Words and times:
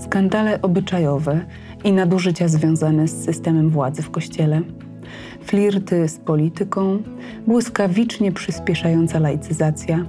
Skandale 0.00 0.62
obyczajowe 0.62 1.40
i 1.84 1.92
nadużycia 1.92 2.48
związane 2.48 3.08
z 3.08 3.24
systemem 3.24 3.70
władzy 3.70 4.02
w 4.02 4.10
Kościele, 4.10 4.60
flirty 5.42 6.08
z 6.08 6.18
polityką, 6.18 7.02
błyskawicznie 7.46 8.32
przyspieszająca 8.32 9.18
laicyzacja, 9.18 10.06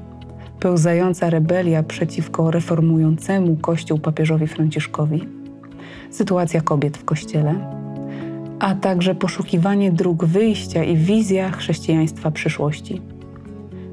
pełzająca 0.59 1.29
rebelia 1.29 1.83
przeciwko 1.83 2.51
reformującemu 2.51 3.55
Kościół 3.55 3.99
papieżowi 3.99 4.47
Franciszkowi, 4.47 5.27
sytuacja 6.11 6.61
kobiet 6.61 6.97
w 6.97 7.05
Kościele, 7.05 7.55
a 8.59 8.75
także 8.75 9.15
poszukiwanie 9.15 9.91
dróg 9.91 10.25
wyjścia 10.25 10.83
i 10.83 10.97
wizja 10.97 11.51
chrześcijaństwa 11.51 12.31
przyszłości. 12.31 13.01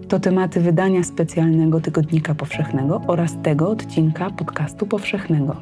To 0.08 0.20
tematy 0.20 0.60
wydania 0.60 1.04
specjalnego 1.04 1.80
Tygodnika 1.80 2.34
Powszechnego 2.34 3.00
oraz 3.06 3.32
tego 3.42 3.70
odcinka 3.70 4.30
podcastu 4.30 4.86
powszechnego. 4.86 5.56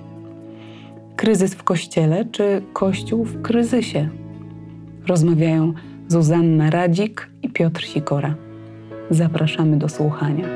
Kryzys 1.16 1.54
w 1.54 1.62
Kościele 1.62 2.24
czy 2.24 2.62
Kościół 2.72 3.24
w 3.24 3.42
kryzysie? 3.42 4.08
Rozmawiają 5.06 5.72
Zuzanna 6.08 6.70
Radzik 6.70 7.28
i 7.42 7.48
Piotr 7.48 7.84
Sikora. 7.84 8.34
Zapraszamy 9.10 9.76
do 9.76 9.88
słuchania. 9.88 10.46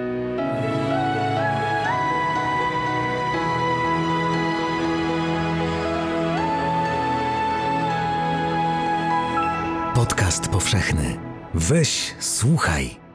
Podcast 9.94 10.48
powszechny. 10.48 11.16
Weź, 11.54 12.14
słuchaj. 12.18 13.05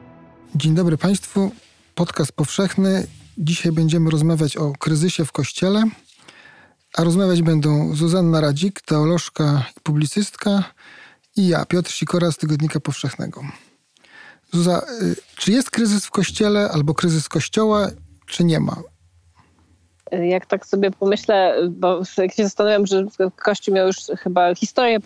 Dzień 0.54 0.74
dobry 0.74 0.98
Państwu. 0.98 1.50
Podcast 1.94 2.32
powszechny. 2.32 3.06
Dzisiaj 3.38 3.72
będziemy 3.72 4.10
rozmawiać 4.10 4.56
o 4.56 4.72
kryzysie 4.72 5.24
w 5.24 5.32
Kościele, 5.32 5.84
a 6.96 7.04
rozmawiać 7.04 7.42
będą 7.42 7.94
Zuzanna 7.94 8.40
Radzik, 8.40 8.80
teolożka 8.80 9.64
i 9.76 9.80
publicystka 9.80 10.64
i 11.36 11.48
ja, 11.48 11.64
Piotr 11.64 11.90
Sikora 11.90 12.32
z 12.32 12.36
Tygodnika 12.36 12.80
Powszechnego. 12.80 13.40
Zuza, 14.52 14.82
y, 15.02 15.16
czy 15.36 15.52
jest 15.52 15.70
kryzys 15.70 16.06
w 16.06 16.10
Kościele 16.10 16.70
albo 16.70 16.94
kryzys 16.94 17.28
Kościoła, 17.28 17.88
czy 18.26 18.44
nie 18.44 18.60
ma? 18.60 18.76
Jak 20.10 20.46
tak 20.46 20.66
sobie 20.66 20.90
pomyślę, 20.90 21.56
bo 21.70 22.02
jak 22.18 22.34
się 22.34 22.44
zastanawiam, 22.44 22.86
że 22.86 23.06
Kościół 23.36 23.74
miał 23.74 23.86
już 23.86 23.96
chyba 24.18 24.54
historię 24.54 24.98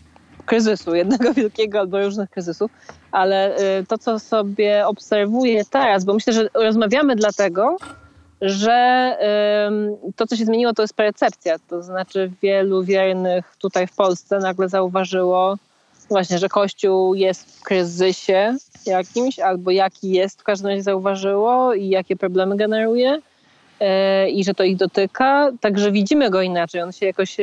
kryzysu, 0.46 0.94
jednego 0.94 1.34
wielkiego 1.34 1.78
albo 1.80 2.00
różnych 2.00 2.30
kryzysów, 2.30 2.70
ale 3.12 3.58
y, 3.80 3.86
to, 3.86 3.98
co 3.98 4.18
sobie 4.18 4.86
obserwuję 4.86 5.64
teraz, 5.64 6.04
bo 6.04 6.14
myślę, 6.14 6.32
że 6.32 6.48
rozmawiamy 6.54 7.16
dlatego, 7.16 7.76
że 8.40 9.16
to, 10.16 10.26
co 10.26 10.36
się 10.36 10.44
zmieniło, 10.44 10.72
to 10.72 10.82
jest 10.82 10.94
percepcja. 10.94 11.56
To 11.68 11.82
znaczy, 11.82 12.30
wielu 12.42 12.84
wiernych 12.84 13.56
tutaj 13.58 13.86
w 13.86 13.94
Polsce 13.94 14.38
nagle 14.38 14.68
zauważyło 14.68 15.56
właśnie, 16.08 16.38
że 16.38 16.48
Kościół 16.48 17.14
jest 17.14 17.58
w 17.58 17.62
kryzysie 17.62 18.56
jakimś, 18.86 19.38
albo 19.38 19.70
jaki 19.70 20.10
jest, 20.10 20.40
w 20.40 20.44
każdym 20.44 20.70
razie 20.70 20.82
zauważyło 20.82 21.74
i 21.74 21.88
jakie 21.88 22.16
problemy 22.16 22.56
generuje 22.56 23.20
i 24.32 24.44
że 24.44 24.54
to 24.54 24.64
ich 24.64 24.76
dotyka. 24.76 25.52
Także 25.60 25.92
widzimy 25.92 26.30
go 26.30 26.42
inaczej. 26.42 26.82
On 26.82 26.92
się 26.92 27.06
jakoś 27.06 27.36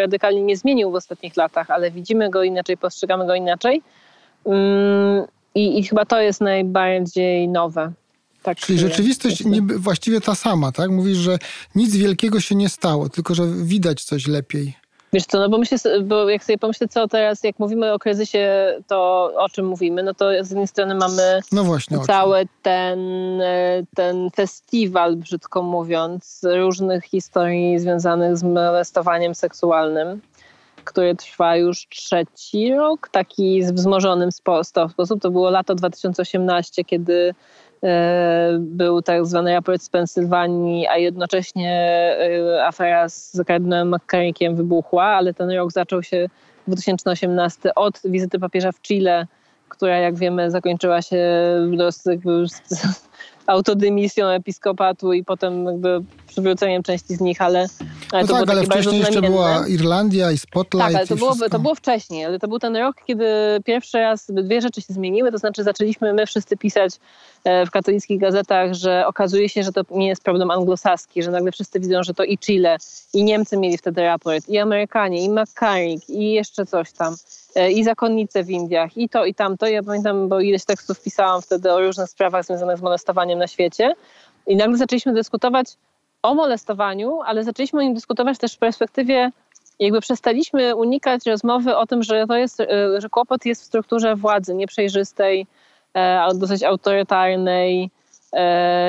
radykalnie 0.00 0.42
nie 0.42 0.56
zmienił 0.56 0.90
w 0.90 0.94
ostatnich 0.94 1.36
latach, 1.36 1.70
ale 1.70 1.90
widzimy 1.90 2.30
go 2.30 2.42
inaczej, 2.42 2.76
postrzegamy 2.76 3.26
go 3.26 3.34
inaczej. 3.34 3.82
Mm, 4.46 5.24
I, 5.54 5.78
i 5.78 5.84
chyba 5.84 6.04
to 6.04 6.20
jest 6.20 6.40
najbardziej 6.40 7.48
nowe. 7.48 7.92
Tak 8.42 8.58
Czyli 8.58 8.78
rzeczywistość 8.78 9.44
niby 9.44 9.78
właściwie 9.78 10.20
ta 10.20 10.34
sama, 10.34 10.72
tak? 10.72 10.90
Mówisz, 10.90 11.16
że 11.16 11.38
nic 11.74 11.96
wielkiego 11.96 12.40
się 12.40 12.54
nie 12.54 12.68
stało, 12.68 13.08
tylko 13.08 13.34
że 13.34 13.42
widać 13.46 14.04
coś 14.04 14.26
lepiej. 14.26 14.74
Wiesz 15.14 15.26
co, 15.26 15.38
no 15.38 15.48
bo 15.48 15.58
myślę, 15.58 15.78
bo 16.02 16.28
jak 16.28 16.44
sobie 16.44 16.58
pomyślę, 16.58 16.88
co 16.88 17.08
teraz, 17.08 17.44
jak 17.44 17.58
mówimy 17.58 17.92
o 17.92 17.98
kryzysie, 17.98 18.74
to 18.86 19.30
o 19.36 19.48
czym 19.48 19.66
mówimy, 19.66 20.02
no 20.02 20.14
to 20.14 20.30
z 20.44 20.50
jednej 20.50 20.66
strony 20.66 20.94
mamy 20.94 21.40
no 21.52 21.64
właśnie, 21.64 21.98
cały 21.98 22.48
ten, 22.62 22.98
ten 23.94 24.30
festiwal, 24.30 25.16
brzydko 25.16 25.62
mówiąc, 25.62 26.40
różnych 26.56 27.04
historii 27.04 27.78
związanych 27.78 28.36
z 28.36 28.42
molestowaniem 28.42 29.34
seksualnym, 29.34 30.20
który 30.84 31.16
trwa 31.16 31.56
już 31.56 31.86
trzeci 31.88 32.74
rok, 32.74 33.08
taki 33.08 33.62
w 33.62 33.72
wzmożonym 33.72 34.32
sposób. 34.32 34.92
To 35.20 35.30
było 35.30 35.50
lato 35.50 35.74
2018, 35.74 36.84
kiedy 36.84 37.14
E, 37.24 37.34
był 38.58 39.02
tak 39.02 39.26
zwany 39.26 39.52
raport 39.52 39.82
z 39.82 39.88
Pensylwanii, 39.88 40.86
a 40.86 40.96
jednocześnie 40.96 41.72
e, 42.52 42.66
afera 42.66 43.08
z 43.08 43.42
kardynałem 43.46 43.94
McCarrickiem 43.94 44.56
wybuchła, 44.56 45.04
ale 45.04 45.34
ten 45.34 45.50
rok 45.50 45.72
zaczął 45.72 46.02
się 46.02 46.28
2018 46.68 47.74
od 47.74 48.00
wizyty 48.04 48.38
papieża 48.38 48.72
w 48.72 48.80
Chile, 48.80 49.26
która 49.68 49.98
jak 49.98 50.16
wiemy 50.16 50.50
zakończyła 50.50 51.02
się 51.02 51.18
autodymisją 53.46 54.26
episkopatu 54.26 55.12
i 55.12 55.24
potem 55.24 55.64
jakby 55.64 56.00
przywróceniem 56.26 56.82
części 56.82 57.16
z 57.16 57.20
nich, 57.20 57.42
ale... 57.42 57.66
ale 58.12 58.24
no 58.24 58.28
tak, 58.28 58.50
ale 58.50 58.64
wcześniej 58.64 59.00
jeszcze 59.00 59.22
była 59.22 59.68
Irlandia 59.68 60.32
i 60.32 60.38
Spotlight 60.38 60.86
Tak, 60.86 60.96
ale 60.96 61.06
to 61.06 61.16
było, 61.16 61.36
to 61.50 61.58
było 61.58 61.74
wcześniej, 61.74 62.24
ale 62.24 62.38
to 62.38 62.48
był 62.48 62.58
ten 62.58 62.76
rok, 62.76 62.96
kiedy 63.06 63.24
pierwszy 63.64 63.98
raz 63.98 64.26
dwie 64.28 64.60
rzeczy 64.60 64.80
się 64.80 64.92
zmieniły, 64.94 65.32
to 65.32 65.38
znaczy 65.38 65.64
zaczęliśmy 65.64 66.12
my 66.12 66.26
wszyscy 66.26 66.56
pisać 66.56 66.92
e, 67.44 67.66
w 67.66 67.70
katolickich 67.70 68.20
gazetach, 68.20 68.74
że 68.74 69.06
okazuje 69.06 69.48
się, 69.48 69.62
że 69.62 69.72
to 69.72 69.82
nie 69.90 70.08
jest 70.08 70.22
problem 70.22 70.50
anglosaski, 70.50 71.22
że 71.22 71.30
nagle 71.30 71.52
wszyscy 71.52 71.80
widzą, 71.80 72.02
że 72.02 72.14
to 72.14 72.24
i 72.24 72.38
Chile, 72.38 72.76
i 73.14 73.24
Niemcy 73.24 73.56
mieli 73.56 73.78
wtedy 73.78 74.02
raport, 74.02 74.48
i 74.48 74.58
Amerykanie, 74.58 75.24
i 75.24 75.30
McCarrick, 75.30 76.10
i 76.10 76.32
jeszcze 76.32 76.66
coś 76.66 76.92
tam. 76.92 77.16
E, 77.54 77.70
i 77.72 77.84
zakonnice 77.84 78.44
w 78.44 78.50
Indiach, 78.50 78.96
i 78.96 79.08
to, 79.08 79.24
i 79.24 79.34
tamto. 79.34 79.66
Ja 79.66 79.82
pamiętam, 79.82 80.28
bo 80.28 80.40
ileś 80.40 80.64
tekstów 80.64 81.02
pisałam 81.02 81.42
wtedy 81.42 81.72
o 81.72 81.80
różnych 81.80 82.08
sprawach 82.08 82.44
związanych 82.44 82.78
z 82.78 82.82
molestowaniem 82.82 83.38
na 83.38 83.46
świecie. 83.46 83.94
I 84.46 84.56
nagle 84.56 84.76
zaczęliśmy 84.76 85.12
dyskutować 85.12 85.66
o 86.22 86.34
molestowaniu, 86.34 87.20
ale 87.22 87.44
zaczęliśmy 87.44 87.80
o 87.80 87.82
nim 87.82 87.94
dyskutować 87.94 88.38
też 88.38 88.54
w 88.54 88.58
perspektywie, 88.58 89.30
jakby 89.78 90.00
przestaliśmy 90.00 90.76
unikać 90.76 91.26
rozmowy 91.26 91.76
o 91.76 91.86
tym, 91.86 92.02
że 92.02 92.26
to 92.26 92.36
jest, 92.36 92.60
e, 92.60 92.66
że 93.00 93.08
kłopot 93.08 93.44
jest 93.44 93.62
w 93.62 93.64
strukturze 93.64 94.16
władzy 94.16 94.54
nieprzejrzystej, 94.54 95.46
e, 95.94 96.28
dosyć 96.34 96.62
autorytarnej, 96.62 97.90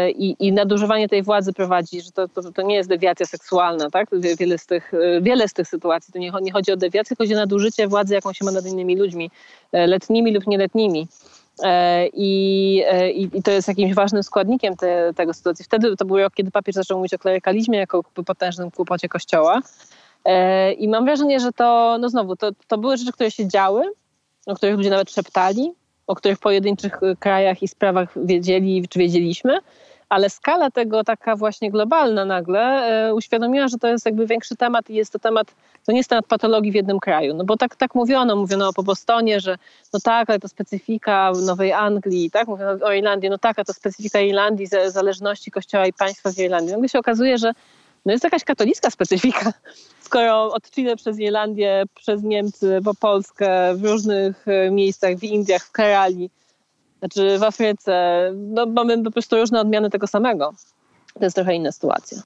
i, 0.10 0.36
i 0.40 0.54
nadużywanie 0.54 1.10
tej 1.10 1.24
władzy 1.24 1.54
prowadzi, 1.54 2.02
że 2.02 2.12
to, 2.12 2.28
to, 2.28 2.52
to, 2.52 2.62
nie 2.62 2.76
jest 2.76 2.90
dewiacja 2.90 3.26
seksualna, 3.26 3.90
tak? 3.90 4.10
Wiele 4.40 4.58
z 4.58 4.66
tych, 4.66 4.94
e, 4.94 5.22
wiele 5.22 5.48
z 5.48 5.54
tych 5.54 5.68
sytuacji, 5.68 6.14
to 6.14 6.20
nie, 6.20 6.32
nie 6.42 6.52
chodzi 6.52 6.72
o 6.72 6.78
dewiację, 6.78 7.16
chodzi 7.16 7.34
o 7.34 7.38
nadużycie 7.38 7.88
władzy, 7.88 8.14
jaką 8.14 8.34
się 8.34 8.46
ma 8.46 8.52
nad 8.52 8.66
innymi 8.66 8.98
ludźmi, 8.98 9.32
e, 9.72 9.88
letnimi 9.88 10.34
lub 10.34 10.48
nieletnimi. 10.48 11.08
I, 12.14 12.84
i, 13.14 13.30
I, 13.34 13.44
to 13.44 13.52
jest 13.52 13.68
jakimś 13.68 13.94
ważnym 13.94 14.24
składnikiem 14.24 14.76
te, 14.76 15.14
tego 15.14 15.34
sytuacji. 15.34 15.66
Wtedy 15.66 15.96
to 15.96 16.06
był 16.06 16.18
rok, 16.18 16.34
kiedy 16.34 16.52
papież 16.52 16.76
zaczął 16.76 16.98
mówić 16.98 17.14
o 17.14 17.18
klerykalizmie 17.18 17.80
jako 17.80 18.04
potężnym 18.04 18.72
kłopocie 18.72 19.10
Kościoła. 19.10 19.62
I 20.78 20.88
mam 20.88 21.06
wrażenie, 21.06 21.40
że 21.40 21.52
to, 21.52 21.98
no 22.00 22.10
znowu, 22.10 22.36
to, 22.36 22.52
to 22.68 22.78
były 22.78 22.98
rzeczy, 22.98 23.12
które 23.12 23.32
się 23.32 23.48
działy, 23.48 23.84
o 24.46 24.56
których 24.56 24.76
ludzie 24.76 24.90
nawet 24.90 25.12
szeptali, 25.12 25.74
o 26.08 26.16
których 26.16 26.38
w 26.38 26.42
pojedynczych 26.42 27.04
y, 27.04 27.16
krajach 27.20 27.64
i 27.64 27.68
sprawach 27.68 28.10
wiedzieli 28.16 28.88
czy 28.88 29.00
wiedzieliśmy, 29.00 29.58
ale 30.10 30.30
skala 30.30 30.72
tego 30.72 31.04
taka 31.04 31.36
właśnie 31.36 31.72
globalna 31.72 32.26
nagle 32.26 32.62
e, 32.62 33.14
uświadomiła, 33.14 33.68
że 33.68 33.78
to 33.78 33.88
jest 33.88 34.06
jakby 34.06 34.28
większy 34.28 34.56
temat 34.56 34.90
i 34.90 34.96
jest 34.96 35.14
to 35.14 35.20
temat, 35.20 35.56
to 35.86 35.92
nie 35.92 35.98
jest 35.98 36.10
temat 36.10 36.26
patologii 36.26 36.72
w 36.72 36.76
jednym 36.76 37.00
kraju. 37.00 37.34
No 37.34 37.44
bo 37.44 37.58
tak, 37.58 37.76
tak 37.76 37.96
mówiono, 37.96 38.36
mówiono 38.36 38.74
po 38.74 38.84
Bostonie, 38.84 39.40
że 39.40 39.58
no 39.94 40.00
tak, 40.00 40.30
ale 40.30 40.40
to 40.40 40.48
specyfika 40.48 41.32
Nowej 41.46 41.74
Anglii, 41.74 42.32
tak, 42.32 42.48
mówiono 42.48 42.86
o 42.86 42.94
Irlandii, 42.94 43.30
no 43.30 43.38
tak, 43.38 43.60
a 43.60 43.64
to 43.64 43.74
specyfika 43.74 44.20
Irlandii, 44.20 44.68
zależności 44.88 45.52
kościoła 45.52 45.88
i 45.88 45.94
państwa 45.94 46.32
w 46.32 46.38
Irlandii. 46.38 46.72
Nagle 46.72 46.90
się 46.90 47.00
okazuje, 47.00 47.38
że 47.38 47.52
no 48.06 48.12
jest 48.12 48.24
jakaś 48.24 48.44
katolicka 48.44 48.90
specyfika. 48.90 49.54
Skoro 50.06 50.54
od 50.54 50.72
Chile 50.72 50.96
przez 50.96 51.20
Irlandię, 51.20 51.84
przez 51.96 52.24
Niemcy, 52.24 52.80
po 52.84 52.96
Polskę, 52.96 53.76
w 53.76 53.86
różnych 53.86 54.48
e, 54.48 54.72
miejscach, 54.72 55.16
w 55.18 55.24
Indiach, 55.24 55.66
w 55.66 55.72
Kerali, 55.72 56.30
znaczy 57.00 57.40
w 57.40 57.44
Afryce, 57.44 58.32
no 58.36 58.66
mamy 58.66 59.04
po 59.04 59.12
prostu 59.12 59.36
różne 59.36 59.62
odmiany 59.62 59.90
tego 59.90 60.08
samego. 60.08 60.54
To 61.14 61.24
jest 61.24 61.36
trochę 61.36 61.56
inna 61.56 61.72
sytuacja. 61.72 62.22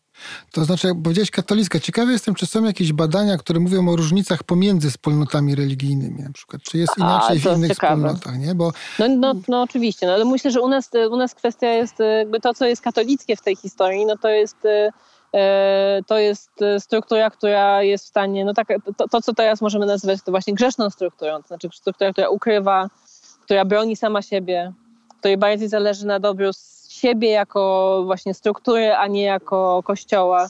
To 0.52 0.66
znaczy, 0.66 0.88
jak 0.88 0.98
powiedziałeś 1.04 1.31
katolicka, 1.31 1.80
ciekawy 1.80 2.12
jestem, 2.12 2.36
czy 2.36 2.46
są 2.46 2.64
jakieś 2.64 2.94
badania, 2.94 3.38
które 3.38 3.60
mówią 3.60 3.90
o 3.90 3.96
różnicach 3.96 4.44
pomiędzy 4.44 4.90
wspólnotami 4.90 5.56
religijnymi 5.56 6.24
na 6.24 6.31
przykład. 6.31 6.62
Czy 6.62 6.78
jest 6.78 6.98
inaczej 6.98 7.42
A, 7.46 7.50
w 7.50 7.58
innych 7.58 7.72
ciekawe. 7.72 7.96
wspólnotach, 7.96 8.40
nie? 8.40 8.56
Bo... 8.56 8.72
No, 9.00 9.08
no, 9.08 9.34
no 9.48 9.62
oczywiście, 9.62 10.08
no, 10.08 10.14
ale 10.14 10.26
myślę, 10.26 10.52
że 10.52 10.62
u 10.62 10.68
nas, 10.70 10.90
u 11.12 11.18
nas 11.18 11.36
kwestia 11.36 11.68
jest 11.68 12.00
jakby 12.20 12.40
to, 12.40 12.54
co 12.54 12.66
jest 12.66 12.81
katolickie 12.81 13.36
w 13.36 13.42
tej 13.42 13.56
historii, 13.56 14.06
no 14.06 14.18
to 14.18 14.30
jest 14.30 14.66
e, 14.66 14.70
E, 14.70 14.92
to 16.08 16.18
jest 16.18 16.62
e, 16.62 16.80
struktura, 16.80 17.30
która 17.30 17.84
jest 17.84 18.06
w 18.06 18.08
stanie, 18.08 18.46
no 18.46 18.54
tak, 18.54 18.68
to, 18.98 19.08
to, 19.08 19.22
co 19.22 19.34
teraz 19.34 19.62
możemy 19.62 19.86
nazywać 19.86 20.20
to 20.26 20.31
właśnie 20.31 20.54
grzeszną 20.54 20.90
strukturą, 20.90 21.42
to 21.42 21.48
znaczy 21.48 21.70
struktura, 21.74 22.12
która 22.12 22.30
ukrywa, 22.30 22.90
która 23.44 23.66
broni 23.66 23.96
sama 23.96 24.22
siebie, 24.22 24.74
której 25.20 25.38
bardziej 25.38 25.68
zależy 25.68 26.08
na 26.08 26.20
dobru 26.20 26.50
siebie 26.90 27.30
jako 27.30 28.02
właśnie 28.06 28.34
struktury, 28.34 28.96
a 28.96 29.08
nie 29.08 29.24
jako 29.24 29.84
kościoła. 29.84 30.48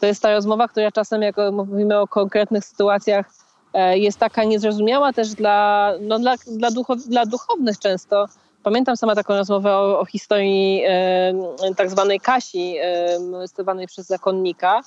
to 0.00 0.06
jest 0.06 0.22
ta 0.22 0.32
rozmowa, 0.32 0.68
która 0.68 0.92
czasem, 0.92 1.22
jak 1.22 1.36
mówimy 1.52 1.98
o 1.98 2.08
konkretnych 2.08 2.64
sytuacjach, 2.64 3.26
e, 3.72 3.98
jest 3.98 4.18
taka 4.18 4.44
niezrozumiała 4.44 5.12
też 5.12 5.34
dla, 5.34 5.92
no 6.00 6.18
dla, 6.18 6.34
dla, 6.46 6.70
duchow, 6.70 6.98
dla 6.98 7.26
duchownych 7.26 7.78
często. 7.78 8.26
Pamiętam 8.62 8.96
sama 8.96 9.14
taką 9.14 9.34
rozmowę 9.34 9.76
o, 9.76 10.00
o 10.00 10.04
historii 10.04 10.82
e, 10.86 11.34
tak 11.76 11.90
zwanej 11.90 12.20
Kasi, 12.20 12.76
e, 12.78 13.18
molestowanej 13.18 13.86
przez 13.86 14.06
zakonnika, 14.06 14.80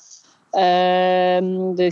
e, 0.55 1.41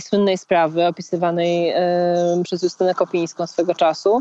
słynnej 0.00 0.38
sprawy 0.38 0.86
opisywanej 0.86 1.70
e, 1.70 2.42
przez 2.44 2.62
Justynę 2.62 2.94
Kopińską 2.94 3.46
swego 3.46 3.74
czasu. 3.74 4.20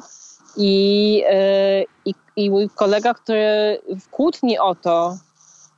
I, 0.57 1.23
e, 1.29 1.83
i, 2.05 2.13
I 2.35 2.49
mój 2.49 2.69
kolega, 2.69 3.13
który 3.13 3.79
w 3.89 4.09
kłótni 4.09 4.59
o 4.59 4.75
to, 4.75 5.17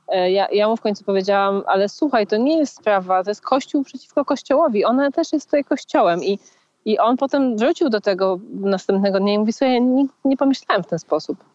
e, 0.08 0.30
ja, 0.30 0.48
ja 0.52 0.68
mu 0.68 0.76
w 0.76 0.80
końcu 0.80 1.04
powiedziałam, 1.04 1.62
ale 1.66 1.88
słuchaj, 1.88 2.26
to 2.26 2.36
nie 2.36 2.58
jest 2.58 2.76
sprawa, 2.76 3.24
to 3.24 3.30
jest 3.30 3.42
kościół 3.42 3.84
przeciwko 3.84 4.24
kościołowi. 4.24 4.84
Ona 4.84 5.10
też 5.10 5.32
jest 5.32 5.46
tutaj 5.46 5.64
kościołem. 5.64 6.24
I, 6.24 6.38
i 6.84 6.98
on 6.98 7.16
potem 7.16 7.56
wrócił 7.56 7.88
do 7.88 8.00
tego 8.00 8.38
następnego 8.52 9.20
dnia 9.20 9.34
i 9.34 9.38
mówi 9.38 9.52
sobie, 9.52 9.72
ja 9.72 9.78
nie, 9.78 10.06
nie 10.24 10.36
pomyślałem 10.36 10.82
w 10.82 10.86
ten 10.86 10.98
sposób. 10.98 11.53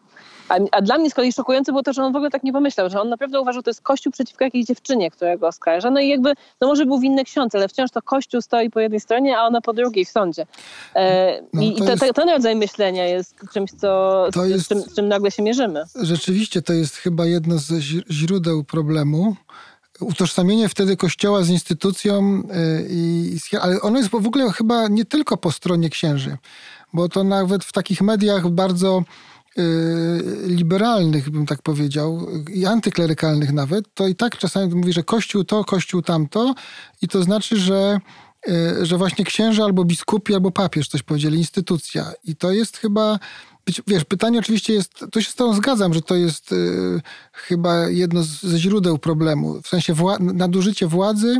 A, 0.50 0.58
a, 0.72 0.82
dla 0.82 0.98
mnie 0.98 1.10
z 1.10 1.14
kolei 1.14 1.32
szokujące 1.32 1.72
było 1.72 1.82
to, 1.82 1.92
że 1.92 2.02
on 2.02 2.12
w 2.12 2.16
ogóle 2.16 2.30
tak 2.30 2.42
nie 2.42 2.52
pomyślał, 2.52 2.90
że 2.90 3.00
on 3.00 3.08
naprawdę 3.08 3.40
uważał, 3.40 3.58
że 3.58 3.62
to 3.62 3.70
jest 3.70 3.82
kościół 3.82 4.12
przeciwko 4.12 4.44
jakiejś 4.44 4.66
dziewczynie, 4.66 5.10
która 5.10 5.36
go 5.36 5.46
oskarża. 5.46 5.90
No 5.90 6.00
i 6.00 6.08
jakby, 6.08 6.32
no 6.60 6.66
może 6.66 6.86
był 6.86 7.00
winny 7.00 7.24
ksiądz, 7.24 7.54
ale 7.54 7.68
wciąż 7.68 7.90
to 7.90 8.02
kościół 8.02 8.40
stoi 8.40 8.70
po 8.70 8.80
jednej 8.80 9.00
stronie, 9.00 9.38
a 9.38 9.46
ona 9.46 9.60
po 9.60 9.72
drugiej 9.72 10.04
w 10.04 10.08
sądzie. 10.08 10.46
E, 10.94 11.42
no, 11.52 11.62
I, 11.62 11.68
i 11.68 11.78
to, 11.78 11.90
jest, 11.90 12.04
ten 12.14 12.28
rodzaj 12.28 12.56
myślenia 12.56 13.06
jest 13.06 13.34
czymś, 13.52 13.70
co, 13.70 14.26
z, 14.32 14.48
jest, 14.48 14.64
z, 14.64 14.68
czym, 14.68 14.82
z 14.82 14.94
czym 14.94 15.08
nagle 15.08 15.30
się 15.30 15.42
mierzymy. 15.42 15.84
Rzeczywiście 16.02 16.62
to 16.62 16.72
jest 16.72 16.96
chyba 16.96 17.26
jedno 17.26 17.58
ze 17.58 17.80
źródeł 18.10 18.64
problemu 18.64 19.36
utożsamienie 20.00 20.68
wtedy 20.68 20.96
kościoła 20.96 21.42
z 21.42 21.48
instytucją, 21.48 22.42
y, 22.78 22.86
i, 22.90 23.38
ale 23.60 23.80
ono 23.80 23.98
jest 23.98 24.10
w 24.10 24.26
ogóle 24.26 24.52
chyba 24.52 24.88
nie 24.88 25.04
tylko 25.04 25.36
po 25.36 25.52
stronie 25.52 25.90
księży, 25.90 26.36
bo 26.92 27.08
to 27.08 27.24
nawet 27.24 27.64
w 27.64 27.72
takich 27.72 28.00
mediach 28.00 28.48
bardzo 28.48 29.02
liberalnych, 30.46 31.30
bym 31.30 31.46
tak 31.46 31.62
powiedział, 31.62 32.26
i 32.52 32.66
antyklerykalnych 32.66 33.52
nawet, 33.52 33.94
to 33.94 34.08
i 34.08 34.14
tak 34.14 34.38
czasami 34.38 34.74
mówi, 34.74 34.92
że 34.92 35.02
kościół 35.02 35.44
to, 35.44 35.64
kościół 35.64 36.02
tamto 36.02 36.54
i 37.02 37.08
to 37.08 37.22
znaczy, 37.22 37.56
że 37.56 38.00
y, 38.48 38.86
że 38.86 38.98
właśnie 38.98 39.24
księża 39.24 39.64
albo 39.64 39.84
biskupi, 39.84 40.34
albo 40.34 40.50
papież 40.50 40.88
coś 40.88 41.02
powiedzieli, 41.02 41.38
instytucja. 41.38 42.12
I 42.24 42.36
to 42.36 42.52
jest 42.52 42.76
chyba, 42.76 43.18
wiesz, 43.86 44.04
pytanie 44.04 44.38
oczywiście 44.38 44.72
jest, 44.72 45.04
tu 45.12 45.22
się 45.22 45.30
z 45.30 45.34
tą 45.34 45.54
zgadzam, 45.54 45.94
że 45.94 46.02
to 46.02 46.16
jest 46.16 46.52
y, 46.52 47.00
chyba 47.32 47.88
jedno 47.88 48.22
ze 48.22 48.58
źródeł 48.58 48.98
problemu, 48.98 49.62
w 49.62 49.68
sensie 49.68 49.94
wła- 49.94 50.34
nadużycie 50.34 50.86
władzy 50.86 51.36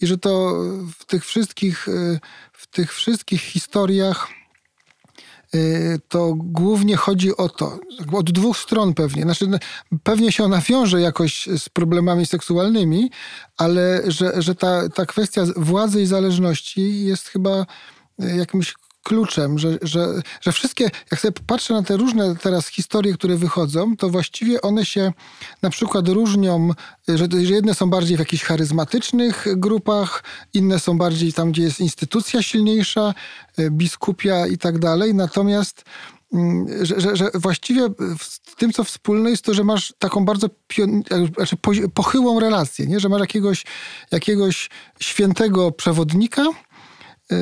i 0.00 0.06
że 0.06 0.18
to 0.18 0.62
w 0.98 1.04
tych 1.04 1.24
wszystkich, 1.24 1.88
y, 1.88 2.20
w 2.52 2.66
tych 2.66 2.94
wszystkich 2.94 3.40
historiach 3.42 4.28
Y, 4.30 4.37
to 6.08 6.34
głównie 6.36 6.96
chodzi 6.96 7.36
o 7.36 7.48
to, 7.48 7.78
od 8.12 8.30
dwóch 8.30 8.56
stron 8.58 8.94
pewnie. 8.94 9.22
Znaczy, 9.22 9.46
pewnie 10.02 10.32
się 10.32 10.44
ona 10.44 10.60
wiąże 10.60 11.00
jakoś 11.00 11.48
z 11.58 11.68
problemami 11.68 12.26
seksualnymi, 12.26 13.10
ale 13.56 14.02
że, 14.06 14.42
że 14.42 14.54
ta, 14.54 14.88
ta 14.88 15.06
kwestia 15.06 15.42
władzy 15.56 16.02
i 16.02 16.06
zależności 16.06 17.04
jest 17.04 17.28
chyba 17.28 17.66
y, 18.22 18.36
jakimś 18.36 18.74
kluczem, 19.08 19.58
że, 19.58 19.78
że, 19.82 20.22
że 20.40 20.52
wszystkie, 20.52 20.90
jak 21.10 21.20
sobie 21.20 21.32
patrzę 21.46 21.74
na 21.74 21.82
te 21.82 21.96
różne 21.96 22.36
teraz 22.36 22.66
historie, 22.66 23.14
które 23.14 23.36
wychodzą, 23.36 23.96
to 23.96 24.08
właściwie 24.08 24.62
one 24.62 24.84
się 24.84 25.12
na 25.62 25.70
przykład 25.70 26.08
różnią, 26.08 26.70
że, 27.08 27.28
że 27.44 27.54
jedne 27.54 27.74
są 27.74 27.90
bardziej 27.90 28.16
w 28.16 28.20
jakichś 28.20 28.44
charyzmatycznych 28.44 29.46
grupach, 29.56 30.24
inne 30.54 30.78
są 30.78 30.98
bardziej 30.98 31.32
tam, 31.32 31.52
gdzie 31.52 31.62
jest 31.62 31.80
instytucja 31.80 32.42
silniejsza, 32.42 33.14
e, 33.58 33.70
biskupia 33.70 34.46
i 34.46 34.58
tak 34.58 34.78
dalej. 34.78 35.14
Natomiast 35.14 35.84
mm, 36.32 36.86
że, 36.86 37.00
że, 37.00 37.16
że, 37.16 37.30
właściwie 37.34 37.88
w 38.18 38.56
tym, 38.56 38.72
co 38.72 38.84
wspólne 38.84 39.30
jest 39.30 39.44
to, 39.44 39.54
że 39.54 39.64
masz 39.64 39.94
taką 39.98 40.24
bardzo 40.24 40.48
pion, 40.66 41.02
znaczy 41.36 41.56
pochyłą 41.94 42.40
relację, 42.40 42.86
nie? 42.86 43.00
że 43.00 43.08
masz 43.08 43.20
jakiegoś, 43.20 43.64
jakiegoś 44.10 44.70
świętego 45.00 45.72
przewodnika, 45.72 46.42
e, 47.32 47.36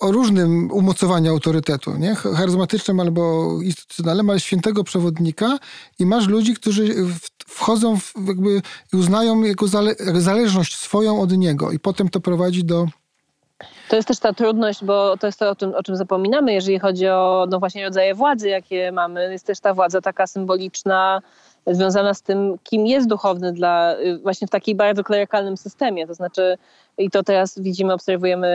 o 0.00 0.12
różnym 0.12 0.70
umocowaniu 0.72 1.30
autorytetu, 1.30 1.96
nie? 1.96 2.14
charyzmatycznym 2.14 3.00
albo 3.00 3.48
instytucjonalnym, 3.62 4.30
ale 4.30 4.40
świętego 4.40 4.84
przewodnika 4.84 5.58
i 5.98 6.06
masz 6.06 6.28
ludzi, 6.28 6.54
którzy 6.54 6.94
wchodzą 7.46 7.96
w, 7.98 8.12
jakby 8.26 8.62
i 8.92 8.96
uznają 8.96 9.42
jego 9.42 9.68
zale 9.68 9.94
zależność 10.14 10.76
swoją 10.76 11.20
od 11.20 11.32
niego 11.32 11.72
i 11.72 11.78
potem 11.78 12.08
to 12.08 12.20
prowadzi 12.20 12.64
do 12.64 12.86
to 13.88 13.96
jest 13.96 14.08
też 14.08 14.18
ta 14.18 14.32
trudność, 14.32 14.84
bo 14.84 15.16
to 15.16 15.26
jest 15.26 15.38
to, 15.38 15.50
o 15.50 15.56
czym, 15.56 15.74
o 15.74 15.82
czym 15.82 15.96
zapominamy, 15.96 16.52
jeżeli 16.52 16.78
chodzi 16.78 17.08
o 17.08 17.46
no 17.50 17.58
właśnie 17.58 17.84
rodzaje 17.84 18.14
władzy, 18.14 18.48
jakie 18.48 18.92
mamy. 18.92 19.32
Jest 19.32 19.46
też 19.46 19.60
ta 19.60 19.74
władza 19.74 20.00
taka 20.00 20.26
symboliczna, 20.26 21.22
związana 21.66 22.14
z 22.14 22.22
tym, 22.22 22.58
kim 22.64 22.86
jest 22.86 23.08
duchowny 23.08 23.52
dla, 23.52 23.96
y, 23.98 24.18
właśnie 24.18 24.46
w 24.46 24.50
takim 24.50 24.76
bardzo 24.76 25.04
klerykalnym 25.04 25.56
systemie. 25.56 26.06
To 26.06 26.14
znaczy, 26.14 26.58
i 26.98 27.10
to 27.10 27.22
teraz 27.22 27.58
widzimy, 27.58 27.92
obserwujemy 27.92 28.48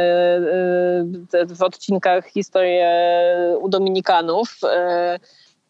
y, 1.33 1.45
w 1.55 1.63
odcinkach 1.63 2.27
historię 2.27 2.89
u 3.61 3.69
Dominikanów. 3.69 4.59
Y, 4.63 4.67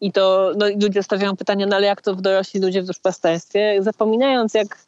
I 0.00 0.12
to 0.12 0.52
no, 0.56 0.66
ludzie 0.82 1.02
stawiają 1.02 1.36
pytania, 1.36 1.66
no 1.66 1.76
ale 1.76 1.86
jak 1.86 2.02
to 2.02 2.14
w 2.14 2.20
dorośli 2.20 2.60
ludzie 2.60 2.82
w 2.82 2.86
duszpasterstwie, 2.86 3.82
zapominając 3.82 4.54
jak 4.54 4.78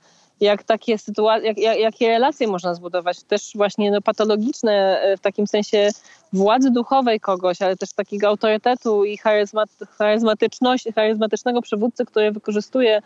jak 0.41 0.63
takie 0.63 0.99
sytuacje, 0.99 1.49
jak, 1.49 1.59
jak, 1.59 1.79
jakie 1.79 2.09
relacje 2.09 2.49
można 2.49 2.75
zbudować, 2.75 3.23
też 3.23 3.53
właśnie 3.55 3.91
no, 3.91 4.01
patologiczne 4.01 5.03
w 5.19 5.21
takim 5.21 5.47
sensie 5.47 5.91
władzy 6.33 6.71
duchowej 6.71 7.21
kogoś, 7.21 7.63
ale 7.63 7.77
też 7.77 7.93
takiego 7.93 8.29
autorytetu 8.29 9.05
i 9.05 9.19
charyzmatyczności, 9.99 10.93
charyzmatycznego 10.93 11.63
przywódcy, 11.63 12.05
który 12.07 12.33
wykorzystuje 12.33 13.03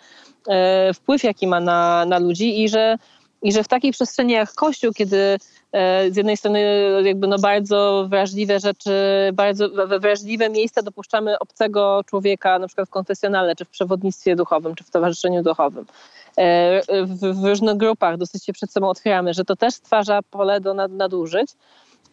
e, 0.49 0.95
wpływ, 0.95 1.25
jaki 1.25 1.47
ma 1.47 1.61
na, 1.61 2.05
na 2.05 2.19
ludzi 2.19 2.63
i 2.63 2.69
że, 2.69 2.97
i 3.43 3.53
że 3.53 3.65
w 3.65 3.69
takiej 3.69 3.93
przestrzeni 3.93 4.33
jak 4.33 4.53
Kościół, 4.53 4.93
kiedy 4.93 5.39
e, 5.73 6.11
z 6.11 6.17
jednej 6.17 6.37
strony 6.37 6.61
jakby 7.05 7.27
no 7.27 7.39
bardzo 7.39 8.07
wrażliwe 8.09 8.61
rzeczy, 8.61 8.91
bardzo 9.33 9.69
we 9.87 9.99
wrażliwe 9.99 10.51
miejsca 10.51 10.83
dopuszczamy 10.83 11.39
obcego 11.39 12.01
człowieka, 12.07 12.59
na 12.59 12.67
przykład 12.67 12.89
w 12.89 12.91
konfesjonale, 12.91 13.57
czy 13.57 13.65
w 13.65 13.69
przewodnictwie 13.69 14.37
duchowym, 14.37 14.75
czy 14.75 14.85
w 14.85 14.91
towarzyszeniu 14.91 15.43
duchowym. 15.43 15.87
E, 16.37 17.05
w, 17.07 17.41
w 17.41 17.45
różnych 17.45 17.77
grupach 17.77 18.17
dosyć 18.17 18.45
się 18.45 18.53
przed 18.53 18.73
sobą 18.73 18.89
otwieramy, 18.89 19.35
że 19.35 19.45
to 19.45 19.57
też 19.57 19.75
stwarza 19.75 20.21
pole 20.31 20.61
do 20.61 20.75
nadużyć. 20.75 21.49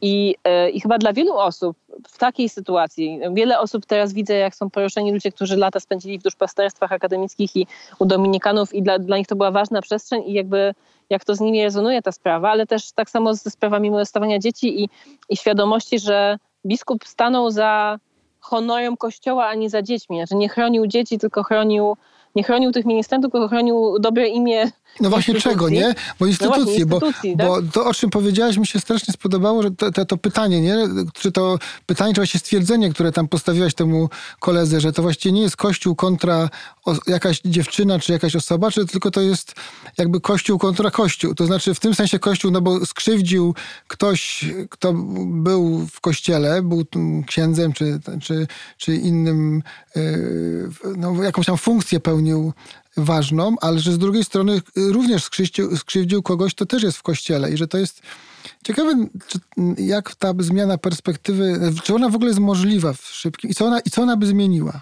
I, 0.02 0.36
e, 0.44 0.70
I 0.70 0.82
chyba 0.82 0.98
dla 0.98 1.14
wielu 1.14 1.34
osób 1.34 1.78
w 2.08 2.18
takiej 2.18 2.50
sytuacji, 2.50 3.20
wiele 3.34 3.60
osób 3.60 3.86
teraz 3.86 4.14
widzę, 4.14 4.34
jak 4.34 4.56
są 4.56 4.70
poruszeni 4.70 5.12
ludzie, 5.12 5.32
którzy 5.32 5.58
lata 5.58 5.80
spędzili 5.80 6.20
w 6.20 6.24
duszpasterstwach 6.24 6.92
akademickich 6.92 7.56
i 7.56 7.68
u 8.00 8.06
Dominikanów 8.06 8.74
i 8.74 8.84
dla, 8.84 9.00
dla 9.00 9.18
nich 9.18 9.28
to 9.28 9.36
była 9.36 9.52
ważna 9.52 9.82
przestrzeń 9.82 10.24
i 10.26 10.34
jakby 10.34 10.74
jak 11.10 11.26
to 11.26 11.36
z 11.36 11.40
nimi 11.40 11.64
rezonuje 11.64 12.02
ta 12.02 12.12
sprawa, 12.12 12.50
ale 12.50 12.68
też 12.68 12.92
tak 12.92 13.10
samo 13.10 13.34
ze 13.34 13.50
sprawami 13.50 13.92
molestowania 13.92 14.40
dzieci 14.40 14.84
i, 14.84 14.90
i 15.30 15.38
świadomości, 15.38 16.00
że 16.00 16.38
biskup 16.66 17.06
stanął 17.06 17.52
za 17.52 18.00
honorem 18.40 18.98
Kościoła, 18.98 19.48
a 19.48 19.56
nie 19.56 19.70
za 19.70 19.82
dziećmi. 19.82 20.18
Znaczy 20.18 20.36
nie 20.36 20.50
chronił 20.50 20.88
dzieci, 20.88 21.20
tylko 21.20 21.44
chronił 21.44 21.98
nie 22.36 22.44
chronił 22.44 22.72
tych 22.72 22.86
ministrantów, 22.86 23.32
tylko 23.32 23.48
chronił 23.48 24.00
dobre 24.00 24.28
imię 24.28 24.72
no 25.00 25.10
właśnie 25.10 25.36
czego, 25.36 25.70
nie? 25.70 25.96
Bo 26.20 26.26
instytucji, 26.26 26.64
no 26.66 26.72
instytucji 26.72 27.36
bo, 27.36 27.48
tak? 27.48 27.48
bo 27.48 27.62
to, 27.72 27.86
o 27.86 27.94
czym 27.94 28.10
powiedziałaś, 28.10 28.58
mi 28.58 28.68
się 28.68 28.80
strasznie 28.80 29.14
spodobało, 29.14 29.64
że 29.64 29.72
to, 29.72 29.92
to, 29.92 30.06
to, 30.06 30.18
pytanie, 30.18 30.62
nie? 30.62 30.78
Czy 31.14 31.32
to 31.32 31.60
pytanie, 31.86 32.14
czy 32.14 32.22
właśnie 32.22 32.40
stwierdzenie, 32.40 32.90
które 32.90 33.12
tam 33.12 33.28
postawiłaś 33.28 33.74
temu 33.74 34.10
koledze, 34.40 34.82
że 34.82 34.94
to 34.94 35.02
właściwie 35.02 35.34
nie 35.34 35.42
jest 35.42 35.58
kościół 35.58 35.96
kontra 35.96 36.50
jakaś 37.08 37.42
dziewczyna, 37.46 38.00
czy 38.00 38.12
jakaś 38.12 38.36
osoba, 38.36 38.72
czy 38.72 38.86
tylko 38.86 39.12
to 39.12 39.22
jest 39.22 39.54
jakby 39.98 40.22
kościół 40.22 40.60
kontra 40.60 40.92
kościół. 40.92 41.36
To 41.36 41.46
znaczy 41.46 41.74
w 41.74 41.80
tym 41.80 41.96
sensie 41.96 42.20
kościół, 42.20 42.52
no 42.52 42.62
bo 42.62 42.86
skrzywdził 42.86 43.56
ktoś, 43.88 44.46
kto 44.70 44.94
był 45.26 45.88
w 45.92 46.02
kościele, 46.02 46.62
był 46.62 46.86
księdzem, 47.28 47.74
czy, 47.74 48.00
czy, 48.22 48.48
czy 48.78 48.96
innym, 48.96 49.64
yy, 49.96 50.70
no 50.98 51.24
jakąś 51.24 51.46
tam 51.46 51.58
funkcję 51.58 52.00
pełnił 52.00 52.19
ważną, 52.98 53.56
ale 53.62 53.80
że 53.80 53.92
z 53.92 53.98
drugiej 53.98 54.24
strony 54.24 54.62
również 54.76 55.24
skrzywdził, 55.24 55.78
skrzywdził 55.78 56.24
kogoś, 56.24 56.54
to 56.54 56.66
też 56.66 56.84
jest 56.84 56.98
w 56.98 57.04
kościele 57.04 57.52
i 57.52 57.58
że 57.58 57.68
to 57.68 57.78
jest 57.78 58.02
ciekawe, 58.64 58.96
czy, 59.28 59.40
jak 59.78 60.16
ta 60.16 60.34
zmiana 60.40 60.78
perspektywy, 60.78 61.60
czy 61.84 61.96
ona 61.96 62.10
w 62.10 62.16
ogóle 62.16 62.30
jest 62.30 62.40
możliwa 62.40 62.94
w 62.94 63.02
szybkim 63.02 63.50
i 63.50 63.54
co 63.54 63.66
ona, 63.66 63.80
i 63.80 63.90
co 63.90 64.02
ona 64.02 64.18
by 64.18 64.26
zmieniła? 64.26 64.82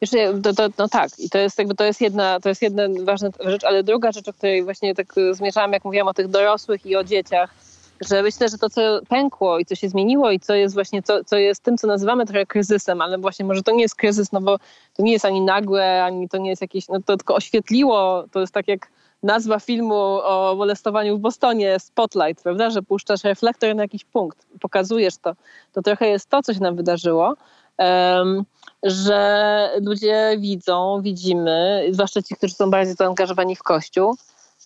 Jeszcze, 0.00 0.40
to, 0.42 0.54
to, 0.54 0.68
no 0.78 0.88
tak, 0.88 1.10
i 1.18 1.30
to 1.30 1.38
jest 1.38 1.58
jakby 1.58 1.74
to 1.74 1.84
jest 1.84 2.00
jedna, 2.00 2.40
to 2.40 2.48
jest 2.48 2.62
jedna 2.62 2.82
ważna 3.04 3.28
rzecz, 3.44 3.64
ale 3.64 3.82
druga 3.82 4.12
rzecz, 4.12 4.28
o 4.28 4.32
której 4.32 4.64
właśnie 4.64 4.94
tak 4.94 5.14
zmierzałam, 5.32 5.72
jak 5.72 5.84
mówiłam 5.84 6.08
o 6.08 6.14
tych 6.14 6.28
dorosłych 6.28 6.86
i 6.86 6.96
o 6.96 7.04
dzieciach, 7.04 7.54
że 8.00 8.22
myślę, 8.22 8.48
że 8.48 8.58
to, 8.58 8.70
co 8.70 8.80
pękło 9.08 9.58
i 9.58 9.64
co 9.64 9.74
się 9.74 9.88
zmieniło 9.88 10.30
i 10.30 10.40
co 10.40 10.54
jest 10.54 10.74
właśnie, 10.74 11.02
co, 11.02 11.24
co 11.24 11.36
jest 11.36 11.62
tym, 11.62 11.78
co 11.78 11.86
nazywamy 11.86 12.26
trochę 12.26 12.46
kryzysem, 12.46 13.00
ale 13.00 13.18
właśnie 13.18 13.44
może 13.44 13.62
to 13.62 13.72
nie 13.72 13.82
jest 13.82 13.94
kryzys, 13.94 14.32
no 14.32 14.40
bo 14.40 14.58
to 14.96 15.02
nie 15.02 15.12
jest 15.12 15.24
ani 15.24 15.40
nagłe, 15.40 16.04
ani 16.04 16.28
to 16.28 16.38
nie 16.38 16.50
jest 16.50 16.62
jakieś, 16.62 16.88
no 16.88 16.98
to 17.02 17.16
tylko 17.16 17.34
oświetliło, 17.34 18.24
to 18.32 18.40
jest 18.40 18.54
tak 18.54 18.68
jak 18.68 18.90
nazwa 19.22 19.60
filmu 19.60 19.94
o 20.24 20.54
molestowaniu 20.56 21.18
w 21.18 21.20
Bostonie 21.20 21.80
Spotlight, 21.80 22.42
prawda, 22.42 22.70
że 22.70 22.82
puszczasz 22.82 23.24
reflektor 23.24 23.74
na 23.76 23.82
jakiś 23.82 24.04
punkt, 24.04 24.46
pokazujesz 24.60 25.18
to. 25.18 25.34
To 25.72 25.82
trochę 25.82 26.08
jest 26.08 26.28
to, 26.28 26.42
co 26.42 26.54
się 26.54 26.60
nam 26.60 26.76
wydarzyło, 26.76 27.34
um, 27.78 28.44
że 28.82 29.70
ludzie 29.80 30.36
widzą, 30.38 31.02
widzimy, 31.02 31.86
zwłaszcza 31.90 32.22
ci, 32.22 32.34
którzy 32.34 32.54
są 32.54 32.70
bardziej 32.70 32.94
zaangażowani 32.94 33.56
w 33.56 33.62
Kościół, 33.62 34.16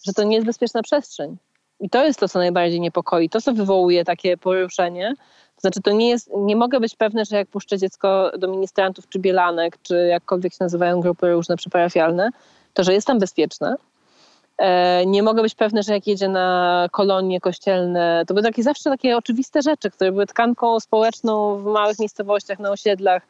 że 0.06 0.12
to 0.12 0.22
nie 0.22 0.34
jest 0.34 0.46
bezpieczna 0.46 0.82
przestrzeń. 0.82 1.36
I 1.80 1.90
to 1.90 2.04
jest 2.04 2.20
to, 2.20 2.28
co 2.28 2.38
najbardziej 2.38 2.80
niepokoi, 2.80 3.28
to, 3.28 3.40
co 3.40 3.52
wywołuje 3.52 4.04
takie 4.04 4.36
poruszenie. 4.36 5.14
To 5.54 5.60
znaczy, 5.60 5.82
to 5.82 5.92
nie 5.92 6.08
jest, 6.08 6.30
nie 6.36 6.56
mogę 6.56 6.80
być 6.80 6.96
pewny, 6.96 7.24
że 7.24 7.36
jak 7.36 7.48
puszczę 7.48 7.78
dziecko 7.78 8.30
do 8.38 8.48
ministrantów 8.48 9.08
czy 9.08 9.18
bielanek, 9.18 9.78
czy 9.82 10.06
jakkolwiek 10.10 10.52
się 10.52 10.58
nazywają 10.60 11.00
grupy 11.00 11.32
różne 11.32 11.56
przyparafialne, 11.56 12.30
to 12.74 12.84
że 12.84 12.92
jest 12.92 13.06
tam 13.06 13.18
bezpieczne. 13.18 13.76
E, 14.58 15.06
nie 15.06 15.22
mogę 15.22 15.42
być 15.42 15.54
pewny, 15.54 15.82
że 15.82 15.92
jak 15.92 16.06
jedzie 16.06 16.28
na 16.28 16.88
kolonie 16.92 17.40
kościelne, 17.40 18.24
to 18.26 18.34
były 18.34 18.44
takie 18.44 18.62
zawsze 18.62 18.90
takie 18.90 19.16
oczywiste 19.16 19.62
rzeczy, 19.62 19.90
które 19.90 20.12
były 20.12 20.26
tkanką 20.26 20.80
społeczną 20.80 21.56
w 21.56 21.64
małych 21.64 21.98
miejscowościach, 21.98 22.58
na 22.58 22.70
osiedlach. 22.70 23.22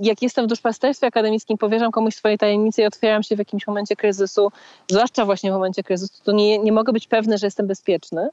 Jak 0.00 0.22
jestem 0.22 0.44
w 0.44 0.48
duszpasterstwie 0.48 1.06
akademickim, 1.06 1.58
powierzam 1.58 1.90
komuś 1.90 2.14
swoje 2.14 2.38
tajemnice 2.38 2.82
i 2.82 2.86
otwieram 2.86 3.22
się 3.22 3.36
w 3.36 3.38
jakimś 3.38 3.66
momencie 3.66 3.96
kryzysu, 3.96 4.52
zwłaszcza 4.90 5.24
właśnie 5.24 5.50
w 5.50 5.54
momencie 5.54 5.82
kryzysu, 5.82 6.24
to 6.24 6.32
nie, 6.32 6.58
nie 6.58 6.72
mogę 6.72 6.92
być 6.92 7.06
pewny, 7.06 7.38
że 7.38 7.46
jestem 7.46 7.66
bezpieczny. 7.66 8.28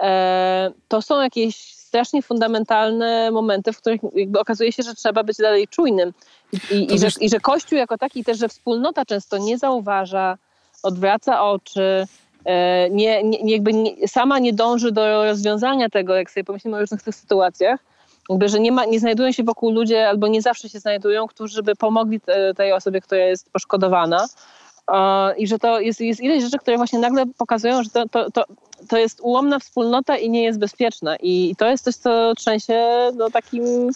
E, 0.00 0.70
to 0.88 1.02
są 1.02 1.20
jakieś 1.20 1.56
strasznie 1.56 2.22
fundamentalne 2.22 3.30
momenty, 3.30 3.72
w 3.72 3.78
których 3.78 4.00
okazuje 4.38 4.72
się, 4.72 4.82
że 4.82 4.94
trzeba 4.94 5.22
być 5.22 5.36
dalej 5.36 5.68
czujnym. 5.68 6.12
I, 6.52 6.74
i, 6.74 6.94
i, 6.94 6.98
że, 6.98 7.08
I 7.20 7.30
że 7.30 7.40
Kościół 7.40 7.78
jako 7.78 7.98
taki, 7.98 8.24
też, 8.24 8.38
że 8.38 8.48
wspólnota 8.48 9.04
często 9.04 9.38
nie 9.38 9.58
zauważa, 9.58 10.38
odwraca 10.82 11.44
oczy, 11.44 12.06
e, 12.44 12.90
nie, 12.90 13.22
nie, 13.22 13.52
jakby 13.52 13.72
nie, 13.72 14.08
sama 14.08 14.38
nie 14.38 14.52
dąży 14.52 14.92
do 14.92 15.24
rozwiązania 15.24 15.88
tego, 15.88 16.14
jak 16.14 16.30
sobie 16.30 16.44
pomyślimy 16.44 16.76
o 16.76 16.80
różnych 16.80 17.02
tych 17.02 17.14
sytuacjach, 17.14 17.80
jakby, 18.28 18.48
że 18.48 18.60
nie, 18.60 18.72
ma, 18.72 18.84
nie 18.84 19.00
znajdują 19.00 19.32
się 19.32 19.42
wokół 19.42 19.70
ludzie, 19.70 20.08
albo 20.08 20.28
nie 20.28 20.42
zawsze 20.42 20.68
się 20.68 20.78
znajdują, 20.78 21.26
którzy 21.26 21.62
by 21.62 21.76
pomogli 21.76 22.20
te, 22.20 22.54
tej 22.54 22.72
osobie, 22.72 23.00
która 23.00 23.20
jest 23.20 23.50
poszkodowana. 23.52 24.26
I 25.36 25.46
że 25.46 25.58
to 25.58 25.80
jest, 25.80 26.00
jest 26.00 26.20
ileś 26.20 26.44
rzeczy, 26.44 26.58
które 26.58 26.76
właśnie 26.76 26.98
nagle 26.98 27.24
pokazują, 27.38 27.82
że 27.82 27.90
to, 27.90 28.08
to, 28.08 28.30
to, 28.30 28.44
to 28.88 28.98
jest 28.98 29.20
ułomna 29.20 29.58
wspólnota 29.58 30.16
i 30.16 30.30
nie 30.30 30.44
jest 30.44 30.58
bezpieczna. 30.58 31.16
I 31.16 31.54
to 31.58 31.66
jest 31.66 31.84
coś, 31.84 31.94
co 31.94 32.34
trzęsie 32.34 33.10
no, 33.14 33.30
takim 33.30 33.90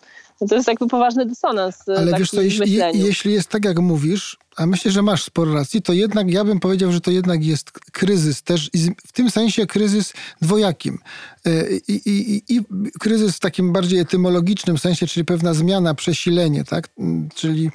to 0.49 0.55
jest 0.55 0.69
jakby 0.69 0.89
poważny 0.89 1.27
dysonans. 1.27 1.89
E, 1.89 1.97
Ale 1.99 2.19
wiesz 2.19 2.31
co, 2.31 2.43
jeśli, 2.43 2.79
jeśli 2.95 3.33
jest 3.33 3.49
tak, 3.49 3.65
jak 3.65 3.79
mówisz, 3.79 4.39
a 4.57 4.67
myślę, 4.67 4.91
że 4.91 5.03
masz 5.03 5.23
sporo 5.23 5.55
racji, 5.55 5.83
to 5.83 5.93
jednak 5.93 6.31
ja 6.31 6.45
bym 6.45 6.61
powiedział, 6.61 6.93
że 6.93 7.01
to 7.01 7.11
jednak 7.11 7.45
jest 7.45 7.71
kryzys 7.71 8.43
też, 8.43 8.71
w 9.07 9.13
tym 9.13 9.31
sensie 9.31 9.67
kryzys 9.67 10.13
dwojakim. 10.43 10.99
E, 11.47 11.77
I, 11.89 12.11
i, 12.11 12.43
i, 12.49 12.61
kryzys 13.01 13.37
w 13.37 13.41
takim 13.41 13.73
bardziej 13.73 13.99
etymologicznym 13.99 14.79
sensie, 14.79 15.07
czyli 15.07 15.25
pewna 15.25 15.55
zmiana, 15.55 15.95
przesilenie, 15.95 16.65
tak? 16.65 16.89
Mm, 16.99 17.29
czyli, 17.35 17.71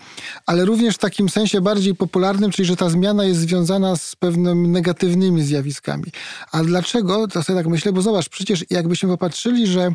ale 0.46 0.66
również 0.66 0.96
w 0.96 0.98
takim 1.00 1.30
sensie 1.30 1.62
bardziej 1.62 1.96
popularnym, 1.96 2.52
czyli 2.52 2.66
że 2.68 2.76
ta 2.76 2.90
zmiana 2.90 3.26
jest 3.26 3.40
związana 3.40 3.96
z 3.96 4.16
pewnymi 4.16 4.68
negatywnymi 4.68 5.44
zjawiskami. 5.44 6.06
A 6.52 6.64
dlaczego? 6.64 7.28
To 7.28 7.44
sobie 7.44 7.60
tak 7.60 7.68
myślę, 7.68 7.94
bo 7.94 8.02
zobacz, 8.02 8.30
przecież 8.30 8.66
jakbyśmy 8.70 9.10
popatrzyli, 9.10 9.68
że 9.68 9.92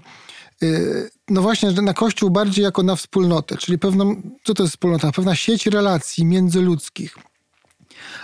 no 1.28 1.42
właśnie, 1.42 1.70
na 1.72 1.94
Kościół 1.94 2.30
bardziej 2.30 2.64
jako 2.64 2.82
na 2.82 2.96
wspólnotę, 2.96 3.56
czyli 3.56 3.78
pewną, 3.78 4.22
co 4.44 4.54
to 4.54 4.62
jest 4.62 4.72
wspólnota? 4.72 5.12
Pewna 5.12 5.34
sieć 5.34 5.66
relacji 5.66 6.24
międzyludzkich 6.24 7.16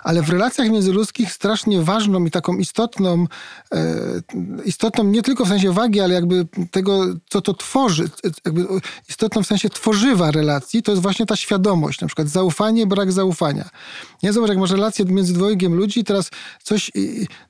ale 0.05 0.23
w 0.23 0.31
relacjach 0.31 0.71
międzyludzkich 0.71 1.33
strasznie 1.33 1.83
ważną 1.83 2.25
i 2.25 2.31
taką 2.31 2.57
istotną, 2.57 3.27
e, 3.75 3.95
istotną 4.65 5.05
nie 5.05 5.23
tylko 5.23 5.45
w 5.45 5.49
sensie 5.49 5.73
wagi, 5.73 6.01
ale 6.01 6.15
jakby 6.15 6.47
tego, 6.71 7.05
co 7.29 7.41
to 7.41 7.55
tworzy, 7.55 8.11
jakby 8.45 8.67
istotną 9.09 9.43
w 9.43 9.47
sensie 9.47 9.69
tworzywa 9.71 10.31
relacji, 10.31 10.83
to 10.83 10.93
jest 10.93 11.03
właśnie 11.03 11.27
ta 11.27 11.37
świadomość, 11.37 12.01
na 12.01 12.07
przykład 12.07 12.29
zaufanie, 12.29 12.87
brak 12.87 13.13
zaufania. 13.13 13.69
Nie 14.23 14.33
zobacz, 14.33 14.49
jak 14.49 14.59
masz 14.59 14.71
relację 14.71 15.05
między 15.05 15.35
dwojgiem 15.35 15.75
ludzi, 15.75 16.05
teraz 16.05 16.31
coś, 16.63 16.91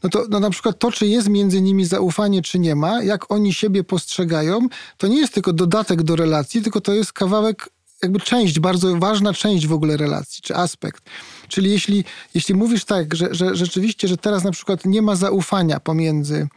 no 0.03 0.11
to 0.11 0.25
no 0.31 0.41
na 0.41 0.51
przykład 0.51 0.79
to, 0.79 0.93
czy 0.93 1.07
jest 1.07 1.29
między 1.29 1.63
nimi 1.63 1.85
zaufanie, 1.85 2.43
czy 2.43 2.59
nie 2.59 2.77
ma, 2.77 3.03
jak 3.03 3.33
oni 3.33 3.53
siebie 3.53 3.85
postrzegają, 3.85 4.69
to 4.97 5.07
nie 5.07 5.21
jest 5.21 5.35
tylko 5.35 5.53
dodatek 5.53 6.03
do 6.03 6.17
relacji, 6.17 6.63
tylko 6.63 6.81
to 6.81 6.95
jest 6.95 7.13
kawałek 7.13 7.69
jakby 8.03 8.21
część, 8.21 8.61
bardzo 8.61 8.97
ważna 8.97 9.33
część 9.33 9.67
w 9.67 9.73
ogóle 9.73 9.97
relacji, 9.97 10.43
czy 10.43 10.57
aspekt. 10.57 11.05
Czyli 11.49 11.71
jeśli, 11.71 12.05
jeśli 12.35 12.55
mówisz 12.55 12.85
tak, 12.85 13.15
że, 13.15 13.35
że 13.35 13.57
rzeczywiście, 13.57 14.09
że 14.09 14.17
teraz 14.17 14.45
na 14.45 14.51
przykład 14.51 14.85
nie 14.85 15.03
ma 15.03 15.17
zaufania 15.17 15.81
pomiędzy 15.81 16.49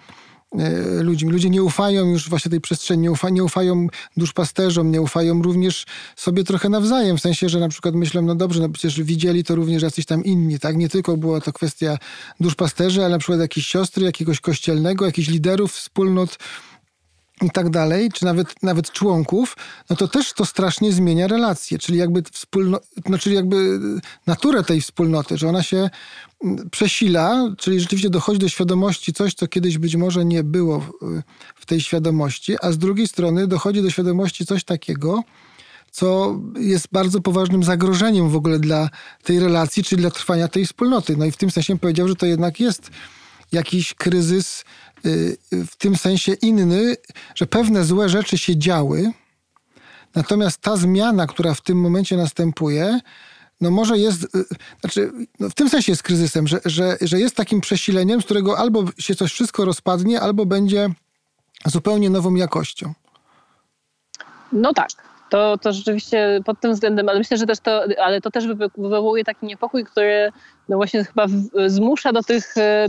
e, 0.59 1.03
ludźmi. 1.03 1.31
Ludzie 1.31 1.49
nie 1.49 1.63
ufają 1.63 2.05
już 2.05 2.29
właśnie 2.29 2.51
tej 2.51 2.61
przestrzeni, 2.61 3.01
nie, 3.01 3.11
ufa, 3.11 3.29
nie 3.29 3.43
ufają 3.43 3.87
duszpasterzom, 4.17 4.91
nie 4.91 5.01
ufają 5.01 5.41
również 5.41 5.85
sobie 6.15 6.43
trochę 6.43 6.69
nawzajem, 6.69 7.17
w 7.17 7.21
sensie, 7.21 7.49
że 7.49 7.59
na 7.59 7.69
przykład 7.69 7.95
myślą, 7.95 8.21
no 8.21 8.35
dobrze, 8.35 8.61
no 8.61 8.69
przecież 8.69 9.03
widzieli 9.03 9.43
to 9.43 9.55
również 9.55 9.83
jacyś 9.83 10.05
tam 10.05 10.23
inni, 10.23 10.59
tak? 10.59 10.77
Nie 10.77 10.89
tylko 10.89 11.17
była 11.17 11.41
to 11.41 11.53
kwestia 11.53 11.97
duszpasterzy, 12.39 13.01
ale 13.01 13.09
na 13.09 13.19
przykład 13.19 13.39
jakieś 13.39 13.67
siostry, 13.67 14.05
jakiegoś 14.05 14.39
kościelnego, 14.39 15.05
jakichś 15.05 15.27
liderów 15.27 15.73
wspólnot, 15.73 16.37
i 17.41 17.49
tak 17.49 17.69
dalej, 17.69 18.09
czy 18.13 18.25
nawet, 18.25 18.63
nawet 18.63 18.91
członków, 18.91 19.57
no 19.89 19.95
to 19.95 20.07
też 20.07 20.33
to 20.33 20.45
strasznie 20.45 20.91
zmienia 20.91 21.27
relacje, 21.27 21.77
czyli 21.77 21.97
jakby 21.97 22.23
wspólno, 22.31 22.79
no 23.09 23.17
czyli 23.17 23.35
jakby 23.35 23.79
naturę 24.27 24.63
tej 24.63 24.81
wspólnoty, 24.81 25.37
że 25.37 25.49
ona 25.49 25.63
się 25.63 25.89
mm, 26.43 26.69
przesila, 26.69 27.53
czyli 27.57 27.79
rzeczywiście 27.79 28.09
dochodzi 28.09 28.39
do 28.39 28.49
świadomości 28.49 29.13
coś, 29.13 29.33
co 29.33 29.47
kiedyś 29.47 29.77
być 29.77 29.95
może 29.95 30.25
nie 30.25 30.43
było 30.43 30.79
w, 31.55 31.65
tej 31.65 31.81
świadomości, 31.81 32.55
a 32.61 32.71
z 32.71 32.77
drugiej 32.77 33.07
strony 33.07 33.47
dochodzi 33.47 33.81
do 33.81 33.89
świadomości 33.89 34.45
coś 34.45 34.63
takiego, 34.63 35.23
co 35.91 36.39
jest 36.59 36.87
bardzo 36.91 37.21
poważnym 37.21 37.63
zagrożeniem 37.63 38.29
w 38.29 38.35
ogóle 38.35 38.59
dla 38.59 38.89
tej 39.23 39.39
relacji, 39.39 39.83
czy 39.83 39.97
dla 39.97 40.11
trwania 40.11 40.47
tej 40.47 40.65
wspólnoty. 40.65 41.17
No 41.17 41.25
i 41.25 41.31
w 41.31 41.37
tym 41.37 41.51
sensie 41.51 41.79
powiedział, 41.79 42.07
że 42.07 42.15
to 42.15 42.25
jednak 42.25 42.59
jest 42.59 42.91
jakiś 43.51 43.93
kryzys 43.93 44.59
y, 44.59 44.63
w 45.51 45.75
tym 45.77 45.95
sensie 45.95 46.33
inny, 46.33 46.95
że 47.35 47.45
pewne 47.45 47.85
złe 47.85 48.09
rzeczy 48.09 48.37
się 48.37 48.57
działy, 48.57 49.11
natomiast 50.15 50.57
ta 50.57 50.77
zmiana, 50.77 51.27
która 51.27 51.53
w 51.53 51.61
tym 51.61 51.81
momencie 51.81 52.17
następuje, 52.17 52.99
no 53.61 53.71
może 53.71 53.97
jest, 53.97 54.23
y, 54.23 54.45
znaczy 54.81 55.11
no 55.39 55.49
w 55.49 55.53
tym 55.53 55.69
sensie 55.69 55.91
jest 55.91 56.03
kryzysem, 56.03 56.47
że, 56.47 56.59
że, 56.65 56.97
że 57.01 57.19
jest 57.19 57.35
takim 57.35 57.61
przesileniem, 57.61 58.21
z 58.21 58.25
którego 58.25 58.57
albo 58.57 58.83
się 58.97 59.15
coś 59.15 59.31
wszystko 59.31 59.65
rozpadnie, 59.65 60.21
albo 60.21 60.45
będzie 60.45 60.89
zupełnie 61.65 62.09
nową 62.09 62.35
jakością. 62.35 62.93
No 64.51 64.73
tak. 64.73 64.89
To, 65.31 65.57
to 65.57 65.73
rzeczywiście 65.73 66.39
pod 66.45 66.59
tym 66.59 66.73
względem, 66.73 67.09
ale 67.09 67.17
myślę, 67.17 67.37
że 67.37 67.45
też 67.45 67.59
to, 67.59 67.83
ale 68.03 68.21
to 68.21 68.31
też 68.31 68.47
wywołuje 68.77 69.23
taki 69.23 69.45
niepokój, 69.45 69.85
który 69.85 70.31
no 70.69 70.77
właśnie 70.77 71.03
chyba 71.03 71.25
zmusza 71.67 72.13
do 72.13 72.23
tych, 72.23 72.57
e, 72.57 72.87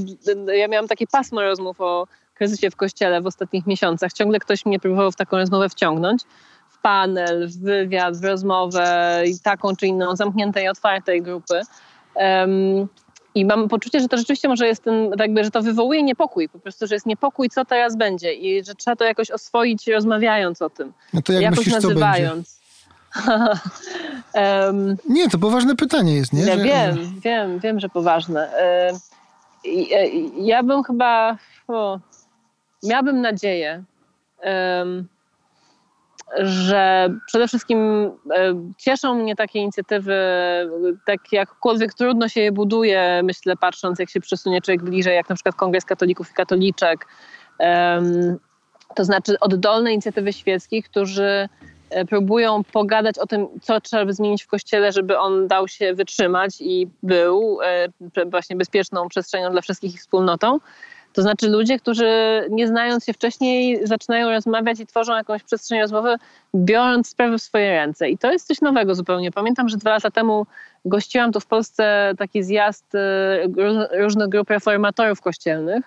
ja 0.57 0.69
miałam 0.69 0.89
takie 0.89 1.07
pasmo 1.07 1.43
rozmów 1.43 1.81
o 1.81 2.07
kryzysie 2.35 2.71
w 2.71 2.77
kościele 2.77 3.21
w 3.21 3.27
ostatnich 3.27 3.67
miesiącach. 3.67 4.13
Ciągle 4.13 4.39
ktoś 4.39 4.67
mnie 4.67 4.81
próbował 4.81 5.13
w 5.13 5.17
taką 5.17 5.37
rozmowę 5.37 5.69
wciągnąć. 5.69 6.23
W 6.71 6.79
panel, 6.79 7.49
w 7.49 7.59
wywiad, 7.59 8.17
w 8.17 8.25
rozmowę 8.25 9.23
i 9.27 9.41
taką 9.41 9.77
czy 9.77 9.87
inną, 9.87 10.17
zamkniętej, 10.17 10.69
otwartej 10.69 11.23
grupy. 11.23 11.61
I 13.35 13.45
mam 13.45 13.69
poczucie, 13.69 14.01
że 14.01 14.09
to 14.09 14.17
rzeczywiście 14.17 14.49
może 14.49 14.67
jest 14.67 14.85
ten, 14.85 15.11
tak 15.11 15.21
jakby, 15.21 15.45
że 15.45 15.51
to 15.51 15.63
wywołuje 15.63 16.03
niepokój, 16.03 16.49
po 16.49 16.59
prostu, 16.59 16.87
że 16.87 16.95
jest 16.95 17.07
niepokój, 17.07 17.49
co 17.49 17.65
teraz 17.65 17.97
będzie 17.97 18.35
i 18.35 18.65
że 18.65 18.75
trzeba 18.75 18.97
to 18.97 19.05
jakoś 19.05 19.31
oswoić 19.31 19.87
rozmawiając 19.87 20.63
o 20.63 20.71
tym. 20.71 20.93
No 21.13 21.23
to 21.23 21.33
jak 21.33 21.43
jakoś 21.43 21.59
myślisz, 21.59 21.75
nazywając. 21.75 22.63
um, 24.35 24.97
nie, 25.09 25.29
to 25.29 25.39
poważne 25.39 25.77
pytanie 25.77 26.15
jest, 26.15 26.33
nie? 26.33 26.43
Ja 26.43 26.57
że... 26.57 26.65
wiem, 26.65 27.21
wiem, 27.21 27.59
wiem, 27.59 27.81
że 27.81 27.89
poważne. 27.89 28.51
ja 30.37 30.63
bym 30.63 30.83
chyba, 30.83 31.37
o, 31.69 32.01
miałabym 32.83 33.21
nadzieję, 33.21 33.85
um, 34.45 35.09
że 36.39 37.11
przede 37.27 37.49
wszystkim 37.49 38.11
e, 38.35 38.55
cieszą 38.79 39.15
mnie 39.15 39.37
takie 39.37 39.59
inicjatywy, 39.59 40.17
tak 41.07 41.21
jakkolwiek 41.33 41.95
trudno 41.95 42.29
się 42.29 42.41
je 42.41 42.53
buduje, 42.53 43.21
myślę, 43.25 43.57
patrząc 43.57 43.99
jak 43.99 44.11
się 44.11 44.21
przesunie 44.21 44.61
człowiek 44.61 44.83
bliżej, 44.83 45.17
jak 45.17 45.29
na 45.29 45.35
przykład 45.35 45.55
Kongres 45.55 45.85
Katolików 45.85 46.31
i 46.31 46.35
Katoliczek, 46.35 47.07
to 48.95 49.05
znaczy 49.05 49.41
oddolne 49.41 49.93
inicjatywy 49.93 50.33
świeckich, 50.33 50.89
którzy 50.89 51.49
e, 51.91 52.05
próbują 52.05 52.65
pogadać 52.65 53.19
o 53.19 53.27
tym, 53.27 53.47
co 53.63 53.81
trzeba 53.81 54.05
by 54.05 54.13
zmienić 54.13 54.43
w 54.43 54.47
kościele, 54.47 54.93
żeby 54.93 55.19
on 55.19 55.49
dał 55.49 55.69
się 55.69 55.95
wytrzymać 55.95 56.61
i 56.61 56.89
był 57.03 57.59
e, 57.63 57.89
właśnie 58.27 58.57
bezpieczną 58.57 59.09
przestrzenią 59.09 59.51
dla 59.51 59.61
wszystkich 59.61 59.95
i 59.95 59.99
wspólnotą. 59.99 60.59
To 61.13 61.23
znaczy 61.23 61.49
ludzie, 61.49 61.79
którzy 61.79 62.07
nie 62.51 62.67
znając 62.67 63.05
się 63.05 63.13
wcześniej 63.13 63.87
zaczynają 63.87 64.31
rozmawiać 64.31 64.81
i 64.81 64.87
tworzą 64.87 65.17
jakąś 65.17 65.43
przestrzeń 65.43 65.81
rozmowy, 65.81 66.17
biorąc 66.55 67.09
sprawy 67.09 67.39
w 67.39 67.43
swoje 67.43 67.71
ręce. 67.71 68.09
I 68.09 68.19
to 68.19 68.33
jest 68.33 68.47
coś 68.47 68.61
nowego 68.61 68.95
zupełnie. 68.95 69.33
Pamiętam, 69.33 69.69
że 69.69 69.77
dwa 69.77 69.91
lata 69.91 70.11
temu 70.11 70.47
gościłam 70.85 71.33
tu 71.33 71.41
w 71.41 71.47
Polsce 71.47 72.13
taki 72.19 72.43
zjazd 72.43 72.95
y, 72.95 72.99
różnych 74.03 74.29
grup 74.29 74.51
reformatorów 74.51 75.21
kościelnych 75.21 75.85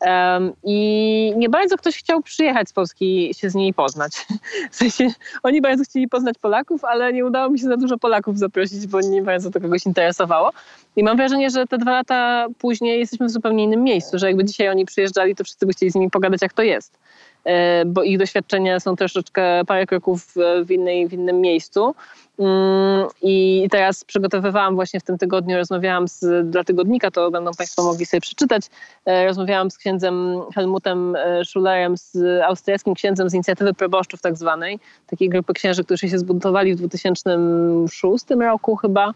Um, 0.00 0.52
I 0.64 1.32
nie 1.36 1.48
bardzo 1.48 1.76
ktoś 1.76 1.96
chciał 1.96 2.22
przyjechać 2.22 2.68
z 2.68 2.72
Polski 2.72 3.34
się 3.34 3.50
z 3.50 3.54
niej 3.54 3.74
poznać. 3.74 4.26
W 4.70 4.76
sensie, 4.76 5.08
oni 5.42 5.60
bardzo 5.60 5.84
chcieli 5.84 6.08
poznać 6.08 6.38
Polaków, 6.38 6.84
ale 6.84 7.12
nie 7.12 7.24
udało 7.24 7.50
mi 7.50 7.58
się 7.58 7.66
za 7.66 7.76
dużo 7.76 7.98
Polaków 7.98 8.38
zaprosić, 8.38 8.86
bo 8.86 9.00
nie 9.00 9.22
bardzo 9.22 9.50
to 9.50 9.60
kogoś 9.60 9.86
interesowało. 9.86 10.52
I 10.96 11.04
mam 11.04 11.16
wrażenie, 11.16 11.50
że 11.50 11.66
te 11.66 11.78
dwa 11.78 11.90
lata 11.90 12.46
później 12.58 13.00
jesteśmy 13.00 13.26
w 13.26 13.30
zupełnie 13.30 13.64
innym 13.64 13.82
miejscu, 13.82 14.18
że 14.18 14.26
jakby 14.26 14.44
dzisiaj 14.44 14.68
oni 14.68 14.84
przyjeżdżali, 14.86 15.34
to 15.34 15.44
wszyscy 15.44 15.66
by 15.66 15.72
chcieli 15.72 15.92
z 15.92 15.94
nimi 15.94 16.10
pogadać, 16.10 16.42
jak 16.42 16.52
to 16.52 16.62
jest. 16.62 16.98
E, 17.44 17.84
bo 17.84 18.02
ich 18.02 18.18
doświadczenia 18.18 18.80
są 18.80 18.96
troszeczkę 18.96 19.64
parę 19.66 19.86
kroków 19.86 20.34
w, 20.66 20.70
innej, 20.70 21.08
w 21.08 21.12
innym 21.12 21.40
miejscu. 21.40 21.94
Mm, 22.38 23.06
I 23.22 23.66
teraz 23.70 24.04
przygotowywałam 24.04 24.74
właśnie 24.74 25.00
w 25.00 25.02
tym 25.02 25.18
tygodniu, 25.18 25.56
rozmawiałam 25.56 26.08
z, 26.08 26.50
dla 26.50 26.64
tygodnika, 26.64 27.10
to 27.10 27.30
będą 27.30 27.50
Państwo 27.58 27.82
mogli 27.82 28.06
sobie 28.06 28.20
przeczytać. 28.20 28.66
E, 29.06 29.26
rozmawiałam 29.26 29.70
z 29.70 29.78
księdzem 29.78 30.40
Helmutem 30.54 31.16
e, 31.16 31.44
Schulerem, 31.44 31.96
z 31.96 32.16
austriackim 32.42 32.94
księdzem 32.94 33.30
z 33.30 33.34
inicjatywy 33.34 33.74
proboszczów 33.74 34.20
tak 34.20 34.36
zwanej, 34.36 34.78
takiej 35.06 35.28
grupy 35.28 35.52
księży, 35.52 35.84
którzy 35.84 36.08
się 36.08 36.18
zbuntowali 36.18 36.74
w 36.74 36.78
2006 36.78 38.24
roku 38.40 38.76
chyba. 38.76 39.14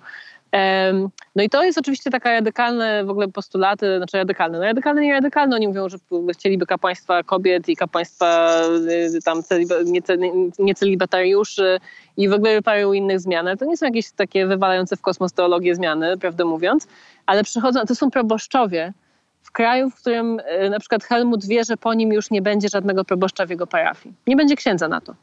No 1.36 1.42
i 1.42 1.50
to 1.50 1.64
jest 1.64 1.78
oczywiście 1.78 2.10
taka 2.10 2.32
radykalne 2.32 3.04
w 3.04 3.10
ogóle 3.10 3.28
postulaty, 3.28 3.96
znaczy 3.96 4.16
radykalne, 4.16 4.58
no 4.58 4.64
radykalne, 4.64 5.02
nie 5.02 5.12
radykalne. 5.12 5.56
Oni 5.56 5.68
mówią, 5.68 5.88
że 5.88 5.98
chcieliby 6.32 6.66
kapłaństwa 6.66 7.22
kobiet 7.22 7.68
i 7.68 7.76
kapłaństwa 7.76 8.60
y, 9.16 9.22
tam 9.24 9.42
niecelibatariuszy 10.58 11.80
i 12.16 12.28
w 12.28 12.32
ogóle 12.32 12.62
paru 12.62 12.94
innych 12.94 13.20
zmian. 13.20 13.46
Ale 13.46 13.56
to 13.56 13.64
nie 13.64 13.76
są 13.76 13.86
jakieś 13.86 14.10
takie 14.10 14.46
wywalające 14.46 14.96
w 14.96 15.00
kosmos 15.00 15.32
teologię 15.32 15.74
zmiany, 15.74 16.18
prawdę 16.18 16.44
mówiąc, 16.44 16.88
ale 17.26 17.44
przychodzą, 17.44 17.80
to 17.88 17.94
są 17.94 18.10
proboszczowie 18.10 18.92
w 19.42 19.52
kraju, 19.52 19.90
w 19.90 19.94
którym 19.94 20.40
y, 20.64 20.70
na 20.70 20.78
przykład 20.78 21.04
Helmut 21.04 21.46
wie, 21.46 21.64
że 21.64 21.76
po 21.76 21.94
nim 21.94 22.12
już 22.12 22.30
nie 22.30 22.42
będzie 22.42 22.68
żadnego 22.68 23.04
proboszcza 23.04 23.46
w 23.46 23.50
jego 23.50 23.66
parafii. 23.66 24.14
Nie 24.26 24.36
będzie 24.36 24.56
księdza 24.56 24.88
na 24.88 25.00
to. 25.00 25.14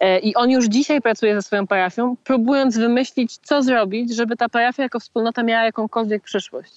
E, 0.00 0.18
I 0.18 0.34
on 0.34 0.50
już 0.50 0.64
dzisiaj 0.64 1.00
pracuje 1.00 1.34
ze 1.34 1.42
swoją 1.42 1.66
parafią, 1.66 2.16
próbując 2.24 2.78
wymyślić, 2.78 3.38
co 3.42 3.62
zrobić, 3.62 4.14
żeby 4.14 4.36
ta 4.36 4.48
parafia 4.48 4.82
jako 4.82 5.00
wspólnota 5.00 5.42
miała 5.42 5.64
jakąkolwiek 5.64 6.22
przyszłość. 6.22 6.72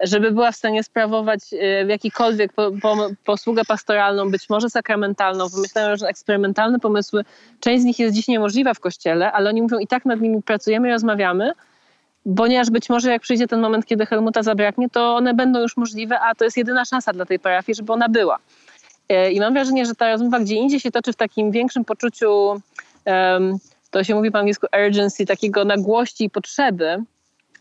Żeby 0.00 0.32
była 0.32 0.52
w 0.52 0.56
stanie 0.56 0.82
sprawować 0.82 1.40
e, 1.52 1.56
jakikolwiek 1.86 2.52
po, 2.52 2.70
po, 2.82 3.08
posługę 3.24 3.64
pastoralną, 3.64 4.30
być 4.30 4.50
może 4.50 4.70
sakramentalną. 4.70 5.48
Wymyślają 5.48 5.90
różne 5.90 6.08
eksperymentalne 6.08 6.78
pomysły. 6.78 7.24
Część 7.60 7.82
z 7.82 7.84
nich 7.84 7.98
jest 7.98 8.14
dziś 8.14 8.28
niemożliwa 8.28 8.74
w 8.74 8.80
kościele, 8.80 9.32
ale 9.32 9.50
oni 9.50 9.62
mówią, 9.62 9.78
i 9.78 9.86
tak 9.86 10.04
nad 10.04 10.20
nimi 10.20 10.42
pracujemy 10.42 10.88
i 10.88 10.92
rozmawiamy, 10.92 11.52
ponieważ 12.36 12.70
być 12.70 12.88
może 12.88 13.10
jak 13.10 13.22
przyjdzie 13.22 13.48
ten 13.48 13.60
moment, 13.60 13.86
kiedy 13.86 14.06
Helmuta 14.06 14.42
zabraknie, 14.42 14.90
to 14.90 15.16
one 15.16 15.34
będą 15.34 15.60
już 15.60 15.76
możliwe, 15.76 16.20
a 16.20 16.34
to 16.34 16.44
jest 16.44 16.56
jedyna 16.56 16.84
szansa 16.84 17.12
dla 17.12 17.24
tej 17.24 17.38
parafii, 17.38 17.76
żeby 17.76 17.92
ona 17.92 18.08
była. 18.08 18.38
E, 19.12 19.32
I 19.32 19.40
mam 19.40 19.52
wrażenie, 19.52 19.86
że 19.86 19.94
ta 19.94 20.10
rozmowa 20.10 20.40
gdzie 20.40 20.54
indziej 20.54 20.80
się 20.80 20.90
toczy 20.90 21.12
w 21.12 21.16
takim 21.16 21.50
większym 21.50 21.84
poczuciu, 21.84 22.60
to 23.90 24.04
się 24.04 24.14
mówi 24.14 24.30
po 24.30 24.38
angielsku 24.38 24.66
urgency, 24.86 25.26
takiego 25.26 25.64
nagłości 25.64 26.24
i 26.24 26.30
potrzeby. 26.30 27.02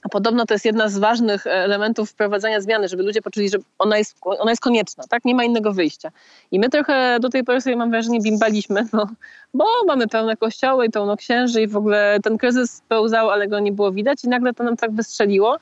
A 0.04 0.10
podobno 0.10 0.46
to 0.46 0.54
jest 0.54 0.66
jedna 0.66 0.90
z 0.90 0.98
ważnych 0.98 1.48
elementów 1.48 2.10
wprowadzania 2.10 2.62
zmiany, 2.62 2.88
żeby 2.88 3.04
ludzie 3.04 3.22
poczuli, 3.22 3.50
że 3.50 3.58
ona 3.80 3.98
jest, 3.98 4.18
ona 4.22 4.52
jest 4.52 4.62
konieczna, 4.62 5.04
tak? 5.10 5.26
Nie 5.26 5.36
ma 5.36 5.44
innego 5.44 5.74
wyjścia. 5.74 6.12
I 6.52 6.60
my 6.60 6.70
trochę 6.70 7.20
do 7.20 7.30
tej 7.30 7.44
pory 7.44 7.62
sobie, 7.62 7.76
mam 7.76 7.92
wrażenie, 7.92 8.20
bimbaliśmy, 8.22 8.88
no, 8.94 9.08
bo 9.54 9.66
mamy 9.88 10.08
pełne 10.08 10.38
kościoły 10.38 10.86
i 10.86 10.90
pełno 10.90 11.18
księży 11.18 11.62
i 11.62 11.68
w 11.68 11.78
ogóle 11.78 12.18
ten 12.24 12.38
kryzys 12.38 12.82
pełzał, 12.88 13.30
ale 13.30 13.48
go 13.48 13.60
nie 13.60 13.72
było 13.72 13.92
widać 13.92 14.24
i 14.24 14.30
nagle 14.30 14.54
to 14.54 14.64
nam 14.64 14.78
tak 14.78 14.92
wystrzeliło. 14.92 15.58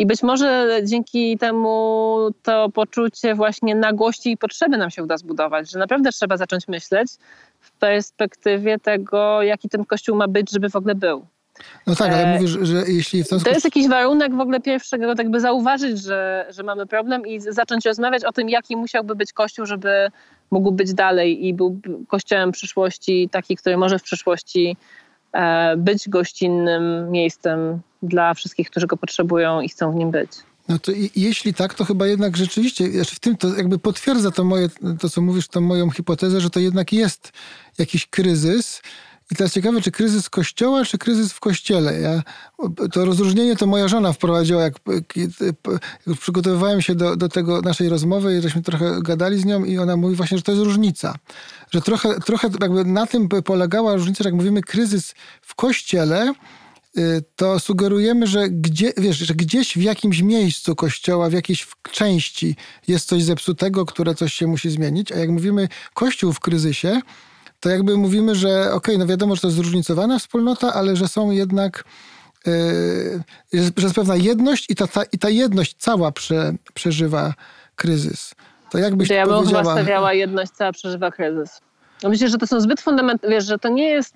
I 0.00 0.06
być 0.06 0.22
może 0.22 0.80
dzięki 0.84 1.38
temu 1.38 2.16
to 2.42 2.68
poczucie 2.68 3.34
właśnie 3.34 3.74
nagłości 3.74 4.32
i 4.32 4.36
potrzeby 4.36 4.76
nam 4.76 4.90
się 4.90 5.02
uda 5.02 5.16
zbudować, 5.16 5.70
że 5.70 5.78
naprawdę 5.78 6.12
trzeba 6.12 6.36
zacząć 6.36 6.68
myśleć 6.68 7.08
w 7.60 7.72
perspektywie 7.72 8.78
tego, 8.78 9.42
jaki 9.42 9.68
ten 9.68 9.84
kościół 9.84 10.16
ma 10.16 10.28
być, 10.28 10.50
żeby 10.50 10.70
w 10.70 10.76
ogóle 10.76 10.94
był. 10.94 11.26
No 11.86 11.94
tak, 11.94 12.12
ale 12.12 12.24
e, 12.24 12.34
mówisz, 12.34 12.50
że 12.62 12.84
jeśli 12.88 13.24
w 13.24 13.28
ten 13.28 13.38
sposób... 13.38 13.44
To 13.44 13.50
jest 13.50 13.64
jakiś 13.64 13.88
warunek 13.88 14.34
w 14.34 14.40
ogóle 14.40 14.60
pierwszego, 14.60 15.14
tak 15.14 15.30
by 15.30 15.40
zauważyć, 15.40 16.02
że, 16.02 16.46
że 16.50 16.62
mamy 16.62 16.86
problem 16.86 17.26
i 17.26 17.40
zacząć 17.40 17.86
rozmawiać 17.86 18.24
o 18.24 18.32
tym, 18.32 18.48
jaki 18.48 18.76
musiałby 18.76 19.14
być 19.14 19.32
kościół, 19.32 19.66
żeby 19.66 20.08
mógł 20.50 20.72
być 20.72 20.94
dalej 20.94 21.46
i 21.46 21.54
był 21.54 21.80
kościołem 22.08 22.52
przyszłości, 22.52 23.28
taki, 23.32 23.56
który 23.56 23.76
może 23.76 23.98
w 23.98 24.02
przyszłości 24.02 24.76
być 25.76 26.08
gościnnym 26.08 27.10
miejscem 27.10 27.80
dla 28.02 28.34
wszystkich, 28.34 28.70
którzy 28.70 28.86
go 28.86 28.96
potrzebują 28.96 29.60
i 29.60 29.68
chcą 29.68 29.92
w 29.92 29.94
nim 29.94 30.10
być. 30.10 30.30
No 30.68 30.78
to 30.78 30.92
jeśli 31.16 31.54
tak, 31.54 31.74
to 31.74 31.84
chyba 31.84 32.06
jednak 32.06 32.36
rzeczywiście, 32.36 33.04
w 33.04 33.20
tym 33.20 33.36
to 33.36 33.56
jakby 33.56 33.78
potwierdza 33.78 34.30
to 34.30 34.44
moje, 34.44 34.68
to 35.00 35.10
co 35.10 35.20
mówisz, 35.20 35.48
tą 35.48 35.60
moją 35.60 35.90
hipotezę, 35.90 36.40
że 36.40 36.50
to 36.50 36.60
jednak 36.60 36.92
jest 36.92 37.32
jakiś 37.78 38.06
kryzys. 38.06 38.82
I 39.30 39.34
teraz 39.34 39.52
ciekawe, 39.52 39.80
czy 39.80 39.90
kryzys 39.90 40.30
kościoła, 40.30 40.84
czy 40.84 40.98
kryzys 40.98 41.32
w 41.32 41.40
kościele. 41.40 42.00
Ja, 42.00 42.22
to 42.92 43.04
rozróżnienie 43.04 43.56
to 43.56 43.66
moja 43.66 43.88
żona 43.88 44.12
wprowadziła, 44.12 44.62
jak, 44.62 44.74
jak 45.40 45.54
przygotowywałem 46.20 46.82
się 46.82 46.94
do, 46.94 47.16
do 47.16 47.28
tego 47.28 47.60
naszej 47.60 47.88
rozmowy 47.88 48.38
i 48.38 48.42
żeśmy 48.42 48.62
trochę 48.62 49.02
gadali 49.02 49.40
z 49.40 49.44
nią 49.44 49.64
i 49.64 49.78
ona 49.78 49.96
mówi 49.96 50.16
właśnie, 50.16 50.36
że 50.36 50.42
to 50.42 50.52
jest 50.52 50.64
różnica. 50.64 51.14
Że 51.70 51.80
trochę, 51.80 52.20
trochę 52.20 52.48
jakby 52.60 52.84
na 52.84 53.06
tym 53.06 53.28
polegała 53.28 53.94
różnica, 53.94 54.24
że 54.24 54.28
jak 54.28 54.36
mówimy 54.36 54.62
kryzys 54.62 55.14
w 55.42 55.54
kościele, 55.54 56.34
Y, 56.98 57.24
to 57.36 57.58
sugerujemy, 57.58 58.26
że, 58.26 58.48
gdzie, 58.48 58.92
wiesz, 58.96 59.16
że 59.16 59.34
gdzieś 59.34 59.76
w 59.76 59.82
jakimś 59.82 60.22
miejscu 60.22 60.74
kościoła, 60.74 61.30
w 61.30 61.32
jakiejś 61.32 61.66
części 61.92 62.56
jest 62.88 63.08
coś 63.08 63.22
zepsutego, 63.22 63.86
które 63.86 64.14
coś 64.14 64.34
się 64.34 64.46
musi 64.46 64.70
zmienić, 64.70 65.12
a 65.12 65.18
jak 65.18 65.30
mówimy 65.30 65.68
kościół 65.94 66.32
w 66.32 66.40
kryzysie, 66.40 67.00
to 67.60 67.68
jakby 67.68 67.96
mówimy, 67.96 68.34
że 68.34 68.60
okej, 68.60 68.76
okay, 68.76 68.98
no 68.98 69.06
wiadomo, 69.06 69.34
że 69.34 69.40
to 69.40 69.46
jest 69.46 69.56
zróżnicowana 69.56 70.18
wspólnota, 70.18 70.74
ale 70.74 70.96
że 70.96 71.08
są 71.08 71.30
jednak 71.30 71.84
yy, 72.46 72.52
że 73.52 73.82
jest 73.82 73.94
pewna 73.94 74.16
jedność 74.16 74.70
i 74.70 74.74
ta, 74.74 74.86
ta, 74.86 75.02
i 75.12 75.18
ta 75.18 75.30
jedność 75.30 75.76
cała 75.78 76.12
prze, 76.12 76.52
przeżywa 76.74 77.34
kryzys. 77.76 78.34
To 78.70 78.78
jakbyś 78.78 79.08
to 79.08 79.14
ja 79.14 79.26
bym 79.26 79.34
powiedziała... 79.34 79.62
chyba 79.62 79.74
stawiała 79.74 80.12
jedność 80.12 80.52
cała 80.52 80.72
przeżywa 80.72 81.10
kryzys. 81.10 81.60
No 82.02 82.08
myślę, 82.08 82.28
że 82.28 82.38
to 82.38 82.46
są 82.46 82.60
zbyt 82.60 82.80
fundamentalne, 82.80 83.36
wiesz, 83.36 83.46
że 83.46 83.58
to 83.58 83.68
nie 83.68 83.88
jest 83.88 84.14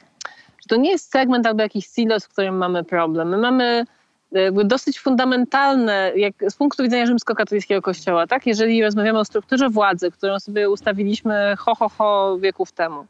że 0.64 0.68
to 0.68 0.76
nie 0.76 0.90
jest 0.90 1.12
segment 1.12 1.46
albo 1.46 1.62
jakiś 1.62 1.86
silos, 1.86 2.24
w 2.24 2.28
którym 2.28 2.56
mamy 2.56 2.84
problem. 2.84 3.28
My 3.28 3.38
mamy 3.38 3.84
e, 4.32 4.64
dosyć 4.64 5.00
fundamentalne, 5.00 6.12
jak 6.16 6.34
z 6.48 6.56
punktu 6.56 6.82
widzenia 6.82 7.06
rzymskokatolickiego 7.06 7.82
kościoła, 7.82 8.26
tak? 8.26 8.46
Jeżeli 8.46 8.82
rozmawiamy 8.82 9.18
o 9.18 9.24
strukturze 9.24 9.68
władzy, 9.68 10.10
którą 10.10 10.40
sobie 10.40 10.70
ustawiliśmy 10.70 11.54
ho, 11.58 11.74
ho, 11.74 11.88
ho 11.88 12.38
wieków 12.38 12.72
temu. 12.72 13.06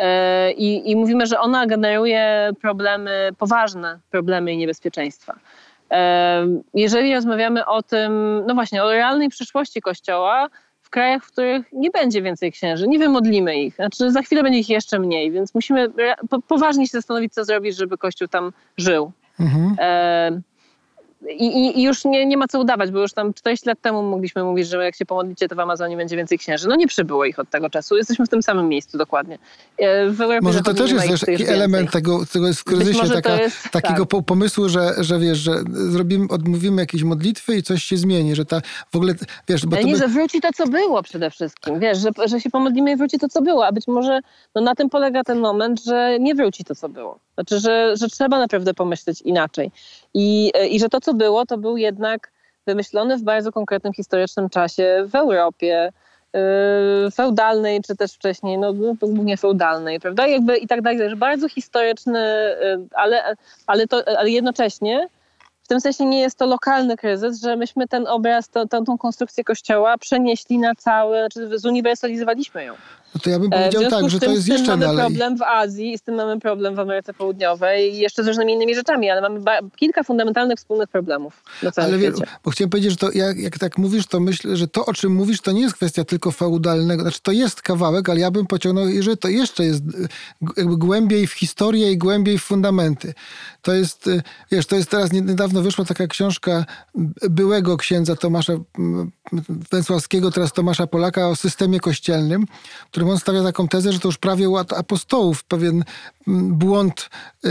E, 0.00 0.52
I, 0.52 0.90
I 0.90 0.96
mówimy, 0.96 1.26
że 1.26 1.40
ona 1.40 1.66
generuje 1.66 2.50
problemy, 2.60 3.30
poważne 3.38 3.98
problemy 4.10 4.52
i 4.52 4.56
niebezpieczeństwa. 4.56 5.36
E, 5.90 6.46
jeżeli 6.74 7.14
rozmawiamy 7.14 7.66
o 7.66 7.82
tym, 7.82 8.42
no 8.46 8.54
właśnie, 8.54 8.84
o 8.84 8.90
realnej 8.90 9.28
przyszłości 9.28 9.80
Kościoła, 9.80 10.48
w 10.82 10.90
krajach, 10.90 11.24
w 11.24 11.32
których 11.32 11.66
nie 11.72 11.90
będzie 11.90 12.22
więcej 12.22 12.52
księży, 12.52 12.88
nie 12.88 12.98
wymodlimy 12.98 13.56
ich. 13.56 13.74
Znaczy 13.74 14.10
za 14.10 14.22
chwilę 14.22 14.42
będzie 14.42 14.58
ich 14.58 14.68
jeszcze 14.68 14.98
mniej, 14.98 15.30
więc 15.30 15.54
musimy 15.54 15.92
poważnie 16.48 16.86
się 16.86 16.92
zastanowić, 16.92 17.32
co 17.34 17.44
zrobić, 17.44 17.76
żeby 17.76 17.98
Kościół 17.98 18.28
tam 18.28 18.52
żył. 18.76 19.12
Mhm. 19.40 19.76
E, 19.78 20.40
i, 21.28 21.78
I, 21.78 21.82
już 21.82 22.04
nie, 22.04 22.26
nie 22.26 22.36
ma 22.36 22.48
co 22.48 22.60
udawać, 22.60 22.90
bo 22.90 23.00
już 23.00 23.12
tam 23.12 23.34
40 23.34 23.68
lat 23.68 23.80
temu 23.80 24.02
mogliśmy 24.02 24.44
mówić, 24.44 24.68
że 24.68 24.84
jak 24.84 24.96
się 24.96 25.06
pomodlicie, 25.06 25.48
to 25.48 25.54
w 25.54 25.60
Amazonie 25.60 25.96
będzie 25.96 26.16
więcej 26.16 26.38
księży. 26.38 26.68
No 26.68 26.76
nie 26.76 26.86
przybyło 26.86 27.24
ich 27.24 27.38
od 27.38 27.50
tego 27.50 27.70
czasu. 27.70 27.96
Jesteśmy 27.96 28.26
w 28.26 28.28
tym 28.28 28.42
samym 28.42 28.68
miejscu 28.68 28.98
dokładnie. 28.98 29.38
E, 29.78 30.40
może 30.42 30.60
to 30.60 30.74
też 30.74 30.90
jest 30.90 31.08
też 31.08 31.20
taki 31.20 31.46
element 31.46 31.90
tego, 31.90 32.26
tego 32.32 32.46
jest 32.46 32.60
w 32.60 32.64
kryzysie, 32.64 33.08
taka, 33.08 33.40
jest, 33.40 33.70
takiego 33.70 34.06
tak. 34.06 34.24
pomysłu, 34.26 34.68
że, 34.68 34.94
że 34.98 35.18
wiesz, 35.18 35.38
że 35.38 35.52
zrobimy, 35.72 36.26
odmówimy 36.28 36.82
jakieś 36.82 37.02
modlitwy 37.02 37.56
i 37.56 37.62
coś 37.62 37.82
się 37.82 37.96
zmieni, 37.96 38.34
że 38.34 38.44
ta 38.44 38.60
w 38.92 38.96
ogóle, 38.96 39.14
wiesz... 39.48 39.66
Bo 39.66 39.76
nie, 39.76 39.92
by... 39.92 39.98
że 39.98 40.08
wróci 40.08 40.40
to, 40.40 40.48
co 40.54 40.66
było 40.66 41.02
przede 41.02 41.30
wszystkim. 41.30 41.80
Wiesz, 41.80 41.98
że, 41.98 42.10
że 42.26 42.40
się 42.40 42.50
pomodlimy 42.50 42.92
i 42.92 42.96
wróci 42.96 43.18
to, 43.18 43.28
co 43.28 43.42
było, 43.42 43.66
a 43.66 43.72
być 43.72 43.88
może 43.88 44.20
no, 44.54 44.60
na 44.60 44.74
tym 44.74 44.90
polega 44.90 45.24
ten 45.24 45.38
moment, 45.38 45.84
że 45.84 46.18
nie 46.20 46.34
wróci 46.34 46.64
to, 46.64 46.74
co 46.74 46.88
było. 46.88 47.18
Znaczy, 47.34 47.60
że, 47.60 47.96
że 47.96 48.08
trzeba 48.08 48.38
naprawdę 48.38 48.74
pomyśleć 48.74 49.22
inaczej. 49.22 49.70
I, 50.14 50.52
I 50.70 50.80
że 50.80 50.88
to, 50.88 51.00
co 51.00 51.14
było, 51.14 51.46
to 51.46 51.58
był 51.58 51.76
jednak 51.76 52.32
wymyślony 52.66 53.16
w 53.16 53.22
bardzo 53.22 53.52
konkretnym 53.52 53.92
historycznym 53.92 54.48
czasie 54.48 55.04
w 55.06 55.14
Europie, 55.14 55.92
yy, 56.34 57.10
feudalnej, 57.10 57.80
czy 57.82 57.96
też 57.96 58.12
wcześniej, 58.12 58.58
no, 58.58 58.72
no 58.72 58.94
głównie 59.00 59.36
feudalnej, 59.36 60.00
prawda? 60.00 60.26
Jakby 60.26 60.56
i 60.56 60.66
tak 60.66 60.82
dalej, 60.82 61.10
że 61.10 61.16
bardzo 61.16 61.48
historyczny, 61.48 62.20
yy, 62.60 62.86
ale, 62.94 63.34
ale, 63.66 63.86
to, 63.86 64.02
ale 64.18 64.30
jednocześnie 64.30 65.08
w 65.62 65.68
tym 65.68 65.80
sensie 65.80 66.04
nie 66.04 66.20
jest 66.20 66.38
to 66.38 66.46
lokalny 66.46 66.96
kryzys, 66.96 67.40
że 67.40 67.56
myśmy 67.56 67.88
ten 67.88 68.06
obraz, 68.06 68.48
to, 68.48 68.66
tą, 68.66 68.84
tą 68.84 68.98
konstrukcję 68.98 69.44
kościoła 69.44 69.98
przenieśli 69.98 70.58
na 70.58 70.74
cały, 70.74 71.18
znaczy 71.18 71.58
zuniwersalizowaliśmy 71.58 72.64
ją. 72.64 72.74
No 73.14 73.20
to 73.20 73.30
ja 73.30 73.38
bym 73.38 73.50
powiedział 73.50 73.90
tak, 73.90 74.10
że 74.10 74.20
tym, 74.20 74.28
to 74.28 74.34
jest 74.34 74.48
jeszcze 74.48 74.66
dalej. 74.66 74.80
dalej. 74.80 74.96
mamy 74.96 75.08
problem 75.08 75.38
w 75.38 75.42
Azji, 75.42 75.98
z 75.98 76.02
tym 76.02 76.14
mamy 76.14 76.40
problem 76.40 76.74
w 76.74 76.78
Ameryce 76.78 77.14
Południowej 77.14 77.94
i 77.94 77.98
jeszcze 77.98 78.24
z 78.24 78.26
różnymi 78.26 78.52
innymi 78.52 78.74
rzeczami, 78.74 79.10
ale 79.10 79.20
mamy 79.20 79.40
kilka 79.76 80.02
fundamentalnych 80.02 80.58
wspólnych 80.58 80.88
problemów 80.88 81.42
na 81.62 81.70
całym 81.70 81.90
ale 81.90 82.02
świecie. 82.02 82.24
bo 82.44 82.50
chciałem 82.50 82.70
powiedzieć, 82.70 82.90
że 82.90 82.96
to 82.96 83.10
jak, 83.12 83.38
jak 83.38 83.58
tak 83.58 83.78
mówisz, 83.78 84.06
to 84.06 84.20
myślę, 84.20 84.56
że 84.56 84.68
to, 84.68 84.86
o 84.86 84.92
czym 84.92 85.12
mówisz, 85.12 85.40
to 85.40 85.52
nie 85.52 85.60
jest 85.60 85.74
kwestia 85.74 86.04
tylko 86.04 86.30
feudalnego, 86.30 87.02
znaczy 87.02 87.20
to 87.22 87.32
jest 87.32 87.62
kawałek, 87.62 88.08
ale 88.08 88.20
ja 88.20 88.30
bym 88.30 88.46
pociągnął, 88.46 88.86
że 89.00 89.16
to 89.16 89.28
jeszcze 89.28 89.64
jest 89.64 89.82
jakby 90.56 90.76
głębiej 90.76 91.26
w 91.26 91.32
historię 91.32 91.92
i 91.92 91.98
głębiej 91.98 92.38
w 92.38 92.42
fundamenty. 92.42 93.14
To 93.62 93.72
jest, 93.72 94.10
wiesz, 94.50 94.66
to 94.66 94.76
jest 94.76 94.90
teraz 94.90 95.12
niedawno 95.12 95.62
wyszła 95.62 95.84
taka 95.84 96.06
książka 96.06 96.64
byłego 97.30 97.76
księdza 97.76 98.16
Tomasza 98.16 98.52
Węsławskiego, 99.72 100.30
teraz 100.30 100.52
Tomasza 100.52 100.86
Polaka 100.86 101.28
o 101.28 101.36
systemie 101.36 101.80
kościelnym, 101.80 102.46
którym 103.00 103.12
on 103.12 103.18
stawia 103.18 103.42
taką 103.42 103.68
tezę, 103.68 103.92
że 103.92 103.98
to 103.98 104.08
już 104.08 104.18
prawie 104.18 104.48
u 104.48 104.56
apostołów 104.56 105.44
pewien 105.44 105.84
mm, 106.28 106.54
błąd 106.54 107.10
y, 107.44 107.50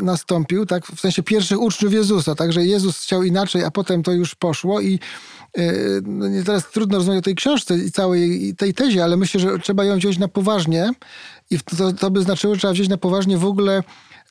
nastąpił, 0.00 0.66
tak? 0.66 0.86
w 0.86 1.00
sensie 1.00 1.22
pierwszych 1.22 1.60
uczniów 1.60 1.92
Jezusa, 1.92 2.34
tak? 2.34 2.52
że 2.52 2.64
Jezus 2.64 3.02
chciał 3.02 3.22
inaczej, 3.22 3.64
a 3.64 3.70
potem 3.70 4.02
to 4.02 4.12
już 4.12 4.34
poszło 4.34 4.80
i 4.80 4.98
y, 5.58 6.02
no 6.04 6.26
teraz 6.46 6.70
trudno 6.70 6.98
rozmawiać 6.98 7.22
o 7.22 7.24
tej 7.24 7.34
książce 7.34 7.78
i 7.78 7.92
całej 7.92 8.54
tej 8.54 8.74
tezie, 8.74 9.04
ale 9.04 9.16
myślę, 9.16 9.40
że 9.40 9.58
trzeba 9.58 9.84
ją 9.84 9.96
wziąć 9.96 10.18
na 10.18 10.28
poważnie 10.28 10.90
i 11.50 11.58
to, 11.60 11.92
to 11.92 12.10
by 12.10 12.22
znaczyło, 12.22 12.54
że 12.54 12.58
trzeba 12.58 12.72
wziąć 12.72 12.88
na 12.88 12.96
poważnie 12.96 13.38
w 13.38 13.44
ogóle 13.44 13.82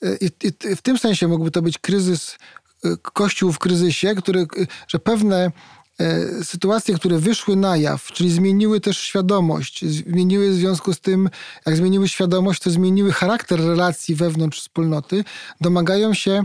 y, 0.04 0.18
i, 0.22 0.26
i 0.72 0.76
w 0.76 0.82
tym 0.82 0.98
sensie 0.98 1.28
mógłby 1.28 1.52
to 1.52 1.62
być 1.62 1.78
kryzys 1.78 2.38
Kościół 3.02 3.52
w 3.52 3.60
kryzysie, 3.60 4.16
który, 4.16 4.48
że 4.88 5.00
pewne 5.00 5.52
sytuacje, 6.44 6.96
które 6.96 7.18
wyszły 7.18 7.56
na 7.56 7.78
jaw, 7.78 8.12
czyli 8.12 8.32
zmieniły 8.32 8.80
też 8.80 8.98
świadomość, 8.98 9.86
zmieniły 9.86 10.50
w 10.50 10.54
związku 10.54 10.94
z 10.94 11.00
tym, 11.00 11.30
jak 11.66 11.76
zmieniły 11.76 12.10
świadomość, 12.10 12.62
to 12.62 12.70
zmieniły 12.70 13.12
charakter 13.12 13.60
relacji 13.60 14.16
wewnątrz 14.16 14.60
wspólnoty, 14.60 15.24
domagają 15.62 16.14
się 16.14 16.44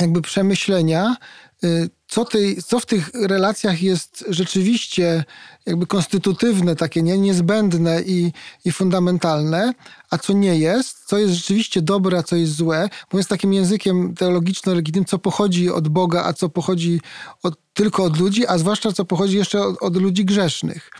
jakby 0.00 0.22
przemyślenia, 0.22 1.16
co, 2.08 2.24
tej, 2.24 2.62
co 2.62 2.80
w 2.80 2.86
tych 2.86 3.10
relacjach 3.14 3.82
jest 3.82 4.24
rzeczywiście 4.28 5.24
jakby 5.66 5.86
konstytutywne, 5.86 6.76
takie 6.76 7.02
nie, 7.02 7.18
niezbędne 7.18 8.02
i, 8.02 8.32
i 8.64 8.72
fundamentalne, 8.72 9.74
a 10.10 10.18
co 10.18 10.32
nie 10.32 10.58
jest, 10.58 11.04
co 11.06 11.18
jest 11.18 11.34
rzeczywiście 11.34 11.82
dobre, 11.82 12.18
a 12.18 12.22
co 12.22 12.36
jest 12.36 12.54
złe, 12.54 12.88
mówiąc 13.12 13.28
takim 13.28 13.52
językiem 13.52 14.14
teologiczno-religijnym, 14.14 15.04
co 15.04 15.18
pochodzi 15.18 15.70
od 15.70 15.88
Boga, 15.88 16.24
a 16.24 16.32
co 16.32 16.48
pochodzi 16.48 17.00
od, 17.42 17.58
tylko 17.72 18.04
od 18.04 18.18
ludzi, 18.18 18.46
a 18.46 18.58
zwłaszcza 18.58 18.92
co 18.92 19.04
pochodzi 19.04 19.36
jeszcze 19.36 19.62
od, 19.62 19.82
od 19.82 19.96
ludzi 19.96 20.24
grzesznych. 20.24 20.90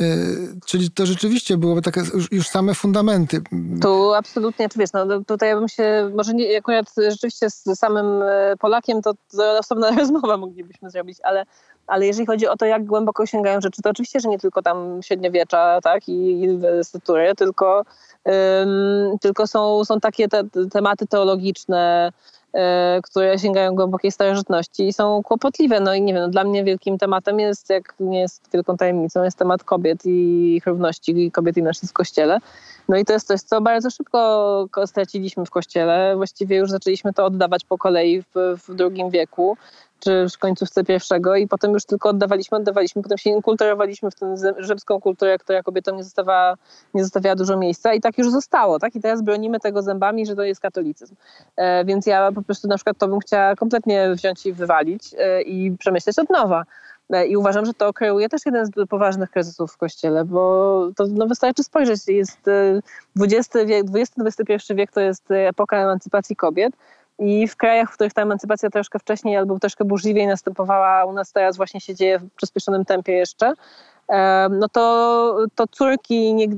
Y, 0.00 0.60
czyli 0.66 0.90
to 0.90 1.06
rzeczywiście 1.06 1.56
byłoby 1.56 1.82
takie 1.82 2.00
już, 2.14 2.32
już 2.32 2.48
same 2.48 2.74
fundamenty. 2.74 3.42
Tu 3.82 4.14
absolutnie, 4.14 4.68
czy 4.68 4.78
wiesz, 4.78 4.92
no 4.92 5.06
tutaj 5.26 5.48
ja 5.48 5.56
bym 5.56 5.68
się, 5.68 6.10
może 6.14 6.34
nie, 6.34 6.58
akurat 6.58 6.86
rzeczywiście 7.08 7.50
z 7.50 7.64
samym 7.78 8.22
e, 8.22 8.56
Polakiem 8.56 9.02
to, 9.02 9.14
to 9.36 9.58
osobna 9.58 9.90
rozmowa 9.98 10.36
moglibyśmy 10.36 10.90
zrobić, 10.90 11.18
ale, 11.22 11.44
ale 11.86 12.06
jeżeli 12.06 12.26
chodzi 12.26 12.46
o 12.48 12.56
to, 12.56 12.66
jak 12.66 12.84
głęboko 12.84 13.26
sięgają 13.26 13.60
rzeczy, 13.60 13.82
to 13.82 13.90
oczywiście, 13.90 14.20
że 14.20 14.28
nie 14.28 14.38
tylko 14.38 14.62
tam 14.62 15.00
średniowiecza, 15.02 15.80
tak, 15.82 16.08
i, 16.08 16.12
i 16.12 16.42
inwestytury, 16.42 17.34
tylko, 17.34 17.82
um, 18.24 19.18
tylko 19.20 19.46
są, 19.46 19.84
są 19.84 20.00
takie 20.00 20.28
te, 20.28 20.42
tematy 20.70 21.06
teologiczne, 21.06 22.12
które 23.02 23.38
sięgają 23.38 23.74
głębokiej 23.74 24.12
starożytności 24.12 24.88
i 24.88 24.92
są 24.92 25.22
kłopotliwe. 25.22 25.80
No 25.80 25.94
i 25.94 26.02
nie 26.02 26.14
wiem, 26.14 26.22
no 26.22 26.28
dla 26.28 26.44
mnie 26.44 26.64
wielkim 26.64 26.98
tematem 26.98 27.40
jest, 27.40 27.70
jak 27.70 27.94
nie 28.00 28.20
jest 28.20 28.48
wielką 28.52 28.76
tajemnicą, 28.76 29.22
jest 29.24 29.38
temat 29.38 29.64
kobiet 29.64 30.06
i 30.06 30.54
ich 30.56 30.66
równości 30.66 31.30
kobiet 31.30 31.56
i 31.56 31.62
mężczyzn 31.62 31.90
w 31.90 31.92
kościele. 31.92 32.38
No 32.88 32.96
i 32.96 33.04
to 33.04 33.12
jest 33.12 33.26
coś, 33.26 33.40
co 33.40 33.60
bardzo 33.60 33.90
szybko 33.90 34.68
straciliśmy 34.86 35.44
w 35.44 35.50
kościele. 35.50 36.16
Właściwie 36.16 36.56
już 36.56 36.70
zaczęliśmy 36.70 37.12
to 37.12 37.24
oddawać 37.24 37.64
po 37.64 37.78
kolei 37.78 38.22
w, 38.22 38.58
w 38.68 38.74
drugim 38.74 39.10
wieku 39.10 39.56
czy 40.04 40.26
w 40.34 40.38
końcówce 40.38 40.84
pierwszego 40.84 41.36
i 41.36 41.48
potem 41.48 41.72
już 41.72 41.84
tylko 41.84 42.08
oddawaliśmy, 42.08 42.58
oddawaliśmy, 42.58 43.02
potem 43.02 43.18
się 43.18 43.30
inkulturowaliśmy 43.30 44.10
w 44.10 44.14
tę 44.14 44.34
rzymską 44.58 45.00
kulturę, 45.00 45.38
która 45.38 45.62
kobietom 45.62 45.96
nie 45.96 46.04
zostawiała, 46.04 46.54
nie 46.94 47.02
zostawiała 47.02 47.36
dużo 47.36 47.56
miejsca 47.56 47.94
i 47.94 48.00
tak 48.00 48.18
już 48.18 48.30
zostało, 48.30 48.78
tak? 48.78 48.96
I 48.96 49.00
teraz 49.00 49.22
bronimy 49.22 49.60
tego 49.60 49.82
zębami, 49.82 50.26
że 50.26 50.36
to 50.36 50.42
jest 50.42 50.60
katolicyzm. 50.60 51.14
E, 51.56 51.84
więc 51.84 52.06
ja 52.06 52.32
po 52.32 52.42
prostu 52.42 52.68
na 52.68 52.76
przykład 52.76 52.98
to 52.98 53.08
bym 53.08 53.20
chciała 53.20 53.54
kompletnie 53.54 54.14
wziąć 54.14 54.46
i 54.46 54.52
wywalić 54.52 55.14
e, 55.18 55.42
i 55.42 55.76
przemyśleć 55.78 56.18
od 56.18 56.30
nowa. 56.30 56.64
E, 57.12 57.26
I 57.26 57.36
uważam, 57.36 57.64
że 57.64 57.74
to 57.74 57.92
kreuje 57.92 58.28
też 58.28 58.46
jeden 58.46 58.66
z 58.66 58.70
poważnych 58.88 59.30
kryzysów 59.30 59.72
w 59.72 59.76
Kościele, 59.76 60.24
bo 60.24 60.88
to 60.96 61.04
no, 61.08 61.26
wystarczy 61.26 61.62
spojrzeć. 61.62 62.08
Jest 62.08 62.40
XX 63.20 63.56
e, 63.56 63.66
wiek, 63.66 63.86
XX-XXI 63.94 64.74
wiek 64.74 64.92
to 64.92 65.00
jest 65.00 65.30
epoka 65.30 65.76
emancypacji 65.76 66.36
kobiet, 66.36 66.74
i 67.18 67.48
w 67.48 67.56
krajach, 67.56 67.90
w 67.90 67.94
których 67.94 68.12
ta 68.12 68.22
emancypacja 68.22 68.70
troszkę 68.70 68.98
wcześniej 68.98 69.36
albo 69.36 69.58
troszkę 69.58 69.84
burzliwiej 69.84 70.26
następowała, 70.26 71.04
u 71.04 71.12
nas 71.12 71.32
teraz 71.32 71.56
właśnie 71.56 71.80
się 71.80 71.94
dzieje 71.94 72.18
w 72.18 72.30
przyspieszonym 72.36 72.84
tempie 72.84 73.12
jeszcze, 73.12 73.54
no 74.50 74.68
to, 74.68 75.46
to 75.54 75.66
córki 75.66 76.48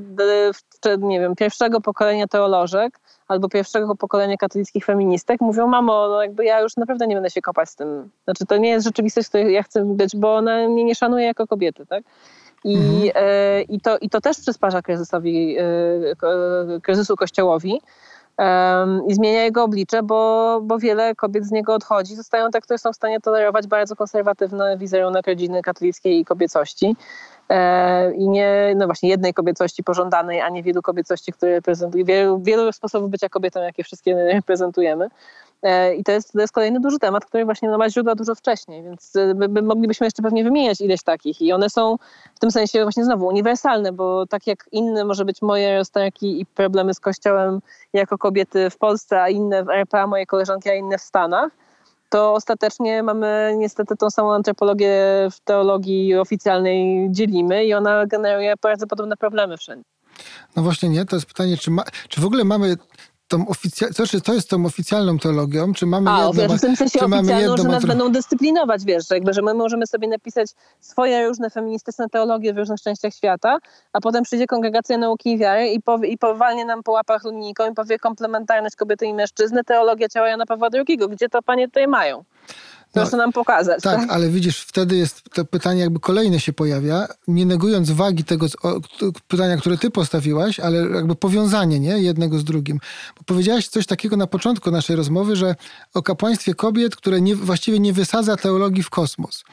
nie, 0.85 0.97
nie 0.97 1.21
wiem, 1.21 1.35
pierwszego 1.35 1.81
pokolenia 1.81 2.27
teolożek 2.27 3.01
albo 3.29 3.49
pierwszego 3.49 3.97
pokolenia 3.97 4.37
katolickich 4.37 4.85
feministek 4.85 5.41
mówią, 5.41 5.67
mamo, 5.67 6.09
no 6.09 6.23
jakby 6.23 6.45
ja 6.45 6.61
już 6.61 6.77
naprawdę 6.77 7.07
nie 7.07 7.15
będę 7.15 7.31
się 7.31 7.43
kopać 7.43 7.71
z 7.71 7.77
tym. 7.77 8.11
Znaczy 8.25 8.47
to 8.47 8.57
nie 8.57 8.69
jest 8.69 8.85
rzeczywistość, 8.85 9.29
której 9.29 9.53
ja 9.53 9.63
chcę 9.63 9.85
być, 9.85 10.17
bo 10.17 10.35
ona 10.35 10.69
mnie 10.69 10.85
nie 10.85 10.95
szanuje 10.95 11.27
jako 11.27 11.47
kobiety, 11.47 11.87
tak? 11.87 12.05
I, 12.65 12.77
mhm. 12.77 13.11
e, 13.15 13.63
i, 13.63 13.81
to, 13.81 13.99
I 13.99 14.11
to 14.11 14.21
też 14.21 14.41
przysparza 14.41 14.83
kryzysowi, 14.83 15.57
e, 15.59 16.81
kryzysu 16.83 17.17
kościołowi 17.17 17.81
i 19.09 19.15
zmienia 19.15 19.45
jego 19.45 19.65
oblicze, 19.65 20.03
bo, 20.03 20.61
bo 20.63 20.79
wiele 20.79 21.15
kobiet 21.15 21.45
z 21.45 21.51
niego 21.51 21.75
odchodzi. 21.75 22.17
Zostają 22.17 22.51
te, 22.51 22.61
które 22.61 22.79
są 22.79 22.93
w 22.93 22.97
stanie 22.97 23.21
tolerować 23.21 23.67
bardzo 23.67 23.97
konserwatywny 23.97 24.79
wizerunek 24.79 25.27
rodziny 25.27 25.63
katolickiej 25.63 26.19
i 26.19 26.25
kobiecości. 26.25 26.97
E, 27.49 28.15
I 28.15 28.29
nie, 28.29 28.75
no 28.77 28.87
właśnie, 28.87 29.09
jednej 29.09 29.35
kobiecości 29.35 29.85
pożądanej, 29.85 30.41
a 30.41 30.49
nie 30.49 30.63
wielu 30.63 30.83
kobiecości, 30.83 31.33
które 31.33 31.53
reprezentują, 31.53 32.05
wielu, 32.05 32.39
wielu 32.39 32.73
sposobów 32.73 33.11
bycia 33.11 33.29
kobietą, 33.29 33.63
jakie 33.63 33.85
wszystkie 33.85 34.15
reprezentujemy. 34.35 35.09
E, 35.63 35.95
I 35.95 36.05
to 36.05 36.13
jest, 36.13 36.33
to 36.33 36.41
jest 36.41 36.53
kolejny 36.53 36.81
duży 36.81 36.99
temat, 36.99 37.25
który 37.25 37.45
właśnie 37.45 37.69
no, 37.69 37.79
ma 37.79 37.91
źródła 37.91 38.15
dużo 38.15 38.35
wcześniej, 38.35 38.83
więc 38.83 39.17
e, 39.17 39.35
by, 39.35 39.49
by 39.49 39.63
moglibyśmy 39.63 40.07
jeszcze 40.07 40.23
pewnie 40.23 40.45
wymieniać 40.45 40.81
ileś 40.81 41.03
takich. 41.03 41.43
I 41.43 41.53
one 41.53 41.71
są 41.71 41.97
w 42.35 42.39
tym 42.39 42.51
sensie 42.51 42.83
właśnie 42.83 43.05
znowu 43.05 43.27
uniwersalne, 43.27 43.93
bo 43.93 44.27
tak 44.27 44.47
jak 44.47 44.69
inne 44.73 45.05
może 45.05 45.25
być 45.25 45.43
moje 45.43 45.79
rozterki 45.79 46.41
i 46.41 46.47
problemy 46.47 46.95
z 46.95 47.01
kościołem 47.01 47.61
jako 47.93 48.19
kobiety 48.19 48.71
w 48.71 48.79
Polsce, 48.79 49.23
a 49.23 49.29
inne 49.29 49.65
w 49.65 49.71
RPA, 49.71 50.07
moje 50.07 50.27
koleżanki, 50.27 50.71
a 50.71 50.75
inne 50.75 50.99
w 50.99 51.03
Stanach, 51.03 51.53
to 52.15 52.35
ostatecznie 52.35 53.03
mamy 53.03 53.55
niestety 53.59 53.97
tą 53.97 54.11
samą 54.11 54.35
antropologię 54.35 54.89
w 55.33 55.41
teologii 55.41 56.15
oficjalnej 56.15 57.09
dzielimy 57.11 57.65
i 57.65 57.75
ona 57.75 58.07
generuje 58.07 58.55
bardzo 58.63 58.87
podobne 58.87 59.17
problemy 59.17 59.57
wszędzie. 59.57 59.89
No 60.57 60.63
właśnie 60.63 60.89
nie, 60.89 61.05
to 61.05 61.17
jest 61.17 61.27
pytanie, 61.27 61.57
czy, 61.57 61.71
ma, 61.71 61.85
czy 62.09 62.21
w 62.21 62.25
ogóle 62.25 62.45
mamy 62.45 62.77
tą 63.29 63.49
oficjalną, 63.49 63.95
to, 63.95 64.21
to 64.21 64.35
jest 64.35 64.51
tą 64.51 64.67
oficjalną 64.67 65.19
teologią, 65.19 65.73
czy 65.73 65.87
mamy 65.87 66.11
A, 66.11 66.27
jedną, 66.27 66.33
wiesz, 66.43 66.53
w 66.53 66.61
tym 66.61 66.77
sensie 66.77 67.01
oficjalną, 67.01 67.57
że 67.57 67.65
nas 67.65 67.87
będą 67.87 68.13
dyscyplinować, 68.13 68.85
wiesz, 68.85 69.09
że, 69.09 69.15
jakby, 69.15 69.33
że 69.33 69.43
my 69.43 69.55
możemy 69.55 69.87
sobie 69.87 70.09
napisać 70.09 70.51
swoje 70.81 71.29
różne 71.29 71.51
feministyczne 71.51 72.09
teologie 72.09 72.55
w 72.55 72.59
różnych 72.59 72.81
częściach 72.81 73.15
świata, 73.15 73.59
a 73.93 74.01
potem 74.01 74.23
przyjdzie 74.23 74.47
kongregacja 74.47 74.99
nauki 74.99 75.33
i 75.33 75.39
wiary 75.39 75.69
i, 75.69 75.83
powie, 75.83 76.09
i 76.09 76.19
powalnie 76.19 76.65
nam 76.65 76.83
po 76.83 76.93
łapach 76.93 77.25
linijką 77.25 77.71
i 77.71 77.75
powie 77.75 77.99
komplementarność 77.99 78.77
kobiety 78.77 79.07
i 79.07 79.15
mężczyzny, 79.15 79.65
teologia 79.65 80.09
ciała 80.09 80.29
Jana 80.29 80.47
Pawła 80.47 80.69
II. 80.73 80.99
Gdzie 81.11 81.29
to 81.29 81.43
panie 81.43 81.69
tutaj 81.69 81.89
mają? 81.89 82.25
Proszę 82.95 83.17
no, 83.17 83.19
nam 83.19 83.33
pokazać. 83.33 83.83
Tak, 83.83 84.01
tak, 84.01 84.11
ale 84.11 84.29
widzisz, 84.29 84.61
wtedy 84.61 84.97
jest 84.97 85.23
to 85.35 85.45
pytanie 85.45 85.81
jakby 85.81 86.01
kolejne 86.01 86.41
się 86.41 86.53
pojawia, 86.53 87.09
nie 87.29 87.47
negując 87.47 87.91
wagi 87.91 88.25
tego 88.25 88.47
o, 88.63 88.81
pytania, 89.29 89.57
które 89.57 89.79
ty 89.79 89.91
postawiłaś, 89.91 90.61
ale 90.61 90.79
jakby 90.79 91.15
powiązanie 91.15 91.81
nie? 91.81 91.99
jednego 91.99 92.39
z 92.39 92.45
drugim. 92.45 92.79
Bo 93.19 93.25
powiedziałaś 93.27 93.69
coś 93.69 93.87
takiego 93.87 94.17
na 94.17 94.27
początku 94.27 94.71
naszej 94.71 94.97
rozmowy, 94.97 95.37
że 95.37 95.55
o 95.95 96.03
kapłaństwie 96.03 96.55
kobiet, 96.55 96.97
które 96.97 97.21
nie, 97.21 97.37
właściwie 97.37 97.79
nie 97.79 97.93
wysadza 97.93 98.37
teologii 98.37 98.83
w 98.83 98.91
kosmos. 98.91 99.45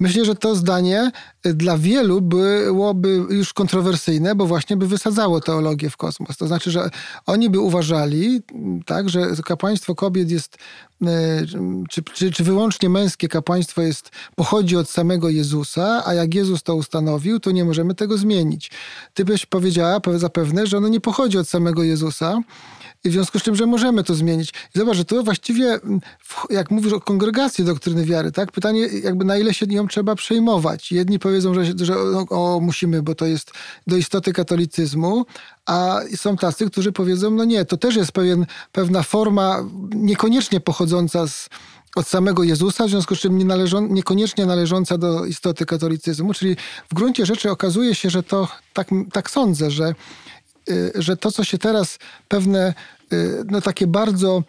Myślę, 0.00 0.24
że 0.24 0.34
to 0.34 0.54
zdanie 0.54 1.10
y, 1.46 1.54
dla 1.54 1.78
wielu 1.78 2.20
byłoby 2.20 3.08
już 3.30 3.52
kontrowersyjne, 3.52 4.34
bo 4.34 4.46
właśnie 4.46 4.76
by 4.76 4.86
wysadzało 4.86 5.40
teologię 5.40 5.90
w 5.90 5.96
kosmos. 5.96 6.36
To 6.36 6.46
znaczy, 6.46 6.70
że 6.70 6.90
oni 7.26 7.50
by 7.50 7.60
uważali, 7.60 8.42
tak, 8.86 9.08
że 9.08 9.26
kapłaństwo 9.44 9.94
kobiet 9.94 10.30
jest 10.30 10.58
czy, 11.90 12.02
czy, 12.02 12.32
czy 12.32 12.44
wyłącznie 12.44 12.88
męskie 12.88 13.28
kapłaństwo 13.28 13.82
jest, 13.82 14.10
pochodzi 14.36 14.76
od 14.76 14.90
samego 14.90 15.28
Jezusa, 15.28 16.02
a 16.06 16.14
jak 16.14 16.34
Jezus 16.34 16.62
to 16.62 16.74
ustanowił, 16.74 17.40
to 17.40 17.50
nie 17.50 17.64
możemy 17.64 17.94
tego 17.94 18.18
zmienić. 18.18 18.70
Ty 19.14 19.24
byś 19.24 19.46
powiedziała 19.46 20.00
zapewne, 20.16 20.66
że 20.66 20.76
ono 20.76 20.88
nie 20.88 21.00
pochodzi 21.00 21.38
od 21.38 21.48
samego 21.48 21.82
Jezusa, 21.82 22.42
i 23.04 23.10
w 23.10 23.12
związku 23.12 23.38
z 23.38 23.42
czym, 23.42 23.56
że 23.56 23.66
możemy 23.66 24.04
to 24.04 24.14
zmienić. 24.14 24.50
I 24.50 24.78
zobacz, 24.78 24.96
że 24.96 25.04
to 25.04 25.22
właściwie, 25.22 25.80
jak 26.50 26.70
mówisz 26.70 26.92
o 26.92 27.00
kongregacji 27.00 27.64
doktryny 27.64 28.04
wiary, 28.04 28.32
tak? 28.32 28.52
Pytanie, 28.52 28.86
jakby 29.02 29.24
na 29.24 29.36
ile 29.36 29.54
się 29.54 29.66
nią 29.66 29.88
trzeba 29.88 30.14
przejmować. 30.14 30.92
Jedni 30.92 31.18
powiedzą, 31.18 31.54
że, 31.54 31.64
że 31.76 31.96
o, 31.98 32.26
o, 32.30 32.60
musimy, 32.60 33.02
bo 33.02 33.14
to 33.14 33.26
jest 33.26 33.52
do 33.86 33.96
istoty 33.96 34.32
katolicyzmu, 34.32 35.26
a 35.70 36.00
są 36.16 36.36
tacy, 36.36 36.70
którzy 36.70 36.92
powiedzą, 36.92 37.30
no 37.30 37.44
nie, 37.44 37.64
to 37.64 37.76
też 37.76 37.96
jest 37.96 38.12
pewien, 38.12 38.46
pewna 38.72 39.02
forma 39.02 39.64
niekoniecznie 39.94 40.60
pochodząca 40.60 41.26
z, 41.26 41.48
od 41.96 42.06
samego 42.06 42.42
Jezusa, 42.42 42.86
w 42.86 42.90
związku 42.90 43.16
z 43.16 43.18
czym 43.18 43.38
nie 43.38 43.44
należą, 43.44 43.86
niekoniecznie 43.86 44.46
należąca 44.46 44.98
do 44.98 45.24
istoty 45.24 45.66
katolicyzmu. 45.66 46.34
Czyli 46.34 46.56
w 46.90 46.94
gruncie 46.94 47.26
rzeczy 47.26 47.50
okazuje 47.50 47.94
się, 47.94 48.10
że 48.10 48.22
to 48.22 48.48
tak, 48.72 48.88
tak 49.12 49.30
sądzę, 49.30 49.70
że 49.70 49.94
Y, 50.70 50.92
że 50.94 51.16
to, 51.16 51.32
co 51.32 51.44
się 51.44 51.58
teraz 51.58 51.98
pewne, 52.28 52.74
y, 53.12 53.44
no 53.50 53.60
takie 53.60 53.86
bardzo 53.86 54.42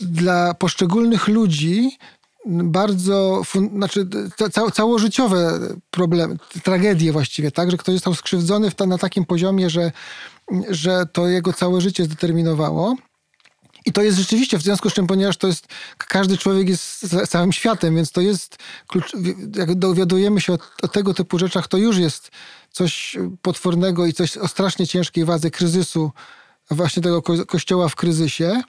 dla 0.00 0.54
poszczególnych 0.54 1.28
ludzi 1.28 1.98
bardzo, 2.46 3.42
znaczy 3.76 4.06
ca 4.52 4.70
całożyciowe 4.70 5.58
problemy, 5.90 6.36
tragedie 6.62 7.12
właściwie, 7.12 7.50
tak, 7.50 7.70
że 7.70 7.76
ktoś 7.76 7.94
został 7.94 8.14
skrzywdzony 8.14 8.70
na 8.86 8.98
takim 8.98 9.24
poziomie, 9.24 9.70
że, 9.70 9.92
że 10.70 11.06
to 11.12 11.28
jego 11.28 11.52
całe 11.52 11.80
życie 11.80 12.04
zdeterminowało. 12.04 12.96
I 13.86 13.92
to 13.92 14.02
jest 14.02 14.18
rzeczywiście, 14.18 14.58
w 14.58 14.62
związku 14.62 14.90
z 14.90 14.92
czym, 14.92 15.06
ponieważ 15.06 15.36
to 15.36 15.46
jest, 15.46 15.66
każdy 15.98 16.38
człowiek 16.38 16.68
jest 16.68 17.16
całym 17.28 17.52
światem, 17.52 17.96
więc 17.96 18.12
to 18.12 18.20
jest, 18.20 18.56
klucz, 18.86 19.12
jak 19.56 19.74
dowiadujemy 19.74 20.40
się 20.40 20.52
o, 20.52 20.58
o 20.82 20.88
tego 20.88 21.14
typu 21.14 21.38
rzeczach, 21.38 21.68
to 21.68 21.76
już 21.76 21.96
jest 21.96 22.30
coś 22.70 23.16
potwornego 23.42 24.06
i 24.06 24.12
coś 24.12 24.36
o 24.36 24.48
strasznie 24.48 24.86
ciężkiej 24.86 25.24
wadze 25.24 25.50
kryzysu, 25.50 26.12
właśnie 26.70 27.02
tego 27.02 27.22
ko 27.22 27.46
kościoła 27.46 27.88
w 27.88 27.96
kryzysie. 27.96 28.62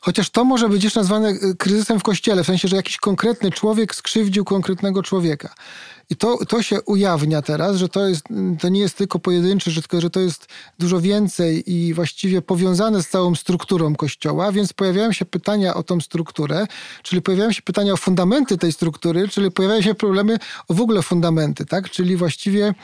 Chociaż 0.00 0.30
to 0.30 0.44
może 0.44 0.68
być 0.68 0.82
też 0.82 0.94
nazwane 0.94 1.28
y, 1.30 1.56
kryzysem 1.58 2.00
w 2.00 2.02
kościele, 2.02 2.44
w 2.44 2.46
sensie, 2.46 2.68
że 2.68 2.76
jakiś 2.76 2.96
konkretny 2.96 3.50
człowiek 3.50 3.94
skrzywdził 3.94 4.44
konkretnego 4.44 5.02
człowieka. 5.02 5.54
I 6.10 6.16
to, 6.16 6.38
to 6.48 6.62
się 6.62 6.82
ujawnia 6.82 7.42
teraz, 7.42 7.76
że 7.76 7.88
to, 7.88 8.08
jest, 8.08 8.24
to 8.60 8.68
nie 8.68 8.80
jest 8.80 8.96
tylko 8.96 9.18
pojedynczy, 9.18 9.74
tylko, 9.74 10.00
że 10.00 10.10
to 10.10 10.20
jest 10.20 10.46
dużo 10.78 11.00
więcej 11.00 11.72
i 11.72 11.94
właściwie 11.94 12.42
powiązane 12.42 13.02
z 13.02 13.08
całą 13.08 13.34
strukturą 13.34 13.94
kościoła, 13.94 14.52
więc 14.52 14.72
pojawiają 14.72 15.12
się 15.12 15.24
pytania 15.24 15.74
o 15.74 15.82
tą 15.82 16.00
strukturę, 16.00 16.66
czyli 17.02 17.22
pojawiają 17.22 17.52
się 17.52 17.62
pytania 17.62 17.92
o 17.92 17.96
fundamenty 17.96 18.58
tej 18.58 18.72
struktury, 18.72 19.28
czyli 19.28 19.50
pojawiają 19.50 19.82
się 19.82 19.94
problemy 19.94 20.38
o 20.68 20.74
w 20.74 20.80
ogóle 20.80 21.02
fundamenty, 21.02 21.66
tak? 21.66 21.90
Czyli 21.90 22.16
właściwie 22.16 22.74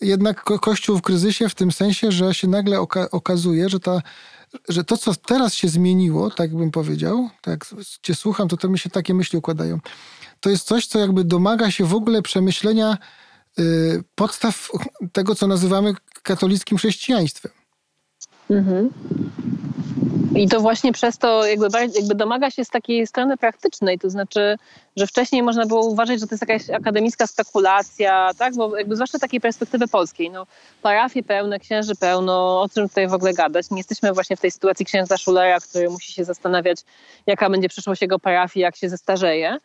jednak 0.00 0.44
Kościół 0.44 0.98
w 0.98 1.02
kryzysie 1.02 1.48
w 1.48 1.54
tym 1.54 1.72
sensie, 1.72 2.12
że 2.12 2.34
się 2.34 2.48
nagle 2.48 2.80
oka 2.80 3.10
okazuje, 3.10 3.68
że, 3.68 3.80
ta, 3.80 4.02
że 4.68 4.84
to, 4.84 4.96
co 4.96 5.14
teraz 5.14 5.54
się 5.54 5.68
zmieniło, 5.68 6.30
tak 6.30 6.56
bym 6.56 6.70
powiedział, 6.70 7.30
tak 7.42 7.66
cię 8.02 8.14
słucham, 8.14 8.48
to 8.48 8.56
to 8.56 8.68
mi 8.68 8.78
się 8.78 8.90
takie 8.90 9.14
myśli 9.14 9.38
układają, 9.38 9.78
to 10.40 10.50
jest 10.50 10.66
coś, 10.66 10.86
co 10.86 10.98
jakby 10.98 11.24
domaga 11.24 11.70
się 11.70 11.84
w 11.84 11.94
ogóle 11.94 12.22
przemyślenia 12.22 12.98
y, 13.58 14.02
podstaw 14.14 14.70
tego, 15.12 15.34
co 15.34 15.46
nazywamy 15.46 15.94
katolickim 16.22 16.78
chrześcijaństwem. 16.78 17.52
Mhm. 18.50 18.90
I 20.34 20.48
to 20.48 20.60
właśnie 20.60 20.92
przez 20.92 21.18
to 21.18 21.46
jakby, 21.46 21.68
jakby 21.94 22.14
domaga 22.14 22.50
się 22.50 22.64
z 22.64 22.68
takiej 22.68 23.06
strony 23.06 23.36
praktycznej, 23.36 23.98
to 23.98 24.10
znaczy, 24.10 24.56
że 24.96 25.06
wcześniej 25.06 25.42
można 25.42 25.66
było 25.66 25.86
uważać, 25.86 26.20
że 26.20 26.26
to 26.26 26.34
jest 26.34 26.48
jakaś 26.48 26.70
akademicka 26.70 27.26
spekulacja, 27.26 28.30
tak? 28.38 28.54
Bo 28.54 28.76
jakby 28.76 28.96
zwłaszcza 28.96 29.18
takiej 29.18 29.40
perspektywy 29.40 29.88
polskiej, 29.88 30.30
no 30.30 30.46
parafie 30.82 31.22
pełne, 31.22 31.58
księży 31.58 31.94
pełno, 31.96 32.62
o 32.62 32.68
czym 32.68 32.88
tutaj 32.88 33.08
w 33.08 33.14
ogóle 33.14 33.34
gadać? 33.34 33.70
Nie 33.70 33.78
jesteśmy 33.78 34.12
właśnie 34.12 34.36
w 34.36 34.40
tej 34.40 34.50
sytuacji 34.50 34.86
księdza 34.86 35.16
Schulera, 35.16 35.60
który 35.60 35.90
musi 35.90 36.12
się 36.12 36.24
zastanawiać, 36.24 36.78
jaka 37.26 37.50
będzie 37.50 37.68
przyszłość 37.68 38.02
jego 38.02 38.18
parafii, 38.18 38.62
jak 38.62 38.76
się 38.76 38.88
zestarzeje. 38.88 39.58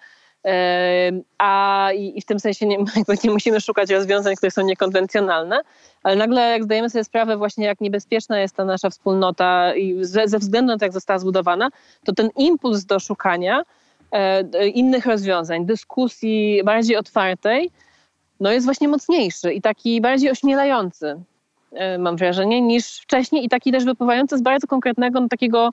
A 1.37 1.89
i, 1.95 2.17
i, 2.17 2.21
w 2.21 2.25
tym 2.25 2.39
sensie 2.39 2.65
nie, 2.65 2.77
nie 3.23 3.31
musimy 3.31 3.61
szukać 3.61 3.89
rozwiązań, 3.89 4.35
które 4.35 4.51
są 4.51 4.61
niekonwencjonalne, 4.61 5.61
ale 6.03 6.15
nagle 6.15 6.41
jak 6.41 6.63
zdajemy 6.63 6.89
sobie 6.89 7.03
sprawę 7.03 7.37
właśnie 7.37 7.65
jak 7.65 7.81
niebezpieczna 7.81 8.39
jest 8.39 8.55
ta 8.55 8.65
nasza 8.65 8.89
wspólnota 8.89 9.75
i 9.75 10.05
ze, 10.05 10.27
ze 10.27 10.39
względu 10.39 10.73
na 10.73 10.77
to, 10.77 10.85
jak 10.85 10.93
została 10.93 11.19
zbudowana, 11.19 11.69
to 12.05 12.13
ten 12.13 12.29
impuls 12.37 12.85
do 12.85 12.99
szukania 12.99 13.63
e, 14.11 14.67
innych 14.67 15.05
rozwiązań, 15.05 15.65
dyskusji 15.65 16.61
bardziej 16.65 16.97
otwartej, 16.97 17.71
no 18.39 18.51
jest 18.51 18.65
właśnie 18.65 18.87
mocniejszy 18.87 19.53
i 19.53 19.61
taki 19.61 20.01
bardziej 20.01 20.31
ośmielający, 20.31 21.21
e, 21.71 21.97
mam 21.97 22.17
wrażenie, 22.17 22.61
niż 22.61 22.97
wcześniej 22.97 23.45
i 23.45 23.49
taki 23.49 23.71
też 23.71 23.85
wypływający 23.85 24.37
z 24.37 24.41
bardzo 24.41 24.67
konkretnego 24.67 25.21
no, 25.21 25.27
takiego 25.27 25.69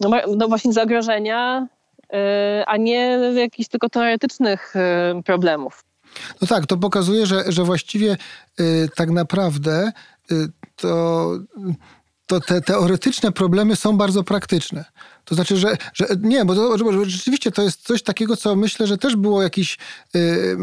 no, 0.00 0.10
no 0.36 0.48
właśnie 0.48 0.72
zagrożenia, 0.72 1.66
a 2.66 2.76
nie 2.76 3.18
jakichś 3.34 3.68
tylko 3.68 3.88
teoretycznych 3.88 4.74
problemów. 5.24 5.84
No 6.40 6.46
tak, 6.48 6.66
to 6.66 6.76
pokazuje, 6.76 7.26
że, 7.26 7.44
że 7.52 7.64
właściwie 7.64 8.16
y, 8.60 8.88
tak 8.96 9.10
naprawdę 9.10 9.92
y, 10.32 10.48
to, 10.76 11.30
to 12.26 12.40
te 12.40 12.60
teoretyczne 12.60 13.32
problemy 13.32 13.76
są 13.76 13.96
bardzo 13.96 14.24
praktyczne. 14.24 14.84
To 15.24 15.34
znaczy, 15.34 15.56
że, 15.56 15.76
że 15.94 16.06
nie, 16.20 16.44
bo, 16.44 16.54
to, 16.54 16.84
bo 16.84 17.04
rzeczywiście 17.04 17.50
to 17.50 17.62
jest 17.62 17.86
coś 17.86 18.02
takiego, 18.02 18.36
co 18.36 18.56
myślę, 18.56 18.86
że 18.86 18.98
też 18.98 19.16
było 19.16 19.42
jakiś 19.42 19.78
y, 20.16 20.56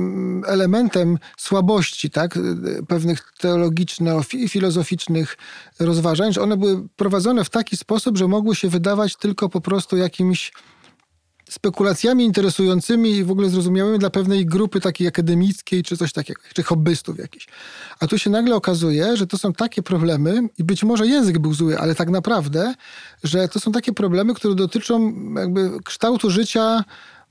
elementem 0.48 1.18
słabości, 1.38 2.10
tak? 2.10 2.40
Pewnych 2.88 3.34
teologiczno-filozoficznych 3.40 5.38
rozważań, 5.80 6.34
że 6.34 6.42
one 6.42 6.58
były 6.58 6.88
prowadzone 6.96 7.44
w 7.44 7.50
taki 7.50 7.78
sposób, 7.78 8.18
że 8.18 8.28
mogły 8.28 8.56
się 8.56 8.70
wydawać 8.70 9.16
tylko 9.16 9.50
po 9.50 9.62
prostu 9.62 9.98
jakimś 9.98 10.52
spekulacjami 11.50 12.26
interesującymi 12.26 13.12
i 13.12 13.24
w 13.24 13.32
ogóle 13.32 13.50
zrozumiałymi 13.50 14.00
dla 14.00 14.10
pewnej 14.10 14.46
grupy 14.46 14.82
takiej 14.82 15.08
akademickiej, 15.08 15.84
czy 15.84 15.98
coś 15.98 16.14
takiego, 16.14 16.42
czy 16.54 16.64
hobbystów 16.64 17.20
jakichś. 17.20 17.48
A 18.00 18.08
tu 18.08 18.18
się 18.18 18.30
nagle 18.30 18.56
okazuje, 18.56 19.18
że 19.18 19.28
to 19.28 19.38
są 19.38 19.54
takie 19.54 19.84
problemy, 19.84 20.50
i 20.58 20.64
być 20.64 20.84
może 20.84 21.08
język 21.08 21.40
był 21.40 21.54
zły, 21.54 21.80
ale 21.80 21.96
tak 21.96 22.10
naprawdę, 22.10 22.74
że 23.24 23.48
to 23.48 23.60
są 23.60 23.72
takie 23.72 23.94
problemy, 23.94 24.34
które 24.34 24.56
dotyczą 24.56 25.14
jakby 25.36 25.72
kształtu 25.84 26.30
życia 26.30 26.84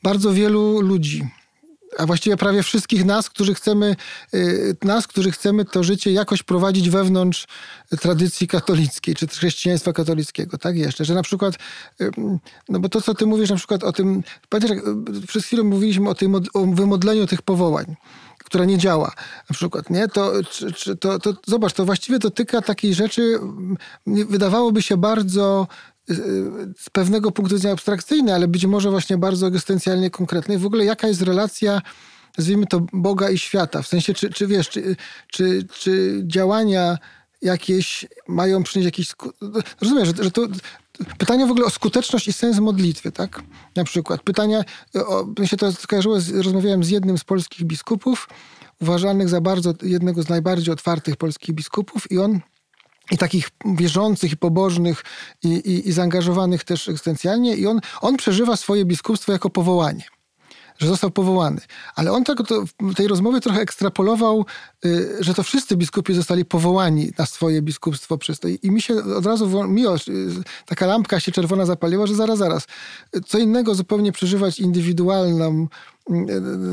bardzo 0.03 0.33
wielu 0.33 0.81
ludzi 0.81 1.31
a 1.99 2.07
właściwie 2.07 2.37
prawie 2.37 2.63
wszystkich 2.63 3.05
nas, 3.05 3.31
którzy 3.31 3.55
chcemy, 3.55 3.97
y, 4.35 4.77
nas, 4.83 5.07
którzy 5.07 5.31
chcemy 5.31 5.65
to 5.65 5.83
życie 5.83 6.13
jakoś 6.13 6.43
prowadzić 6.43 6.91
wewnątrz 6.91 7.47
tradycji 8.01 8.49
katolickiej, 8.49 9.15
czy 9.15 9.27
chrześcijaństwa 9.27 9.93
katolickiego, 9.93 10.59
tak 10.59 10.77
jeszcze, 10.77 11.05
że 11.05 11.15
na 11.15 11.23
przykład, 11.23 11.55
no 12.69 12.81
bo 12.81 12.89
to, 12.89 13.01
co 13.01 13.15
ty 13.15 13.27
mówisz 13.27 13.51
na 13.51 13.57
przykład 13.57 13.85
o 13.85 13.93
tym, 13.93 14.23
pamiętasz, 14.49 14.79
y, 15.23 15.27
przez 15.27 15.45
chwilę 15.45 15.63
mówiliśmy 15.63 16.09
o, 16.09 16.15
tym, 16.15 16.35
o 16.35 16.67
wymodleniu 16.67 17.27
tych 17.27 17.43
powołań, 17.43 17.97
która 18.45 18.65
nie 18.65 18.79
działa, 18.79 19.13
na 19.51 19.55
przykład, 19.55 19.91
nie? 19.91 20.09
To, 20.09 20.33
czy, 20.51 20.73
czy, 20.73 20.97
to, 20.97 21.19
to 21.19 21.35
zobacz, 21.47 21.73
to 21.73 21.85
właściwie 21.85 22.19
dotyka 22.19 22.63
takiej 22.63 22.95
rzeczy, 22.95 23.39
wydawałoby 24.07 24.83
się 24.83 24.97
bardzo 24.97 25.67
z 26.79 26.91
pewnego 26.93 27.33
punktu 27.33 27.55
widzenia 27.55 27.75
abstrakcyjny, 27.75 28.35
ale 28.35 28.49
być 28.49 28.67
może 28.67 28.91
właśnie 28.91 29.19
bardzo 29.19 29.47
egzystencjalnie 29.47 30.11
konkretny. 30.11 30.59
W 30.59 30.67
ogóle 30.67 30.85
jaka 30.85 31.09
jest 31.09 31.23
relacja, 31.23 31.83
nazwijmy 32.39 32.67
to, 32.67 32.81
Boga 32.93 33.31
i 33.31 33.39
świata? 33.39 33.83
W 33.83 33.87
sensie, 33.87 34.15
czy, 34.15 34.31
czy 34.31 34.47
wiesz, 34.47 34.69
czy, 34.69 34.97
czy, 35.29 35.67
czy 35.79 36.23
działania 36.27 36.99
jakieś 37.43 38.07
mają 38.29 38.63
przynieść 38.63 38.85
jakiś... 38.85 39.13
Rozumiem, 39.81 40.07
że, 40.07 40.13
że 40.25 40.31
to 40.31 40.47
pytanie 41.19 41.47
w 41.47 41.51
ogóle 41.51 41.67
o 41.67 41.71
skuteczność 41.71 42.29
i 42.29 42.33
sens 42.33 42.59
modlitwy, 42.59 43.13
tak? 43.13 43.43
Na 43.77 43.85
przykład 43.85 44.23
pytania, 44.23 44.65
o, 44.95 45.27
mi 45.39 45.49
się 45.49 45.57
to 45.57 45.73
skojarzyło, 45.73 46.21
z, 46.21 46.31
rozmawiałem 46.31 46.85
z 46.85 46.91
jednym 46.91 47.19
z 47.19 47.25
polskich 47.25 47.67
biskupów, 47.67 48.29
uważanych 48.81 49.29
za 49.29 49.41
bardzo, 49.41 49.75
jednego 49.83 50.23
z 50.23 50.29
najbardziej 50.29 50.73
otwartych 50.73 51.17
polskich 51.17 51.55
biskupów 51.55 52.13
i 52.13 52.19
on 52.19 52.41
i 53.11 53.19
takich 53.19 53.51
wierzących 53.65 54.33
i 54.33 54.37
pobożnych 54.37 55.05
i, 55.43 55.49
i, 55.49 55.89
i 55.89 55.93
zaangażowanych 55.93 56.65
też 56.65 56.89
egzystencjalnie 56.89 57.57
i 57.57 57.67
on, 57.67 57.81
on 58.01 58.17
przeżywa 58.17 58.57
swoje 58.57 58.85
biskupstwo 58.85 59.33
jako 59.33 59.51
powołanie 59.51 60.05
że 60.79 60.89
został 60.89 61.11
powołany. 61.11 61.61
Ale 61.95 62.13
on 62.13 62.25
tak 62.25 62.39
to 62.49 62.65
tej 62.97 63.09
rozmowie 63.09 63.41
trochę 63.41 63.61
ekstrapolował, 63.61 64.47
y, 64.85 65.17
że 65.21 65.35
to 65.35 65.43
wszyscy 65.43 65.77
biskupi 65.77 66.15
zostali 66.15 66.45
powołani 66.45 67.13
na 67.19 67.27
swoje 67.27 67.63
biskupstwo 67.63 68.19
przez 68.19 68.41
to. 68.41 68.49
I 68.49 68.71
mi 68.71 68.83
się 68.83 68.95
od 68.95 69.27
razu 69.27 69.69
miło, 69.69 69.97
y, 69.97 70.01
taka 70.67 70.87
lampka 70.87 71.21
się 71.21 71.33
czerwona 71.33 71.67
zapaliła, 71.67 72.07
że 72.07 72.15
zaraz, 72.15 72.39
zaraz. 72.39 72.67
Co 73.27 73.39
innego 73.39 73.75
zupełnie 73.75 74.13
przeżywać 74.13 74.59
indywidualną 74.61 75.69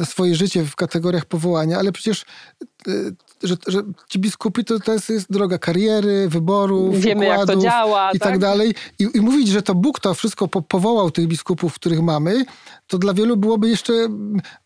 y, 0.02 0.06
swoje 0.06 0.36
życie 0.36 0.66
w 0.66 0.76
kategoriach 0.76 1.26
powołania, 1.26 1.80
ale 1.80 1.92
przecież 1.92 2.26
że, 3.44 3.56
że 3.68 3.82
ci 4.10 4.20
biskupi 4.20 4.66
to, 4.66 4.80
to 4.80 4.94
jest, 4.94 5.10
jest 5.10 5.32
droga 5.32 5.58
kariery, 5.58 6.30
wyborów, 6.30 7.00
Wiemy, 7.00 7.26
jak 7.26 7.46
to 7.46 7.56
działa. 7.56 8.12
I 8.12 8.20
tak, 8.20 8.30
tak 8.30 8.40
dalej. 8.40 8.76
I, 9.00 9.08
I, 9.14 9.22
mówić, 9.22 9.48
że 9.48 9.62
to 9.62 9.76
Bóg 9.76 10.00
to 10.00 10.14
wszystko 10.14 10.48
po, 10.48 10.62
powołał 10.62 11.12
tych 11.12 11.28
biskupów, 11.28 11.74
których 11.74 12.02
mamy, 12.02 12.46
to 12.88 12.98
dla 12.98 13.14
wielu 13.14 13.38
byłoby 13.38 13.70
jeszcze 13.70 13.94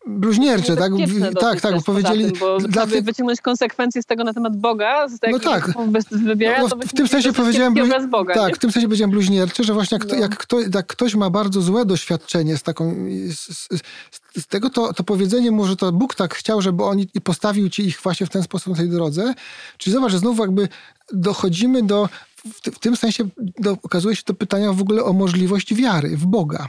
bluźniercze. 0.06 0.76
Tak, 0.76 0.92
tak, 1.40 1.60
tak, 1.60 1.74
powiedzieli... 1.86 2.24
Tym, 2.24 2.40
bo 2.40 2.58
dla 2.58 2.86
tych... 2.86 3.04
wyciągnąć 3.04 3.40
konsekwencje 3.40 4.02
z 4.02 4.06
tego 4.06 4.24
na 4.24 4.34
temat 4.34 4.56
Boga, 4.56 5.08
z 5.08 5.18
tego, 5.18 5.38
no 5.38 5.44
tak. 5.44 5.72
wybiera, 6.10 6.62
no, 6.62 6.68
to 6.68 6.76
w 6.76 6.92
tym 6.92 7.08
sensie 7.08 7.32
powiedziałem... 7.32 7.74
Blu... 7.74 7.86
Boga, 8.08 8.34
tak, 8.34 8.48
nie? 8.48 8.54
w 8.54 8.58
tym 8.58 8.72
sensie 8.72 8.88
powiedziałem 8.88 9.10
bluźniercze, 9.10 9.64
że 9.64 9.74
właśnie 9.74 9.98
jak, 9.98 10.08
no. 10.08 10.14
jak, 10.14 10.36
kto, 10.36 10.60
jak 10.60 10.86
ktoś 10.86 11.14
ma 11.14 11.30
bardzo 11.30 11.62
złe 11.62 11.84
doświadczenie 11.84 12.56
z 12.56 12.62
taką... 12.62 12.94
Z, 13.28 13.68
z, 13.70 13.82
z 14.38 14.46
tego 14.46 14.70
to, 14.70 14.92
to 14.92 15.04
powiedzenie 15.04 15.50
mu, 15.50 15.66
że 15.66 15.76
to 15.76 15.92
Bóg 15.92 16.14
tak 16.14 16.34
chciał, 16.34 16.62
żeby 16.62 16.84
on 16.84 16.98
i 17.14 17.20
postawił 17.20 17.68
ci 17.68 17.86
ich 17.86 18.00
właśnie 18.02 18.26
w 18.26 18.30
ten 18.30 18.42
sposób 18.42 18.65
na 18.70 18.76
tej 18.76 18.88
drodze. 18.88 19.34
Czyli 19.78 19.94
zobacz, 19.94 20.12
że 20.12 20.18
znowu 20.18 20.42
jakby 20.42 20.68
dochodzimy 21.12 21.82
do, 21.82 22.08
w, 22.54 22.78
tym 22.78 22.96
sensie 22.96 23.28
do, 23.36 23.72
okazuje 23.82 24.16
się 24.16 24.22
to 24.22 24.34
pytania 24.34 24.72
w 24.72 24.80
ogóle 24.80 25.04
o 25.04 25.12
możliwość 25.12 25.74
wiary 25.74 26.16
w 26.16 26.26
Boga. 26.26 26.68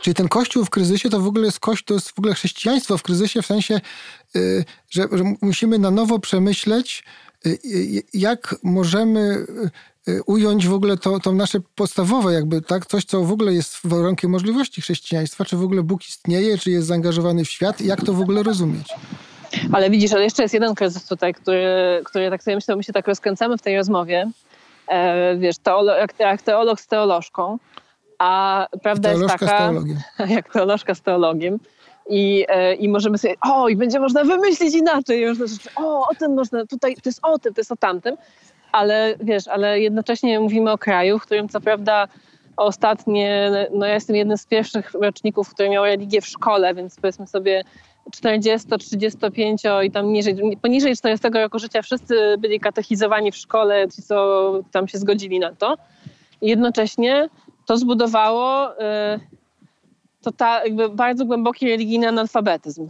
Czyli 0.00 0.14
ten 0.14 0.28
kościół 0.28 0.64
w 0.64 0.70
kryzysie 0.70 1.10
to 1.10 1.20
w 1.20 1.26
ogóle 1.26 1.46
jest 1.46 1.60
kościół, 1.60 1.86
to 1.86 1.94
jest 1.94 2.10
w 2.10 2.18
ogóle 2.18 2.34
chrześcijaństwo 2.34 2.98
w 2.98 3.02
kryzysie 3.02 3.42
w 3.42 3.46
sensie, 3.46 3.80
yy, 4.34 4.64
że, 4.90 5.08
że, 5.12 5.24
musimy 5.42 5.78
na 5.78 5.90
nowo 5.90 6.18
przemyśleć, 6.18 7.04
yy, 7.44 8.02
jak 8.12 8.56
możemy 8.62 9.46
Y, 10.08 10.22
ująć 10.22 10.68
w 10.68 10.72
ogóle 10.72 10.96
to, 10.96 11.20
to 11.20 11.32
nasze 11.32 11.60
podstawowe 11.74 12.34
jakby, 12.34 12.62
tak, 12.62 12.86
coś, 12.86 13.04
co 13.04 13.24
w 13.24 13.32
ogóle 13.32 13.54
jest 13.54 13.78
warunkiem 13.84 14.30
możliwości 14.30 14.80
chrześcijaństwa, 14.80 15.44
czy 15.44 15.56
w 15.56 15.62
ogóle 15.62 15.82
Bóg 15.82 16.08
istnieje, 16.08 16.58
czy 16.58 16.70
jest 16.70 16.86
zaangażowany 16.86 17.44
w 17.44 17.50
świat, 17.50 17.80
jak 17.80 18.04
to 18.04 18.12
w 18.12 18.20
ogóle 18.20 18.42
rozumieć. 18.42 18.88
Ale 19.72 19.90
widzisz, 19.90 20.12
ale 20.12 20.24
jeszcze 20.24 20.42
jest 20.42 20.54
jeden 20.54 20.74
kryzys 20.74 21.06
tutaj, 21.06 21.34
który, 21.34 21.66
który 22.04 22.30
tak 22.30 22.42
sobie 22.42 22.54
myślę, 22.54 22.76
my 22.76 22.82
się 22.82 22.92
tak 22.92 23.08
rozkręcamy 23.08 23.58
w 23.58 23.62
tej 23.62 23.76
rozmowie, 23.76 24.30
e, 24.88 25.36
wiesz, 25.36 25.58
teolo, 25.58 25.96
jak, 25.96 26.18
jak 26.18 26.42
teolog 26.42 26.80
z 26.80 26.86
teolożką, 26.86 27.58
a 28.18 28.66
prawda 28.82 29.12
jest 29.12 29.26
taka... 29.26 29.72
Jak 30.36 30.52
teolożka 30.52 30.94
z 30.94 31.02
teologiem. 31.02 31.58
I, 32.08 32.46
e, 32.48 32.74
I 32.74 32.88
możemy 32.88 33.18
sobie, 33.18 33.34
o, 33.40 33.68
i 33.68 33.76
będzie 33.76 34.00
można 34.00 34.24
wymyślić 34.24 34.74
inaczej 34.74 35.34
rzeczy. 35.34 35.70
O, 35.76 36.08
o 36.08 36.14
tym 36.18 36.34
można, 36.34 36.66
tutaj 36.66 36.94
to 36.94 37.02
jest 37.04 37.20
o 37.22 37.38
tym, 37.38 37.54
to 37.54 37.60
jest 37.60 37.72
o 37.72 37.76
tamtym 37.76 38.16
ale 38.76 39.14
wiesz, 39.20 39.48
ale 39.48 39.80
jednocześnie 39.80 40.40
mówimy 40.40 40.72
o 40.72 40.78
kraju, 40.78 41.18
w 41.18 41.22
którym 41.22 41.48
co 41.48 41.60
prawda 41.60 42.08
ostatnie, 42.56 43.50
no 43.72 43.86
ja 43.86 43.94
jestem 43.94 44.16
jednym 44.16 44.38
z 44.38 44.46
pierwszych 44.46 44.90
roczników, 44.94 45.50
który 45.50 45.68
miał 45.68 45.84
religię 45.84 46.20
w 46.20 46.26
szkole, 46.26 46.74
więc 46.74 46.96
powiedzmy 47.00 47.26
sobie 47.26 47.64
40, 48.12 48.68
35 48.78 49.62
i 49.84 49.90
tam 49.90 50.12
niżej, 50.12 50.56
poniżej 50.62 50.96
40 50.96 51.28
roku 51.28 51.58
życia 51.58 51.82
wszyscy 51.82 52.36
byli 52.38 52.60
katechizowani 52.60 53.32
w 53.32 53.36
szkole, 53.36 53.88
ci 53.96 54.02
co 54.02 54.52
tam 54.72 54.88
się 54.88 54.98
zgodzili 54.98 55.38
na 55.38 55.52
to. 55.52 55.76
I 56.40 56.48
jednocześnie 56.48 57.28
to 57.66 57.76
zbudowało 57.76 58.72
y, 58.72 58.76
to 60.22 60.32
ta, 60.32 60.64
jakby 60.64 60.88
bardzo 60.88 61.24
głęboki 61.24 61.68
religijny 61.68 62.08
analfabetyzm. 62.08 62.88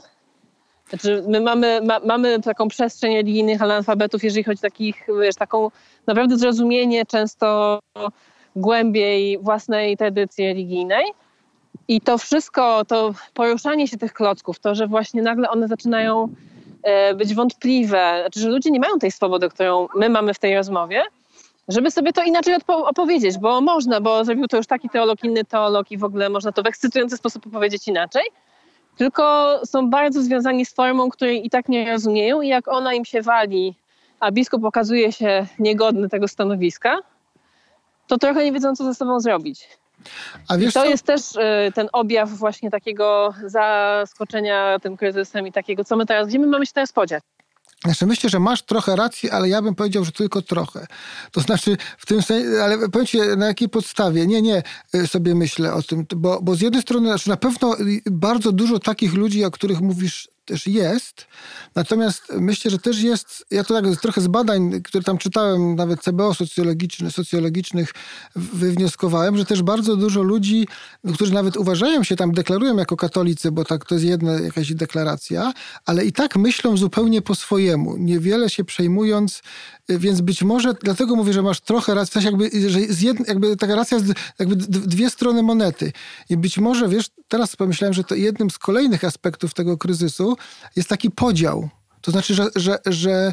Znaczy, 0.89 1.25
my 1.29 1.41
mamy, 1.41 1.81
ma, 1.81 2.01
mamy 2.01 2.41
taką 2.41 2.69
przestrzeń 2.69 3.15
religijnych 3.15 3.63
analfabetów, 3.63 4.25
jeżeli 4.25 4.45
chodzi 4.45 4.59
o 4.59 4.63
takich, 4.63 5.07
wiesz, 5.21 5.35
taką 5.35 5.71
naprawdę 6.07 6.39
zrozumienie 6.39 7.07
często 7.07 7.79
głębiej 8.57 9.39
własnej 9.39 9.97
tradycji 9.97 10.47
religijnej. 10.47 11.05
I 11.88 12.01
to 12.01 12.18
wszystko, 12.18 12.85
to 12.85 13.14
poruszanie 13.35 13.88
się 13.88 13.99
tych 13.99 14.12
klocków, 14.12 14.59
to, 14.59 14.75
że 14.75 14.87
właśnie 14.87 15.22
nagle 15.22 15.51
one 15.51 15.68
zaczynają 15.68 16.29
e, 16.83 17.14
być 17.14 17.35
wątpliwe, 17.35 18.18
znaczy, 18.20 18.40
że 18.40 18.49
ludzie 18.49 18.70
nie 18.70 18.81
mają 18.81 18.99
tej 18.99 19.11
swobody, 19.11 19.49
którą 19.49 19.88
my 19.96 20.09
mamy 20.09 20.35
w 20.35 20.38
tej 20.38 20.57
rozmowie, 20.57 21.03
żeby 21.68 21.90
sobie 21.90 22.12
to 22.12 22.22
inaczej 22.22 22.55
opowiedzieć, 22.66 23.38
bo 23.38 23.61
można, 23.61 24.01
bo 24.01 24.25
zrobił 24.25 24.46
to 24.46 24.57
już 24.57 24.66
taki 24.66 24.88
teolog, 24.88 25.25
inny 25.25 25.44
teolog 25.44 25.90
i 25.90 25.99
w 25.99 26.05
ogóle 26.05 26.29
można 26.29 26.53
to 26.53 26.62
w 26.62 26.66
ekscytujący 26.66 27.16
sposób 27.16 27.46
opowiedzieć 27.46 27.88
inaczej 27.88 28.22
tylko 28.96 29.55
są 29.64 29.90
bardzo 29.90 30.22
związani 30.22 30.66
z 30.66 30.75
formą, 30.75 31.11
której 31.11 31.46
i 31.46 31.51
tak 31.51 31.68
nie 31.68 31.92
rozumieją 31.92 32.40
i 32.40 32.49
jak 32.49 32.68
ona 32.68 32.94
im 32.94 33.05
się 33.05 33.22
wali, 33.22 33.75
a 34.20 34.31
biskup 34.31 34.64
okazuje 34.64 35.12
się 35.12 35.46
niegodny 35.59 36.09
tego 36.09 36.29
stanowiska, 36.29 36.99
to 38.07 38.18
trochę 38.18 38.44
nie 38.44 38.53
wiedzą, 38.53 38.77
co 38.77 38.85
ze 38.85 38.94
sobą 38.94 39.20
zrobić. 39.20 39.68
I 40.61 40.65
to 40.65 40.73
co? 40.73 40.85
jest 40.85 41.05
też 41.05 41.37
y, 41.37 41.73
ten 41.75 41.89
objaw 41.93 42.31
właśnie 42.31 42.71
takiego 42.71 43.35
zaskoczenia 43.47 44.79
tym 44.79 44.97
kryzysem 44.97 45.47
i 45.47 45.53
takiego, 45.53 45.85
co 45.85 45.97
my 45.97 46.07
teraz, 46.07 46.29
gdzie 46.29 46.39
my 46.39 46.47
mamy 46.47 46.67
się 46.67 46.73
teraz 46.73 46.93
podziać. 46.93 47.23
Znaczy 47.85 48.07
myślę, 48.07 48.31
że 48.31 48.41
masz 48.41 48.63
trochę 48.63 48.97
racji, 48.97 49.31
ale 49.31 49.49
ja 49.49 49.63
bym 49.63 49.75
powiedział, 49.75 50.05
że 50.05 50.13
tylko 50.13 50.43
trochę. 50.43 50.87
To 51.33 51.41
znaczy 51.41 51.77
w 51.99 52.07
tym 52.07 52.23
sensie, 52.23 52.63
ale 52.63 52.89
powiem 52.89 53.07
ci 53.07 53.19
na 53.37 53.47
jakiej 53.47 53.69
podstawie. 53.69 54.27
Nie, 54.27 54.43
nie 54.43 54.63
y, 54.95 55.07
sobie 55.07 55.35
myślę 55.35 55.75
o 55.75 55.83
tym, 55.83 56.07
bo, 56.17 56.43
bo 56.43 56.55
z 56.55 56.61
jednej 56.61 56.83
strony 56.83 57.09
znaczy 57.09 57.29
na 57.29 57.37
pewno 57.37 57.77
bardzo 58.07 58.53
dużo 58.53 58.79
takich 58.79 59.15
ludzi, 59.15 59.45
o 59.45 59.51
których 59.51 59.81
mówisz 59.81 60.29
też 60.47 60.67
jest. 60.67 61.27
Natomiast 61.75 62.23
myślę, 62.41 62.71
że 62.71 62.79
też 62.79 63.03
jest, 63.03 63.47
ja 63.51 63.65
to 63.65 63.75
tak 63.75 64.01
trochę 64.01 64.21
z 64.21 64.27
badań, 64.27 64.83
które 64.83 65.05
tam 65.05 65.19
czytałem, 65.19 65.75
nawet 65.75 66.03
CBO 66.03 66.35
socjologicznych, 66.35 67.13
socjologicznych 67.13 67.93
wywnioskowałem, 68.37 69.37
że 69.37 69.45
też 69.45 69.63
bardzo 69.63 69.97
dużo 69.97 70.23
ludzi, 70.23 70.69
którzy 71.15 71.35
nawet 71.35 71.57
uważają 71.57 72.05
się 72.05 72.17
tam, 72.17 72.33
deklarują 72.33 72.77
jako 72.77 72.97
katolicy, 72.97 73.53
bo 73.53 73.65
tak 73.65 73.85
to 73.85 73.95
jest 73.95 74.05
jedna 74.05 74.33
jakaś 74.33 74.75
deklaracja, 74.75 75.53
ale 75.87 76.05
i 76.05 76.13
tak 76.13 76.37
myślą 76.37 76.77
zupełnie 76.77 77.23
po 77.23 77.35
swojemu, 77.35 77.97
niewiele 77.97 78.51
się 78.51 78.65
przejmując 78.65 79.43
więc 79.89 80.21
być 80.21 80.43
może, 80.43 80.75
dlatego 80.83 81.17
mówię, 81.17 81.33
że 81.33 81.43
masz 81.43 81.61
trochę 81.61 81.95
racji, 81.95 82.11
w 82.11 82.13
sensie 82.13 82.29
jakby, 82.29 82.71
że 82.71 82.81
z 82.81 83.01
jed, 83.01 83.29
jakby 83.29 83.57
taka 83.57 83.77
racja, 83.77 83.99
jakby 84.39 84.57
dwie 84.67 85.11
strony 85.11 85.43
monety. 85.43 85.93
I 86.31 86.37
być 86.37 86.59
może, 86.59 86.89
wiesz, 86.89 87.07
teraz 87.29 87.57
pomyślałem, 87.57 87.95
że 87.95 88.05
to 88.05 88.15
jednym 88.15 88.51
z 88.51 88.59
kolejnych 88.59 89.05
aspektów 89.05 89.55
tego 89.55 89.79
kryzysu 89.79 90.36
jest 90.77 90.88
taki 90.88 91.11
podział. 91.11 91.68
To 92.01 92.11
znaczy, 92.11 92.35
że, 92.35 92.46
że, 92.57 92.79
że, 92.87 93.33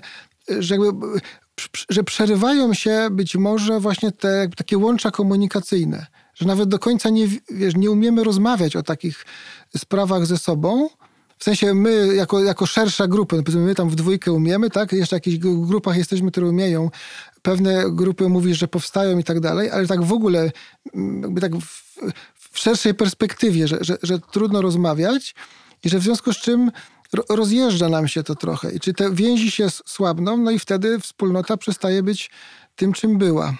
że 0.59 0.75
jakby 0.75 1.19
że 1.89 2.03
przerywają 2.03 2.73
się 2.73 3.07
być 3.11 3.35
może 3.35 3.79
właśnie 3.79 4.11
te 4.11 4.49
takie 4.57 4.77
łącza 4.77 5.11
komunikacyjne, 5.11 6.05
że 6.35 6.45
nawet 6.45 6.69
do 6.69 6.79
końca 6.79 7.09
nie, 7.09 7.27
wiesz, 7.49 7.75
nie 7.75 7.91
umiemy 7.91 8.23
rozmawiać 8.23 8.75
o 8.75 8.83
takich 8.83 9.25
sprawach 9.77 10.25
ze 10.25 10.37
sobą, 10.37 10.89
w 11.37 11.43
sensie 11.43 11.73
my, 11.73 12.15
jako, 12.15 12.43
jako 12.43 12.65
szersza 12.65 13.07
grupa, 13.07 13.35
no 13.35 13.59
my 13.59 13.75
tam 13.75 13.89
w 13.89 13.95
dwójkę 13.95 14.31
umiemy, 14.31 14.69
tak? 14.69 14.91
Jeszcze 14.91 15.15
w 15.15 15.17
jakichś 15.17 15.37
grupach 15.37 15.97
jesteśmy, 15.97 16.31
które 16.31 16.47
umieją. 16.47 16.89
Pewne 17.41 17.83
grupy 17.91 18.29
mówisz, 18.29 18.57
że 18.57 18.67
powstają 18.67 19.17
i 19.17 19.23
tak 19.23 19.39
dalej, 19.39 19.69
ale 19.69 19.87
tak 19.87 20.03
w 20.03 20.13
ogóle, 20.13 20.51
mm, 20.93 21.21
jakby 21.21 21.41
tak 21.41 21.55
w, 21.55 21.93
w 22.35 22.59
szerszej 22.59 22.93
perspektywie, 22.93 23.67
że, 23.67 23.77
że, 23.81 23.97
że 24.03 24.19
trudno 24.19 24.61
rozmawiać 24.61 25.35
i 25.83 25.89
że 25.89 25.99
w 25.99 26.03
związku 26.03 26.33
z 26.33 26.37
czym 26.37 26.71
rozjeżdża 27.29 27.89
nam 27.89 28.07
się 28.07 28.23
to 28.23 28.35
trochę. 28.35 28.71
I 28.71 28.79
czy 28.79 28.93
te 28.93 29.11
więzi 29.11 29.51
się 29.51 29.69
słabną, 29.69 30.37
no 30.37 30.51
i 30.51 30.59
wtedy 30.59 30.99
wspólnota 30.99 31.57
przestaje 31.57 32.03
być 32.03 32.29
tym, 32.75 32.93
czym 32.93 33.17
była. 33.17 33.53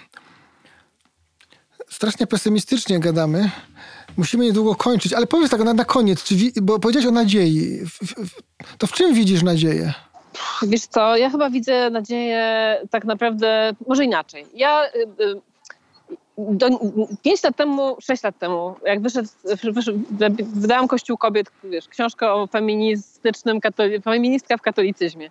Strasznie 1.90 2.26
pesymistycznie 2.26 3.00
gadamy. 3.00 3.50
Musimy 4.16 4.44
niedługo 4.44 4.74
kończyć, 4.74 5.12
ale 5.12 5.26
powiedz 5.26 5.50
tak 5.50 5.64
na, 5.64 5.74
na 5.74 5.84
koniec, 5.84 6.24
czy, 6.24 6.34
bo 6.62 6.78
powiedziałeś 6.78 7.08
o 7.08 7.10
nadziei. 7.10 7.80
To 8.78 8.86
w 8.86 8.92
czym 8.92 9.14
widzisz 9.14 9.42
nadzieję? 9.42 9.92
Wiesz 10.62 10.86
co, 10.86 11.16
ja 11.16 11.30
chyba 11.30 11.50
widzę 11.50 11.90
nadzieję 11.90 12.76
tak 12.90 13.04
naprawdę, 13.04 13.72
może 13.88 14.04
inaczej. 14.04 14.46
Ja 14.54 14.84
y, 14.84 15.22
y, 15.24 15.40
do, 16.38 16.68
5 17.22 17.42
lat 17.44 17.56
temu, 17.56 17.96
6 18.00 18.22
lat 18.22 18.38
temu, 18.38 18.74
jak 18.86 19.00
wyszedł, 19.00 19.28
wyszedł 19.72 19.98
wydałam 20.38 20.88
Kościół 20.88 21.16
Kobiet, 21.16 21.50
wiesz, 21.64 21.88
książkę 21.88 22.32
o 22.32 22.46
feministycznym, 22.46 23.60
katoli, 23.60 24.00
feministka 24.00 24.56
w 24.56 24.62
katolicyzmie. 24.62 25.30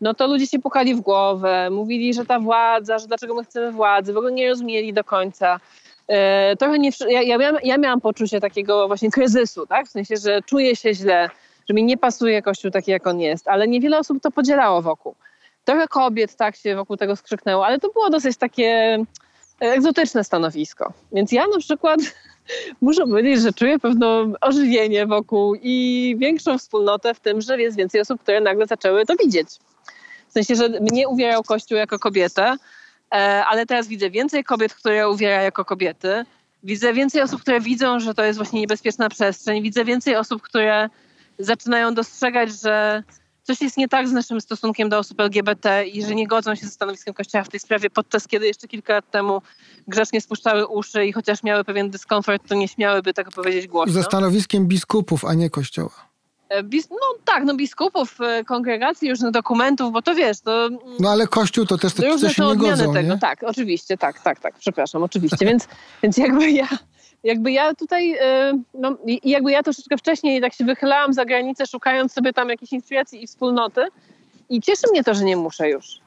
No 0.00 0.14
to 0.14 0.26
ludzie 0.26 0.46
się 0.46 0.58
pukali 0.58 0.94
w 0.94 1.00
głowę, 1.00 1.70
mówili, 1.70 2.14
że 2.14 2.26
ta 2.26 2.40
władza, 2.40 2.98
że 2.98 3.06
dlaczego 3.06 3.34
my 3.34 3.44
chcemy 3.44 3.72
władzy, 3.72 4.12
w 4.12 4.16
ogóle 4.16 4.32
nie 4.32 4.48
rozumieli 4.48 4.92
do 4.92 5.04
końca. 5.04 5.60
E, 6.08 6.56
trochę 6.56 6.78
nie, 6.78 6.90
ja, 7.08 7.22
ja, 7.22 7.38
miałam, 7.38 7.58
ja 7.64 7.78
miałam 7.78 8.00
poczucie 8.00 8.40
takiego 8.40 8.86
właśnie 8.86 9.10
kryzysu, 9.10 9.66
tak? 9.66 9.86
w 9.86 9.90
sensie, 9.90 10.16
że 10.16 10.42
czuję 10.42 10.76
się 10.76 10.94
źle, 10.94 11.30
że 11.68 11.74
mi 11.74 11.84
nie 11.84 11.96
pasuje 11.96 12.42
Kościół 12.42 12.70
taki, 12.70 12.90
jak 12.90 13.06
on 13.06 13.20
jest, 13.20 13.48
ale 13.48 13.68
niewiele 13.68 13.98
osób 13.98 14.22
to 14.22 14.30
podzielało 14.30 14.82
wokół. 14.82 15.14
Trochę 15.64 15.88
kobiet 15.88 16.36
tak 16.36 16.56
się 16.56 16.76
wokół 16.76 16.96
tego 16.96 17.16
skrzyknęło, 17.16 17.66
ale 17.66 17.78
to 17.78 17.88
było 17.88 18.10
dosyć 18.10 18.36
takie 18.36 18.98
egzotyczne 19.60 20.24
stanowisko. 20.24 20.92
Więc 21.12 21.32
ja 21.32 21.46
na 21.46 21.58
przykład 21.58 22.00
muszę 22.80 23.06
powiedzieć, 23.06 23.40
że 23.40 23.52
czuję 23.52 23.78
pewne 23.78 24.32
ożywienie 24.40 25.06
wokół 25.06 25.54
i 25.62 26.16
większą 26.18 26.58
wspólnotę 26.58 27.14
w 27.14 27.20
tym, 27.20 27.40
że 27.40 27.62
jest 27.62 27.76
więcej 27.76 28.00
osób, 28.00 28.22
które 28.22 28.40
nagle 28.40 28.66
zaczęły 28.66 29.06
to 29.06 29.14
widzieć. 29.16 29.48
W 30.28 30.32
sensie, 30.32 30.54
że 30.56 30.68
mnie 30.68 31.08
uwierał 31.08 31.42
Kościół 31.42 31.78
jako 31.78 31.98
kobietę, 31.98 32.56
E, 33.14 33.44
ale 33.44 33.66
teraz 33.66 33.88
widzę 33.88 34.10
więcej 34.10 34.44
kobiet, 34.44 34.74
które 34.74 35.10
uwiera 35.10 35.42
jako 35.42 35.64
kobiety. 35.64 36.24
Widzę 36.62 36.92
więcej 36.92 37.22
osób, 37.22 37.40
które 37.40 37.60
widzą, 37.60 38.00
że 38.00 38.14
to 38.14 38.24
jest 38.24 38.38
właśnie 38.38 38.60
niebezpieczna 38.60 39.08
przestrzeń. 39.08 39.62
Widzę 39.62 39.84
więcej 39.84 40.16
osób, 40.16 40.42
które 40.42 40.88
zaczynają 41.38 41.94
dostrzegać, 41.94 42.50
że 42.62 43.02
coś 43.46 43.60
jest 43.60 43.76
nie 43.76 43.88
tak 43.88 44.08
z 44.08 44.12
naszym 44.12 44.40
stosunkiem 44.40 44.88
do 44.88 44.98
osób 44.98 45.20
LGBT 45.20 45.86
i 45.86 46.02
że 46.02 46.14
nie 46.14 46.26
godzą 46.26 46.54
się 46.54 46.66
ze 46.66 46.72
stanowiskiem 46.72 47.14
Kościoła 47.14 47.44
w 47.44 47.48
tej 47.48 47.60
sprawie, 47.60 47.90
podczas 47.90 48.28
kiedy 48.28 48.46
jeszcze 48.46 48.68
kilka 48.68 48.92
lat 48.92 49.10
temu 49.10 49.42
grzecznie 49.88 50.20
spuszczały 50.20 50.66
uszy 50.66 51.06
i 51.06 51.12
chociaż 51.12 51.42
miały 51.42 51.64
pewien 51.64 51.90
dyskomfort, 51.90 52.48
to 52.48 52.54
nie 52.54 52.68
śmiałyby 52.68 53.14
tego 53.14 53.30
powiedzieć 53.30 53.66
głośno. 53.66 53.92
Ze 53.92 54.02
stanowiskiem 54.02 54.66
biskupów, 54.66 55.24
a 55.24 55.34
nie 55.34 55.50
Kościoła. 55.50 56.06
E, 56.48 56.62
bis, 56.62 56.90
no 56.90 56.96
tak, 57.24 57.44
no 57.44 57.56
biskupów, 57.56 58.20
e, 58.20 58.44
kongregacji, 58.44 59.10
różnych 59.10 59.30
dokumentów, 59.32 59.92
bo 59.92 60.02
to 60.02 60.14
wiesz, 60.14 60.40
to... 60.40 60.68
No 61.00 61.10
ale 61.10 61.26
Kościół 61.26 61.66
to 61.66 61.78
też 61.78 61.94
te 61.94 62.08
różne 62.08 62.34
się 62.34 62.46
nie 62.46 62.56
godzą, 62.56 62.92
tego. 62.92 63.14
Nie? 63.14 63.18
Tak, 63.18 63.42
oczywiście, 63.42 63.98
tak, 63.98 64.20
tak, 64.20 64.40
tak, 64.40 64.54
przepraszam, 64.58 65.02
oczywiście, 65.02 65.46
więc, 65.50 65.68
więc 66.02 66.16
jakby 66.16 66.50
ja 66.50 66.68
jakby 67.24 67.52
ja 67.52 67.74
tutaj, 67.74 68.16
e, 68.20 68.58
no, 68.74 68.96
jakby 69.24 69.52
ja 69.52 69.62
troszeczkę 69.62 69.96
wcześniej 69.96 70.40
tak 70.40 70.54
się 70.54 70.64
wychylałam 70.64 71.12
za 71.12 71.24
granicę, 71.24 71.66
szukając 71.66 72.12
sobie 72.12 72.32
tam 72.32 72.48
jakiejś 72.48 72.72
inspiracji 72.72 73.22
i 73.22 73.26
wspólnoty 73.26 73.80
i 74.48 74.60
cieszy 74.60 74.86
mnie 74.90 75.04
to, 75.04 75.14
że 75.14 75.24
nie 75.24 75.36
muszę 75.36 75.70
już. 75.70 76.00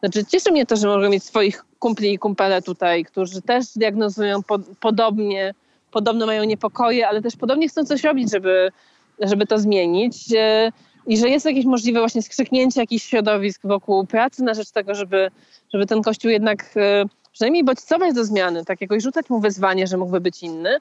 Znaczy 0.00 0.24
cieszy 0.24 0.52
mnie 0.52 0.66
to, 0.66 0.76
że 0.76 0.88
mogę 0.88 1.08
mieć 1.08 1.24
swoich 1.24 1.64
kumpli 1.78 2.12
i 2.12 2.18
kumpele 2.18 2.62
tutaj, 2.62 3.04
którzy 3.04 3.42
też 3.42 3.66
diagnozują 3.76 4.42
po, 4.42 4.58
podobnie, 4.80 5.54
podobno 5.90 6.26
mają 6.26 6.44
niepokoje, 6.44 7.08
ale 7.08 7.22
też 7.22 7.36
podobnie 7.36 7.68
chcą 7.68 7.84
coś 7.84 8.04
robić, 8.04 8.30
żeby, 8.30 8.72
żeby 9.20 9.46
to 9.46 9.58
zmienić 9.58 10.16
e, 10.36 10.72
i 11.06 11.18
że 11.18 11.28
jest 11.28 11.46
jakieś 11.46 11.64
możliwe 11.64 12.00
właśnie 12.00 12.22
skrzyknięcie 12.22 12.80
jakichś 12.80 13.04
środowisk 13.04 13.60
wokół 13.64 14.06
pracy 14.06 14.42
na 14.42 14.54
rzecz 14.54 14.70
tego, 14.70 14.94
żeby, 14.94 15.30
żeby 15.72 15.86
ten 15.86 16.02
kościół 16.02 16.30
jednak 16.30 16.64
e, 16.76 17.04
przynajmniej 17.38 17.64
bodźcować 17.64 18.14
do 18.14 18.24
zmiany, 18.24 18.64
tak 18.64 18.80
jakoś 18.80 19.02
rzucać 19.02 19.30
mu 19.30 19.40
wyzwanie, 19.40 19.86
że 19.86 19.96
mógłby 19.96 20.20
być 20.20 20.42
inny 20.42 20.78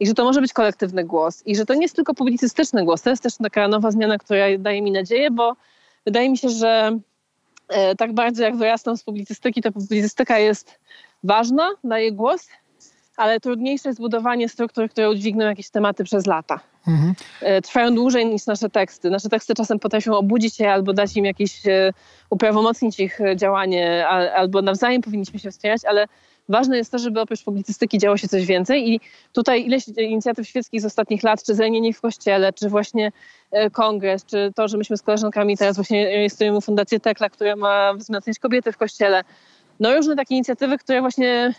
i 0.00 0.06
że 0.06 0.14
to 0.14 0.24
może 0.24 0.40
być 0.40 0.52
kolektywny 0.52 1.04
głos 1.04 1.42
i 1.46 1.56
że 1.56 1.66
to 1.66 1.74
nie 1.74 1.82
jest 1.82 1.96
tylko 1.96 2.14
publicystyczny 2.14 2.84
głos, 2.84 3.02
to 3.02 3.10
jest 3.10 3.22
też 3.22 3.36
taka 3.36 3.68
nowa 3.68 3.90
zmiana, 3.90 4.18
która 4.18 4.44
daje 4.58 4.82
mi 4.82 4.90
nadzieję, 4.90 5.30
bo 5.30 5.56
wydaje 6.04 6.30
mi 6.30 6.38
się, 6.38 6.48
że 6.48 6.98
e, 7.68 7.96
tak 7.96 8.12
bardzo 8.12 8.42
jak 8.42 8.56
wyrastam 8.56 8.96
z 8.96 9.02
publicystyki, 9.02 9.62
to 9.62 9.72
publicystyka 9.72 10.38
jest 10.38 10.78
ważna, 11.24 11.70
daje 11.84 12.12
głos, 12.12 12.48
ale 13.20 13.40
trudniejsze 13.40 13.88
jest 13.88 14.00
budowanie 14.00 14.48
struktur, 14.48 14.90
które 14.90 15.10
udźwigną 15.10 15.44
jakieś 15.44 15.70
tematy 15.70 16.04
przez 16.04 16.26
lata. 16.26 16.60
Mhm. 16.88 17.14
E, 17.40 17.62
trwają 17.62 17.94
dłużej 17.94 18.26
niż 18.26 18.46
nasze 18.46 18.70
teksty. 18.70 19.10
Nasze 19.10 19.28
teksty 19.28 19.54
czasem 19.54 19.78
potrafią 19.78 20.14
obudzić 20.16 20.56
się 20.56 20.70
albo 20.70 20.92
dać 20.92 21.16
im 21.16 21.24
jakieś, 21.24 21.66
e, 21.66 21.92
uprawomocnić 22.30 23.00
ich 23.00 23.20
e, 23.20 23.36
działanie, 23.36 24.08
albo 24.08 24.62
nawzajem 24.62 25.02
powinniśmy 25.02 25.38
się 25.38 25.50
wspierać, 25.50 25.84
ale 25.84 26.06
ważne 26.48 26.76
jest 26.76 26.92
to, 26.92 26.98
żeby 26.98 27.20
oprócz 27.20 27.44
publicystyki 27.44 27.98
działo 27.98 28.16
się 28.16 28.28
coś 28.28 28.46
więcej 28.46 28.90
i 28.90 29.00
tutaj 29.32 29.66
ileś 29.66 29.88
inicjatyw 29.88 30.48
świeckich 30.48 30.80
z 30.80 30.84
ostatnich 30.84 31.22
lat, 31.22 31.42
czy 31.44 31.54
Zelenienie 31.54 31.94
w 31.94 32.00
Kościele, 32.00 32.52
czy 32.52 32.68
właśnie 32.68 33.12
kongres, 33.72 34.24
czy 34.24 34.52
to, 34.54 34.68
że 34.68 34.78
myśmy 34.78 34.96
z 34.96 35.02
koleżankami 35.02 35.56
teraz 35.56 35.76
właśnie 35.76 36.04
rejestrujemy 36.04 36.60
Fundację 36.60 37.00
Tekla, 37.00 37.30
która 37.30 37.56
ma 37.56 37.94
wzmacniać 37.94 38.38
kobiety 38.38 38.72
w 38.72 38.76
Kościele. 38.76 39.24
No 39.80 39.94
różne 39.94 40.16
takie 40.16 40.34
inicjatywy, 40.34 40.78
które 40.78 41.00
właśnie 41.00 41.54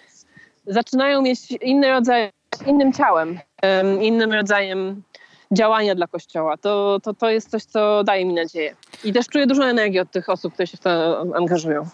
zaczynają 0.67 1.21
mieć 1.21 1.51
inny 1.51 1.89
rodzaj, 1.89 2.31
innym 2.65 2.93
ciałem, 2.93 3.39
innym 4.01 4.31
rodzajem 4.31 5.03
działania 5.51 5.95
dla 5.95 6.07
Kościoła. 6.07 6.57
To, 6.57 6.99
to, 7.03 7.13
to 7.13 7.29
jest 7.29 7.49
coś, 7.49 7.63
co 7.63 8.03
daje 8.03 8.25
mi 8.25 8.33
nadzieję. 8.33 8.75
I 9.03 9.13
też 9.13 9.27
czuję 9.27 9.47
dużą 9.47 9.63
energię 9.63 10.01
od 10.01 10.11
tych 10.11 10.29
osób, 10.29 10.53
które 10.53 10.67
się 10.67 10.77
w 10.77 10.79
to 10.79 11.21
angażują. 11.35 11.89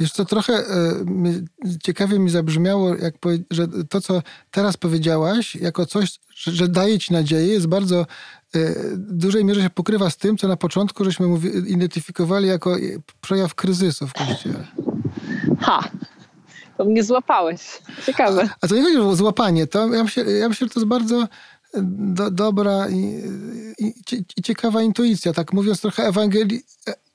Wiesz 0.00 0.12
co, 0.12 0.24
trochę 0.24 0.52
e, 0.52 0.64
ciekawie 1.82 2.18
mi 2.18 2.30
zabrzmiało, 2.30 2.96
jak 2.96 3.14
że 3.50 3.68
to, 3.90 4.00
co 4.00 4.22
teraz 4.50 4.76
powiedziałaś, 4.76 5.56
jako 5.56 5.86
coś, 5.86 6.18
że, 6.34 6.52
że 6.52 6.68
daje 6.68 6.98
ci 6.98 7.12
nadzieję, 7.12 7.46
jest 7.46 7.66
bardzo 7.66 8.00
e, 8.00 8.06
w 8.92 9.12
dużej 9.12 9.44
mierze 9.44 9.62
się 9.62 9.70
pokrywa 9.70 10.10
z 10.10 10.16
tym, 10.16 10.36
co 10.36 10.48
na 10.48 10.56
początku 10.56 11.04
żeśmy 11.04 11.26
identyfikowali 11.66 12.48
jako 12.48 12.76
przejaw 13.20 13.54
kryzysu 13.54 14.06
w 14.06 14.12
Kościele. 14.12 14.66
Ha, 15.60 15.84
to 16.78 16.84
mnie 16.84 17.02
złapałeś. 17.04 17.60
Ciekawe. 18.06 18.48
A, 18.60 18.68
to 18.68 18.74
nie 18.74 18.82
chodzi 18.82 18.98
o 18.98 19.16
złapanie. 19.16 19.66
To 19.66 19.94
ja 19.94 20.04
myślę, 20.04 20.24
ja 20.32 20.48
myślę 20.48 20.66
że 20.66 20.74
to 20.74 20.80
jest 20.80 20.88
bardzo 20.88 21.28
do, 21.82 22.30
dobra 22.30 22.88
i, 22.88 23.22
i, 23.78 23.94
i, 24.36 24.42
ciekawa 24.42 24.82
intuicja. 24.82 25.32
Tak 25.32 25.52
mówiąc 25.52 25.80
trochę 25.80 26.02
ewangeli, 26.02 26.62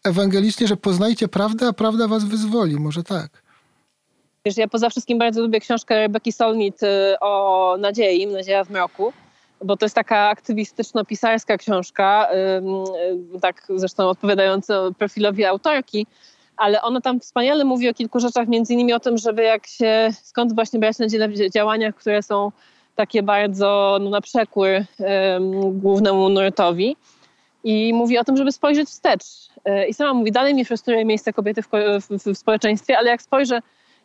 ewangelicznie, 0.03 0.67
że 0.67 0.77
poznajcie 0.77 1.27
prawdę, 1.27 1.67
a 1.67 1.73
prawda 1.73 2.07
was 2.07 2.23
wyzwoli. 2.23 2.75
Może 2.79 3.03
tak. 3.03 3.43
Wiesz, 4.45 4.57
ja 4.57 4.67
poza 4.67 4.89
wszystkim 4.89 5.19
bardzo 5.19 5.41
lubię 5.41 5.59
książkę 5.59 5.95
Rebeki 5.95 6.31
Solnit 6.31 6.83
y, 6.83 6.87
o 7.19 7.75
nadziei, 7.79 8.27
Nadzieja 8.27 8.63
w 8.63 8.69
mroku, 8.69 9.13
bo 9.65 9.77
to 9.77 9.85
jest 9.85 9.95
taka 9.95 10.35
aktywistyczno-pisarska 10.35 11.57
książka, 11.57 12.27
tak 13.41 13.67
zresztą 13.75 14.09
odpowiadająca 14.09 14.73
profilowi 14.97 15.45
autorki, 15.45 16.07
ale 16.63 16.81
ona 16.81 17.01
tam 17.01 17.19
wspaniale 17.19 17.65
mówi 17.65 17.89
o 17.89 17.93
kilku 17.93 18.19
rzeczach, 18.19 18.47
między 18.47 18.73
innymi 18.73 18.93
o 18.93 18.99
tym, 18.99 19.17
żeby 19.17 19.43
jak 19.43 19.67
się, 19.67 20.09
skąd 20.23 20.55
właśnie 20.55 20.79
brać 20.79 20.99
nadzieję 20.99 21.27
w 21.27 21.53
działaniach, 21.53 21.95
które 21.95 22.23
są 22.23 22.51
takie 22.95 23.23
bardzo 23.23 23.97
no, 24.01 24.09
na 24.09 24.21
przekór 24.21 24.67
um, 24.67 25.79
głównemu 25.79 26.29
nurtowi. 26.29 26.95
I 27.63 27.93
mówi 27.93 28.17
o 28.17 28.23
tym, 28.23 28.37
żeby 28.37 28.51
spojrzeć 28.51 28.89
wstecz. 28.89 29.23
E, 29.65 29.87
I 29.87 29.93
sama 29.93 30.13
mówi, 30.13 30.31
dalej 30.31 30.53
mnie 30.53 30.65
frustruje 30.65 31.05
miejsce 31.05 31.33
kobiety 31.33 31.61
w, 31.61 31.67
w, 32.01 32.33
w, 32.33 32.37
społeczeństwie, 32.37 32.97
ale 32.97 33.09
jak 33.09 33.21
spojrzę 33.21 33.59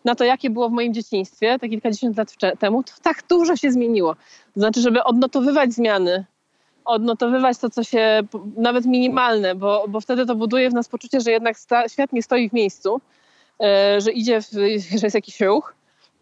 na 0.04 0.14
to, 0.14 0.24
jakie 0.24 0.50
było 0.50 0.68
w 0.68 0.72
moim 0.72 0.94
dzieciństwie, 0.94 1.58
te 1.58 1.68
kilkadziesiąt 1.68 2.16
lat 2.16 2.34
temu, 2.58 2.82
to 2.82 2.92
tak 3.02 3.22
dużo 3.28 3.56
się 3.56 3.72
zmieniło. 3.72 4.14
To 4.54 4.60
znaczy, 4.60 4.80
żeby 4.80 5.04
odnotowywać 5.04 5.72
zmiany, 5.72 6.24
odnotowywać 6.88 7.58
to, 7.58 7.70
co 7.70 7.84
się, 7.84 8.20
nawet 8.56 8.86
minimalne, 8.86 9.54
bo, 9.54 9.84
bo 9.88 10.00
wtedy 10.00 10.26
to 10.26 10.34
buduje 10.34 10.70
w 10.70 10.74
nas 10.74 10.88
poczucie, 10.88 11.20
że 11.20 11.30
jednak 11.30 11.58
sta, 11.58 11.88
świat 11.88 12.12
nie 12.12 12.22
stoi 12.22 12.50
w 12.50 12.52
miejscu, 12.52 13.00
e, 13.62 14.00
że 14.00 14.12
idzie, 14.12 14.42
w, 14.42 14.50
że 14.98 15.06
jest 15.06 15.14
jakiś 15.14 15.40
ruch. 15.40 15.74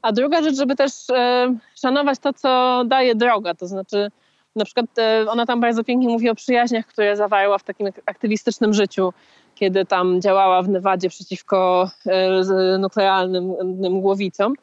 A 0.03 0.13
druga 0.13 0.43
rzecz, 0.43 0.57
żeby 0.57 0.77
też 0.77 1.11
e, 1.11 1.55
szanować 1.81 2.19
to, 2.19 2.33
co 2.33 2.83
daje 2.87 3.15
droga, 3.15 3.55
to 3.55 3.67
znaczy 3.67 4.11
na 4.57 4.65
przykład 4.65 4.87
e, 4.99 5.27
ona 5.31 5.47
tam 5.47 5.61
bardzo 5.61 5.85
pięknie 5.85 6.09
mówi 6.09 6.31
o 6.31 6.35
przyjaźniach, 6.35 6.87
które 6.87 7.17
zawarła 7.17 7.59
w 7.59 7.65
takim 7.65 7.89
aktywistycznym 8.07 8.75
życiu, 8.75 9.13
kiedy 9.55 9.85
tam 9.85 10.21
działała 10.21 10.63
w 10.63 10.69
Nevadzie 10.69 11.09
przeciwko 11.09 11.91
nuklearnym 12.79 13.55
głowicom. 14.01 14.55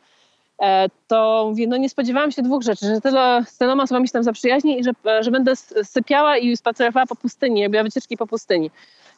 E, 0.62 0.88
to 1.08 1.46
mówię, 1.50 1.68
no 1.68 1.78
nie 1.78 1.90
spodziewałam 1.90 2.32
się 2.32 2.42
dwóch 2.42 2.64
rzeczy, 2.64 2.86
że 2.86 3.02
tyle, 3.02 3.44
z 3.48 3.58
tyloma 3.58 3.84
osobami 3.84 4.08
się 4.08 4.12
tam 4.12 4.24
zaprzyjaźni 4.24 4.80
i 4.80 4.84
że, 4.84 4.92
że 5.22 5.32
będę 5.32 5.56
sypiała 5.84 6.38
i 6.38 6.58
spacerowała 6.58 7.06
po 7.06 7.16
pustyni, 7.16 7.64
robiła 7.64 7.84
wycieczki 7.84 8.18
po 8.18 8.28
pustyni. 8.28 8.72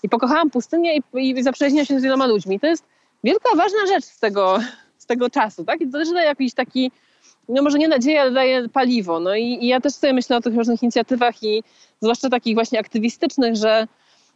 I 0.03 0.09
pokochałam 0.09 0.49
pustynię 0.49 0.97
i, 0.97 1.29
i 1.29 1.43
zaprzyjaźniłam 1.43 1.86
się 1.86 1.99
z 1.99 2.03
wieloma 2.03 2.25
ludźmi. 2.25 2.59
To 2.59 2.67
jest 2.67 2.83
wielka, 3.23 3.49
ważna 3.55 3.86
rzecz 3.88 4.05
z 4.05 4.19
tego, 4.19 4.59
z 4.97 5.05
tego 5.05 5.29
czasu, 5.29 5.65
tak? 5.65 5.81
I 5.81 5.88
to 5.88 5.97
też 5.97 6.11
daje 6.11 6.27
jakiś 6.27 6.53
taki, 6.53 6.91
no 7.49 7.61
może 7.61 7.77
nie 7.77 7.88
nadzieję, 7.88 8.21
ale 8.21 8.31
daje 8.31 8.69
paliwo. 8.69 9.19
No 9.19 9.36
i, 9.36 9.43
i 9.43 9.67
ja 9.67 9.81
też 9.81 9.93
sobie 9.93 10.13
myślę 10.13 10.38
o 10.38 10.41
tych 10.41 10.55
różnych 10.55 10.83
inicjatywach 10.83 11.43
i 11.43 11.63
zwłaszcza 12.01 12.29
takich 12.29 12.55
właśnie 12.55 12.79
aktywistycznych, 12.79 13.55
że 13.55 13.88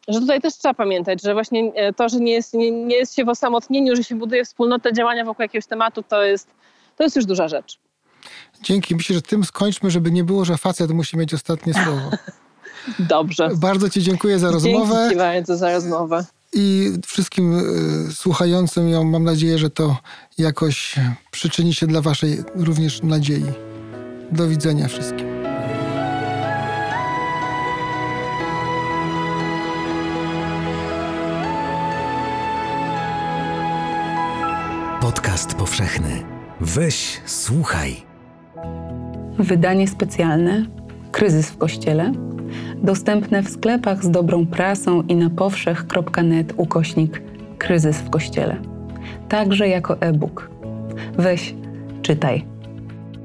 że 0.07 0.19
tutaj 0.19 0.41
też 0.41 0.53
trzeba 0.57 0.73
pamiętać, 0.73 1.21
że 1.21 1.33
właśnie 1.33 1.71
e, 1.75 1.93
to, 1.93 2.09
że 2.09 2.19
nie 2.19 2.31
jest, 2.31 2.53
nie, 2.53 2.71
nie 2.71 2.95
jest 2.95 3.15
się 3.15 3.25
w 3.25 3.29
osamotnieniu, 3.29 3.95
że 3.95 4.03
się 4.03 4.15
buduje 4.15 4.45
wspólnotę 4.45 4.93
działania 4.93 5.25
wokół 5.25 5.43
jakiegoś 5.43 5.65
tematu, 5.65 6.03
to 6.03 6.23
jest 6.23 6.47
to 6.99 7.03
jest 7.03 7.15
już 7.15 7.25
duża 7.25 7.47
rzecz. 7.47 7.79
Dzięki. 8.63 8.95
Myślę, 8.95 9.15
że 9.15 9.21
tym 9.21 9.43
skończmy, 9.43 9.91
żeby 9.91 10.11
nie 10.11 10.23
było, 10.23 10.45
że 10.45 10.57
facet 10.57 10.91
musi 10.91 11.17
mieć 11.17 11.33
ostatnie 11.33 11.73
słowo. 11.73 12.11
Dobrze. 12.99 13.49
Bardzo 13.55 13.89
Ci 13.89 14.01
dziękuję 14.01 14.39
za 14.39 14.51
rozmowę. 14.51 14.95
Dzięki 14.95 15.17
bardzo 15.17 15.57
za 15.57 15.71
rozmowę. 15.71 16.25
I 16.53 16.91
wszystkim 17.05 17.59
y, 18.09 18.13
słuchającym 18.13 18.89
ją 18.89 19.03
mam 19.03 19.23
nadzieję, 19.23 19.57
że 19.57 19.69
to 19.69 19.97
jakoś 20.37 20.95
przyczyni 21.31 21.73
się 21.73 21.87
dla 21.87 22.01
Waszej 22.01 22.43
również 22.55 23.03
nadziei. 23.03 23.45
Do 24.31 24.47
widzenia 24.47 24.87
wszystkim. 24.87 25.27
Podcast 35.01 35.53
powszechny. 35.53 36.38
Weź, 36.61 37.21
słuchaj. 37.25 37.95
Wydanie 39.39 39.87
specjalne 39.87 40.65
Kryzys 41.11 41.49
w 41.49 41.57
Kościele 41.57 42.11
dostępne 42.83 43.43
w 43.43 43.49
sklepach 43.49 44.03
z 44.03 44.09
dobrą 44.09 44.45
prasą 44.45 45.01
i 45.01 45.15
na 45.15 45.29
powszech.net 45.29 46.53
ukośnik 46.57 47.21
Kryzys 47.57 47.97
w 47.97 48.09
Kościele. 48.09 48.57
Także 49.29 49.67
jako 49.67 50.01
e-book. 50.01 50.49
Weź, 51.17 51.55
czytaj. 52.01 52.45